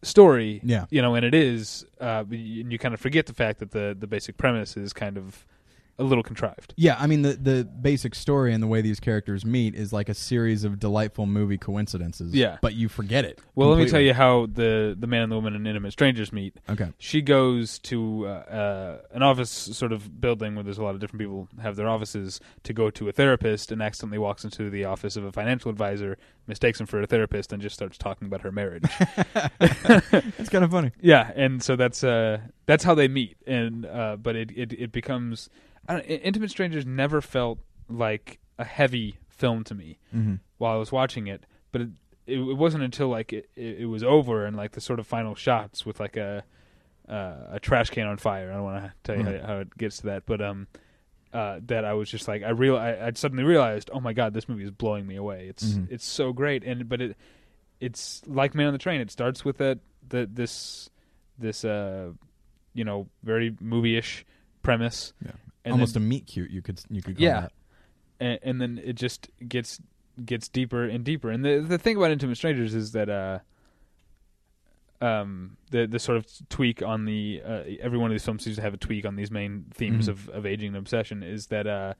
[0.02, 0.62] story.
[0.64, 0.86] Yeah.
[0.90, 1.86] You know, and it is.
[2.00, 5.18] Uh, and you kind of forget the fact that the the basic premise is kind
[5.18, 5.46] of
[6.02, 6.74] a little contrived.
[6.78, 10.10] Yeah, I mean the the basic story and the way these characters meet is like
[10.10, 12.34] a series of delightful movie coincidences.
[12.34, 12.58] Yeah.
[12.62, 13.40] but you forget it.
[13.56, 16.34] Well, let me tell you how the the man and the woman and intimate strangers
[16.34, 16.58] meet.
[16.70, 16.92] Okay.
[16.98, 21.00] She goes to uh, uh, an office sort of building where there's a lot of
[21.00, 24.86] different people have their offices to go to a therapist, and accidentally walks into the
[24.86, 26.18] office of a financial advisor,
[26.48, 28.84] mistakes him for a therapist, and just starts talking about her marriage.
[30.40, 30.92] It's kind of funny.
[31.02, 34.92] yeah, and so that's uh, that's how they meet, and uh, but it it, it
[34.92, 35.50] becomes
[36.00, 37.60] Intimate Strangers never felt
[37.90, 40.36] like a heavy film to me Mm-hmm.
[40.58, 41.90] while I was watching it, but it,
[42.28, 45.34] it, it wasn't until like it, it, was over and like the sort of final
[45.36, 46.44] shots with like a
[47.10, 48.52] uh, a trash can on fire.
[48.52, 49.42] I don't want to tell you Right.
[49.42, 50.68] how, how it gets to that, but um,
[51.34, 54.34] uh, that I was just like I real I, I suddenly realized, oh my god,
[54.34, 55.48] this movie is blowing me away.
[55.50, 55.92] It's Mhm.
[55.92, 57.18] it's so great, and but it
[57.80, 59.02] it's like Man on the Train.
[59.02, 60.90] It starts with that that this
[61.40, 62.12] this uh
[62.74, 64.26] you know very movie-ish
[64.62, 65.32] premise, Yeah.
[65.66, 66.52] and Almost then, a meet cute.
[66.52, 67.42] You could you could call Yeah.
[67.42, 67.52] that.
[68.20, 69.80] and, and then it just gets
[70.26, 71.30] gets deeper and deeper.
[71.32, 73.40] And the the thing about Intimate Strangers is that uh,
[75.02, 78.58] um, the the sort of tweak on the uh, every one of these films seems
[78.58, 80.10] to have a tweak on these main themes Mhm.
[80.12, 81.24] of, of aging and obsession.
[81.24, 81.94] Is that uh,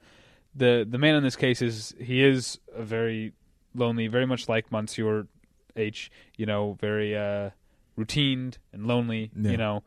[0.54, 3.32] the the man in this case is he is a very
[3.74, 5.26] lonely, very much like Monsieur
[5.74, 6.10] H.
[6.36, 7.50] You know, very uh,
[7.98, 9.30] routined and lonely.
[9.36, 9.50] Yeah.
[9.52, 9.82] You know.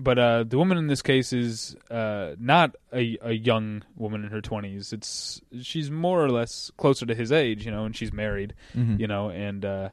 [0.00, 4.30] But uh, the woman in this case is uh, not a, a young woman in
[4.30, 4.92] her twenties.
[4.92, 9.00] It's she's more or less closer to his age, you know, and she's married, Mhm.
[9.00, 9.88] you know, and uh,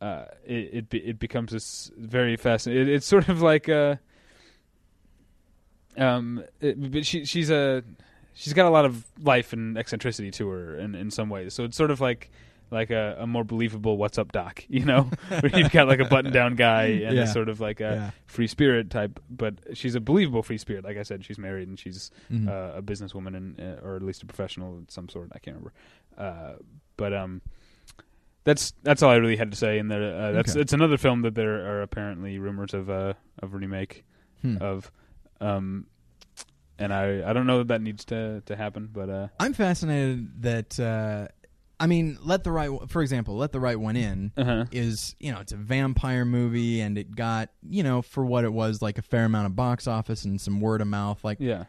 [0.00, 2.88] uh, it it, be, it becomes this very fascinating.
[2.88, 3.96] It, it's sort of like uh,
[5.96, 7.82] um, it, but she she's a
[8.34, 11.54] she's got a lot of life and eccentricity to her in in some ways.
[11.54, 12.30] So it's sort of like
[12.70, 16.04] like a, a more believable "What's up, Doc?" You know, where you've got like a
[16.04, 17.22] button down guy and Yeah.
[17.22, 18.10] a sort of like a yeah.
[18.26, 20.84] free spirit type, but she's a believable free spirit.
[20.84, 22.48] Like I said, she's married and she's Mhm.
[22.48, 25.30] uh, a businesswoman and uh, or at least a professional of some sort.
[25.34, 25.72] I can't remember.
[26.16, 26.54] Uh,
[26.96, 27.40] but um,
[28.44, 29.78] that's that's all I really had to say.
[29.78, 30.60] And there, uh, that's Okay.
[30.60, 34.04] it's another film that there are apparently rumors of uh, of remake
[34.42, 34.56] Hmm.
[34.60, 34.90] of,
[35.40, 35.86] um,
[36.78, 40.42] and I I don't know that that needs to to happen, but uh, I'm fascinated
[40.42, 40.78] that.
[41.80, 44.32] I mean, let the right, for example, let the right one in.
[44.36, 44.64] uh-huh.
[44.72, 48.52] is you know it's a vampire movie and it got you know for what it
[48.52, 51.64] was like a fair amount of box office and some word of mouth like yeah,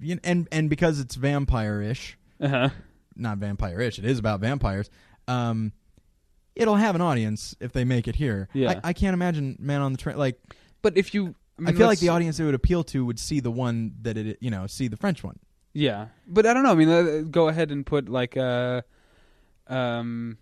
[0.00, 2.68] you and and because it's vampire-ish uh-huh.
[3.16, 4.90] not vampire-ish it is about vampires
[5.28, 5.72] um
[6.54, 8.72] it'll have an audience if they make it here Yeah.
[8.84, 10.38] I, I can't imagine man on the train like
[10.82, 11.34] But if you,
[11.64, 14.16] I, I, feel like the audience it would appeal to would see the one that
[14.16, 15.38] it you know see the french one
[15.74, 16.72] Yeah, but I don't know.
[16.72, 18.82] I mean, uh, go ahead and put like uh,
[19.68, 20.36] um,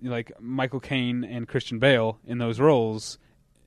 [0.00, 3.18] like Michael Caine and Christian Bale in those roles,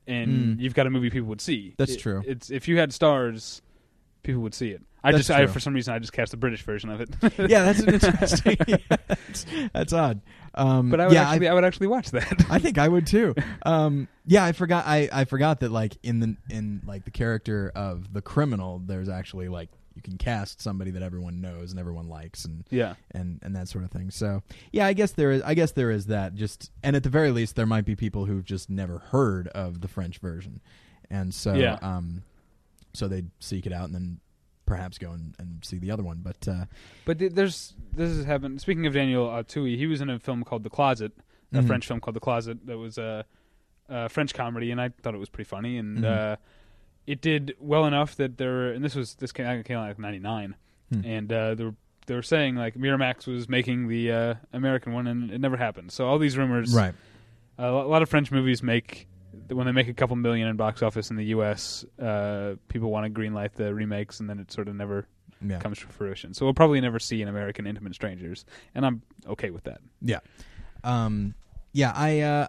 [0.06, 0.60] and Mm.
[0.60, 1.74] you've got a movie people would see.
[1.76, 2.22] That's It- true.
[2.26, 3.60] It's if you had stars,
[4.22, 4.82] people would see it.
[5.04, 7.10] I That's just, I, for some reason, I just cast the British version of it.
[7.48, 8.56] yeah that's interesting
[8.98, 10.20] that's, that's odd
[10.54, 12.44] um but I would yeah, actually, I, would actually watch that.
[12.50, 13.34] I think I would too.
[13.64, 14.84] Um, yeah, I forgot.
[14.84, 19.08] I, I forgot that like in the in like the character of the criminal, there's
[19.08, 23.40] actually like you can cast somebody that everyone knows and everyone likes and yeah, and
[23.42, 24.10] and that sort of thing.
[24.10, 25.42] So yeah, I guess there is.
[25.42, 26.34] I guess there is that.
[26.34, 29.80] Just and at the very least, there might be people who've just never heard of
[29.80, 30.60] the French version,
[31.10, 31.78] and so Yeah.
[31.82, 32.22] um,
[32.94, 34.20] so they'd seek it out and then
[34.66, 36.20] perhaps go and, and see the other one.
[36.22, 36.64] But uh,
[37.04, 38.60] but there's this has happened.
[38.60, 41.12] Speaking of Daniel Auteuil, he was in a film called The Closet,
[41.52, 41.66] a Mhm.
[41.66, 43.24] French film called The Closet that was a,
[43.88, 46.04] a French comedy, and I thought it was pretty funny, and Mhm.
[46.04, 46.36] uh,
[47.06, 48.68] it did well enough that there.
[48.72, 50.54] And this was this came, came out like '99,
[50.92, 51.00] Hmm.
[51.04, 51.74] and uh, they were
[52.06, 55.90] they were saying like Miramax was making the uh, American one, and it never happened.
[55.92, 56.94] So all these rumors, right,
[57.58, 59.08] a lot of French movies make
[59.48, 61.84] when they make a couple million in box office in the U.S.
[62.00, 65.06] Uh, people want to greenlight the remakes, and then it sort of never
[65.46, 66.32] yeah, comes to fruition.
[66.34, 69.80] So we'll probably never see an American Intimate Strangers, and I'm okay with that.
[70.00, 70.20] Yeah.
[70.84, 71.34] Um,
[71.72, 72.46] yeah, I, uh,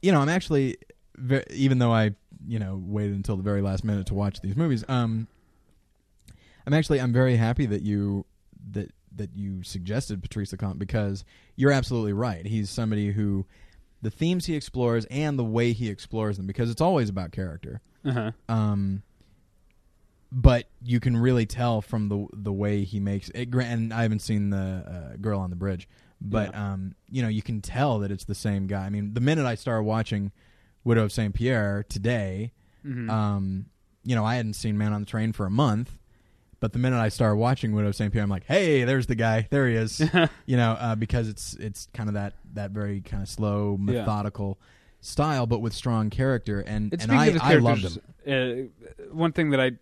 [0.00, 0.76] you know, I'm actually,
[1.16, 2.12] ve- even though I,
[2.46, 5.26] you know, waited until the very last minute to watch these movies, um,
[6.66, 8.24] I'm actually, I'm very happy that you,
[8.72, 11.24] that, that you suggested Patrice Leconte because
[11.56, 12.46] you're absolutely right.
[12.46, 13.46] He's somebody who,
[14.02, 17.80] the themes he explores and the way he explores them, because it's always about character.
[18.04, 18.32] Uh-huh.
[18.48, 19.02] Um,
[20.32, 23.54] but you can really tell from the the way he makes it.
[23.54, 24.58] And I haven't seen the
[25.14, 25.88] uh, Girl on the Bridge,
[26.20, 26.72] but Yeah.
[26.72, 28.84] um, you know, you can tell that it's the same guy.
[28.84, 30.32] I mean, the minute I started watching
[30.84, 32.52] Widow of Saint Pierre today,
[32.86, 33.10] Mhm.
[33.10, 33.66] um,
[34.04, 35.98] you know, I hadn't seen Man on the Train for a month.
[36.60, 39.14] But the minute I started watching Widow of Saint Pierre, I'm like, "Hey, there's the
[39.14, 39.46] guy.
[39.50, 40.00] There he is."
[40.46, 44.00] you know, uh, because it's it's kind of that that very kind of slow, Yeah.
[44.00, 44.58] methodical
[45.00, 46.60] style, but with strong character.
[46.60, 47.84] And And and I, of I loved
[48.26, 48.70] him.
[49.02, 49.72] uh, one thing that I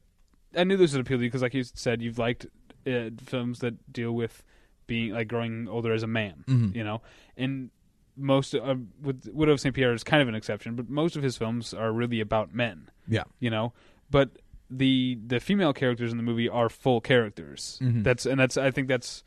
[0.59, 2.47] I knew this would appeal to you because, like you said, you've liked
[2.87, 4.43] uh, films that deal with
[4.89, 6.43] being like growing older as a man.
[6.49, 6.75] Mhm.
[6.75, 7.01] You know,
[7.37, 7.71] and
[8.17, 11.23] most uh, with Widow of Saint Pierre is kind of an exception, but most of
[11.23, 12.91] his films are really about men.
[13.09, 13.25] Yeah.
[13.41, 13.73] You know,
[14.11, 14.31] but
[14.71, 17.79] the the female characters in the movie are full characters.
[17.83, 18.03] Mhm.
[18.05, 19.23] That's and that's I think that's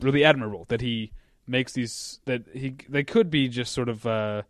[0.00, 1.12] really admirable that he
[1.46, 4.42] makes these that he they could be just sort of uh,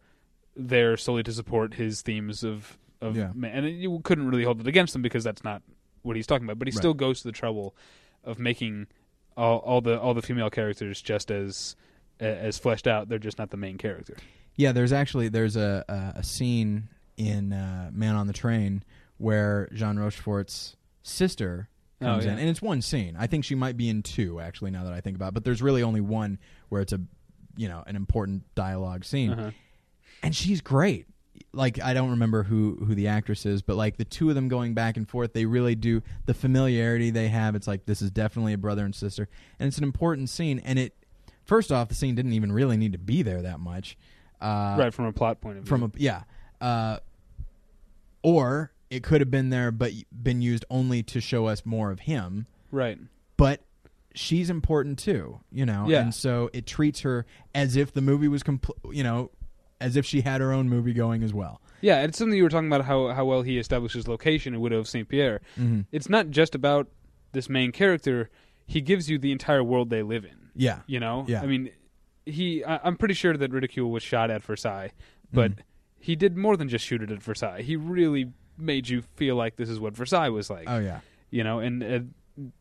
[0.56, 3.30] there solely to support his themes of of Yeah.
[3.34, 5.62] ma- and you couldn't really hold it against him because that's not
[6.02, 6.58] what he's talking about.
[6.58, 6.78] But he Right.
[6.78, 7.74] still goes to the trouble
[8.24, 8.86] of making
[9.36, 11.76] all, all the all the female characters just as
[12.20, 13.08] as fleshed out.
[13.08, 14.16] They're just not the main character.
[14.56, 18.82] Yeah, there's actually there's a a, a scene in uh, Man on the Train
[19.18, 21.68] where Jean Rochefort's sister
[22.02, 22.32] Oh, comes yeah.
[22.32, 23.14] in, and it's one scene.
[23.18, 24.70] I think she might be in two actually.
[24.70, 25.34] Now that I think about, it.
[25.34, 26.38] but there's really only one
[26.70, 27.00] where it's a
[27.56, 29.50] you know an important dialogue scene, Uh-huh.
[30.22, 31.06] and she's great.
[31.52, 34.48] Like I don't remember who who the actress is, but like the two of them
[34.48, 37.54] going back and forth, they really do the familiarity they have.
[37.54, 39.28] It's like this is definitely a brother and sister,
[39.58, 40.58] and it's an important scene.
[40.60, 40.94] And it
[41.50, 43.98] first off, the scene didn't even really need to be there that much.
[44.40, 45.68] Uh, right from a plot point of view.
[45.68, 46.22] from a yeah
[46.62, 46.96] uh
[48.22, 52.00] or it could have been there but been used only to show us more of
[52.00, 52.98] him right.
[53.36, 53.60] but
[54.14, 56.00] she's important too you know Yeah.
[56.00, 59.30] and so it treats her as if the movie was compl- you know
[59.80, 62.48] as if she had her own movie going as well Yeah, it's something you were
[62.50, 65.40] talking about how how well he establishes location in Widow of Saint Pierre.
[65.58, 65.82] mm-hmm.
[65.92, 66.88] It's not just about
[67.32, 68.28] this main character.
[68.66, 70.39] He gives you the entire world they live in.
[70.54, 71.42] Yeah You know, Yeah.
[71.42, 71.70] I mean,
[72.26, 72.62] he.
[72.64, 74.92] I, I'm pretty sure that Ridicule was shot at Versailles,
[75.32, 75.58] but Mhm.
[75.98, 77.62] he did more than just shoot it at Versailles.
[77.62, 80.64] He really made you feel like this is what Versailles was like.
[80.68, 81.00] oh yeah
[81.30, 82.00] you know, and uh,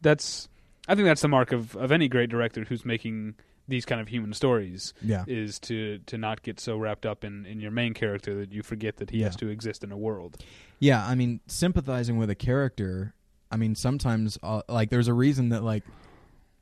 [0.02, 0.48] that's.
[0.88, 3.36] I think that's the mark of, of any great director who's making
[3.68, 7.46] these kind of human stories yeah is to to not get so wrapped up in,
[7.46, 10.38] in your main character that you forget that he has to exist in a world.
[10.80, 13.14] Yeah, I mean, sympathizing with a character.
[13.52, 15.84] I mean, sometimes uh, like there's a reason that like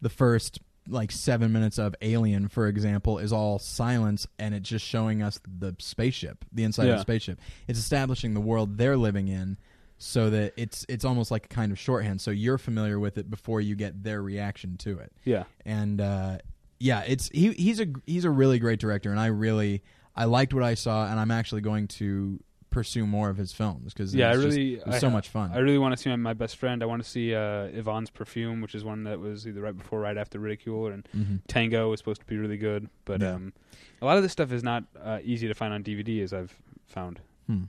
[0.02, 0.60] the first
[0.90, 5.40] like seven minutes of Alien, for example, is all silence, and it's just showing us
[5.46, 7.40] the spaceship, the inside of the spaceship.
[7.68, 9.58] It's establishing the world they're living in,
[9.98, 12.22] so that it's it's almost like a kind of shorthand.
[12.22, 15.12] So you're familiar with it before you get their reaction to it.
[15.24, 15.44] Yeah.
[15.66, 16.38] And uh,
[16.80, 19.84] yeah, it's he he's a he's a really great director, and I really
[20.16, 22.40] I liked what I saw, and I'm actually going to
[22.78, 25.30] pursue more of his films because Yeah, I it's just- really was I- so much
[25.30, 25.52] fun.
[25.52, 26.84] I really want to see my, my best friend.
[26.84, 30.00] I want to see uh, Yvonne's Perfume, which is one that was either right before
[30.00, 31.40] or right after Ridicule, and Mhm.
[31.48, 32.90] Tango was supposed to be really good.
[33.06, 33.32] But Yeah.
[33.34, 33.54] um,
[34.02, 36.54] a lot of this stuff is not uh, easy to find on DVD, as I've
[36.86, 37.20] found.
[37.48, 37.64] Hmm.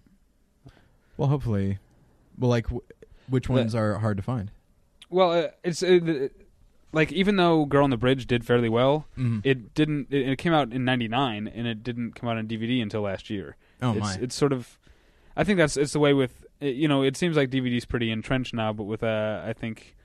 [1.17, 1.79] Well, hopefully,
[2.39, 2.83] well, like w-
[3.29, 4.51] which The- ones are hard to find?
[5.11, 6.31] Well, uh, it's uh, the-
[6.93, 9.41] like even though Girl on the Bridge did fairly well, Mhm.
[9.45, 10.09] it didn't.
[10.11, 13.31] It, it came out in '99, and it didn't come out on DVD until last
[13.31, 13.57] year.
[13.81, 14.79] oh it's, my, it's sort of.
[15.39, 17.03] I think that's it's the way with you know.
[17.03, 19.97] It seems like DVD's pretty entrenched now, but with uh, I think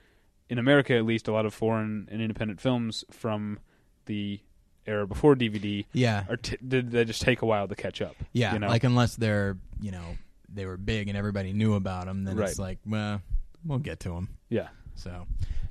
[0.48, 3.58] in America at least, a lot of foreign and independent films from
[4.06, 4.40] the
[4.86, 8.14] era before DVD yeah, are t- did they just take a while to catch up?
[8.32, 8.52] yeah.
[8.52, 8.68] you know?
[8.68, 10.16] Like unless they're you know
[10.48, 13.20] they were big and everybody knew about them, then it's like well,
[13.64, 14.28] we'll get to them.
[14.48, 14.68] Yeah.
[14.94, 15.26] So,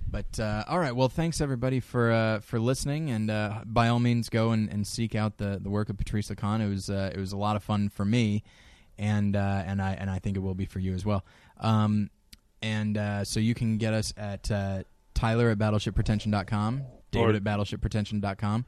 [0.09, 0.93] but uh, all right.
[0.93, 4.85] Well, thanks everybody for uh, for listening, and uh, by all means, go and, and
[4.85, 6.65] seek out the, the work of Patrice Leconte.
[6.65, 8.43] It was uh, it was a lot of fun for me,
[8.97, 11.23] and uh, and I and I think it will be for you as well.
[11.59, 12.09] Um,
[12.61, 14.83] and uh, so you can get us at uh,
[15.13, 18.65] Tyler at battleshippretension.com, David Or- at battleshippretension.com,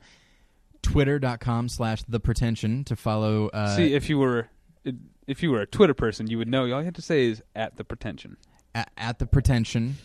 [0.81, 3.47] Twitter.com slash the pretension to follow.
[3.49, 4.49] Uh, See, if you were
[5.27, 6.61] if you were a Twitter person, you would know.
[6.61, 8.37] All you have to say is at the pretension.
[8.75, 9.97] at, at the pretension.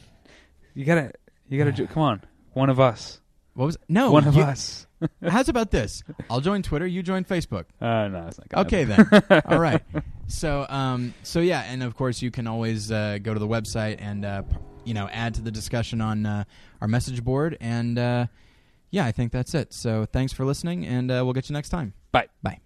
[0.74, 1.12] You gotta
[1.48, 2.22] you gotta ju- come on.
[2.52, 3.20] One of us.
[3.54, 4.86] What was no One of you- us.
[5.26, 6.02] How's about this?
[6.28, 6.86] I'll join Twitter.
[6.86, 7.64] You join Facebook.
[7.80, 8.48] Uh, no, it's not.
[8.50, 9.22] Gonna Okay happen.
[9.28, 9.42] then.
[9.46, 9.82] All right.
[10.26, 13.96] So um so yeah, and of course you can always uh, go to the website
[14.00, 14.42] and uh,
[14.84, 16.44] you know add to the discussion on uh,
[16.82, 18.26] our message board and uh,
[18.90, 19.72] yeah, I think that's it.
[19.72, 21.94] So thanks for listening and uh, we'll get you next time.
[22.12, 22.28] Bye.
[22.42, 22.60] Bye.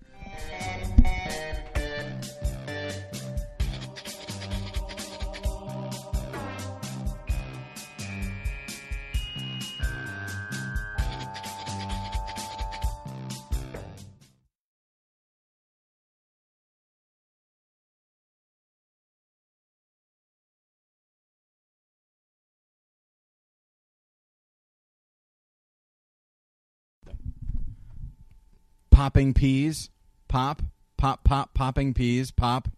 [29.05, 29.91] Popping peas,
[30.29, 30.63] pop,
[30.97, 32.69] pop, pop, popping peas, pop.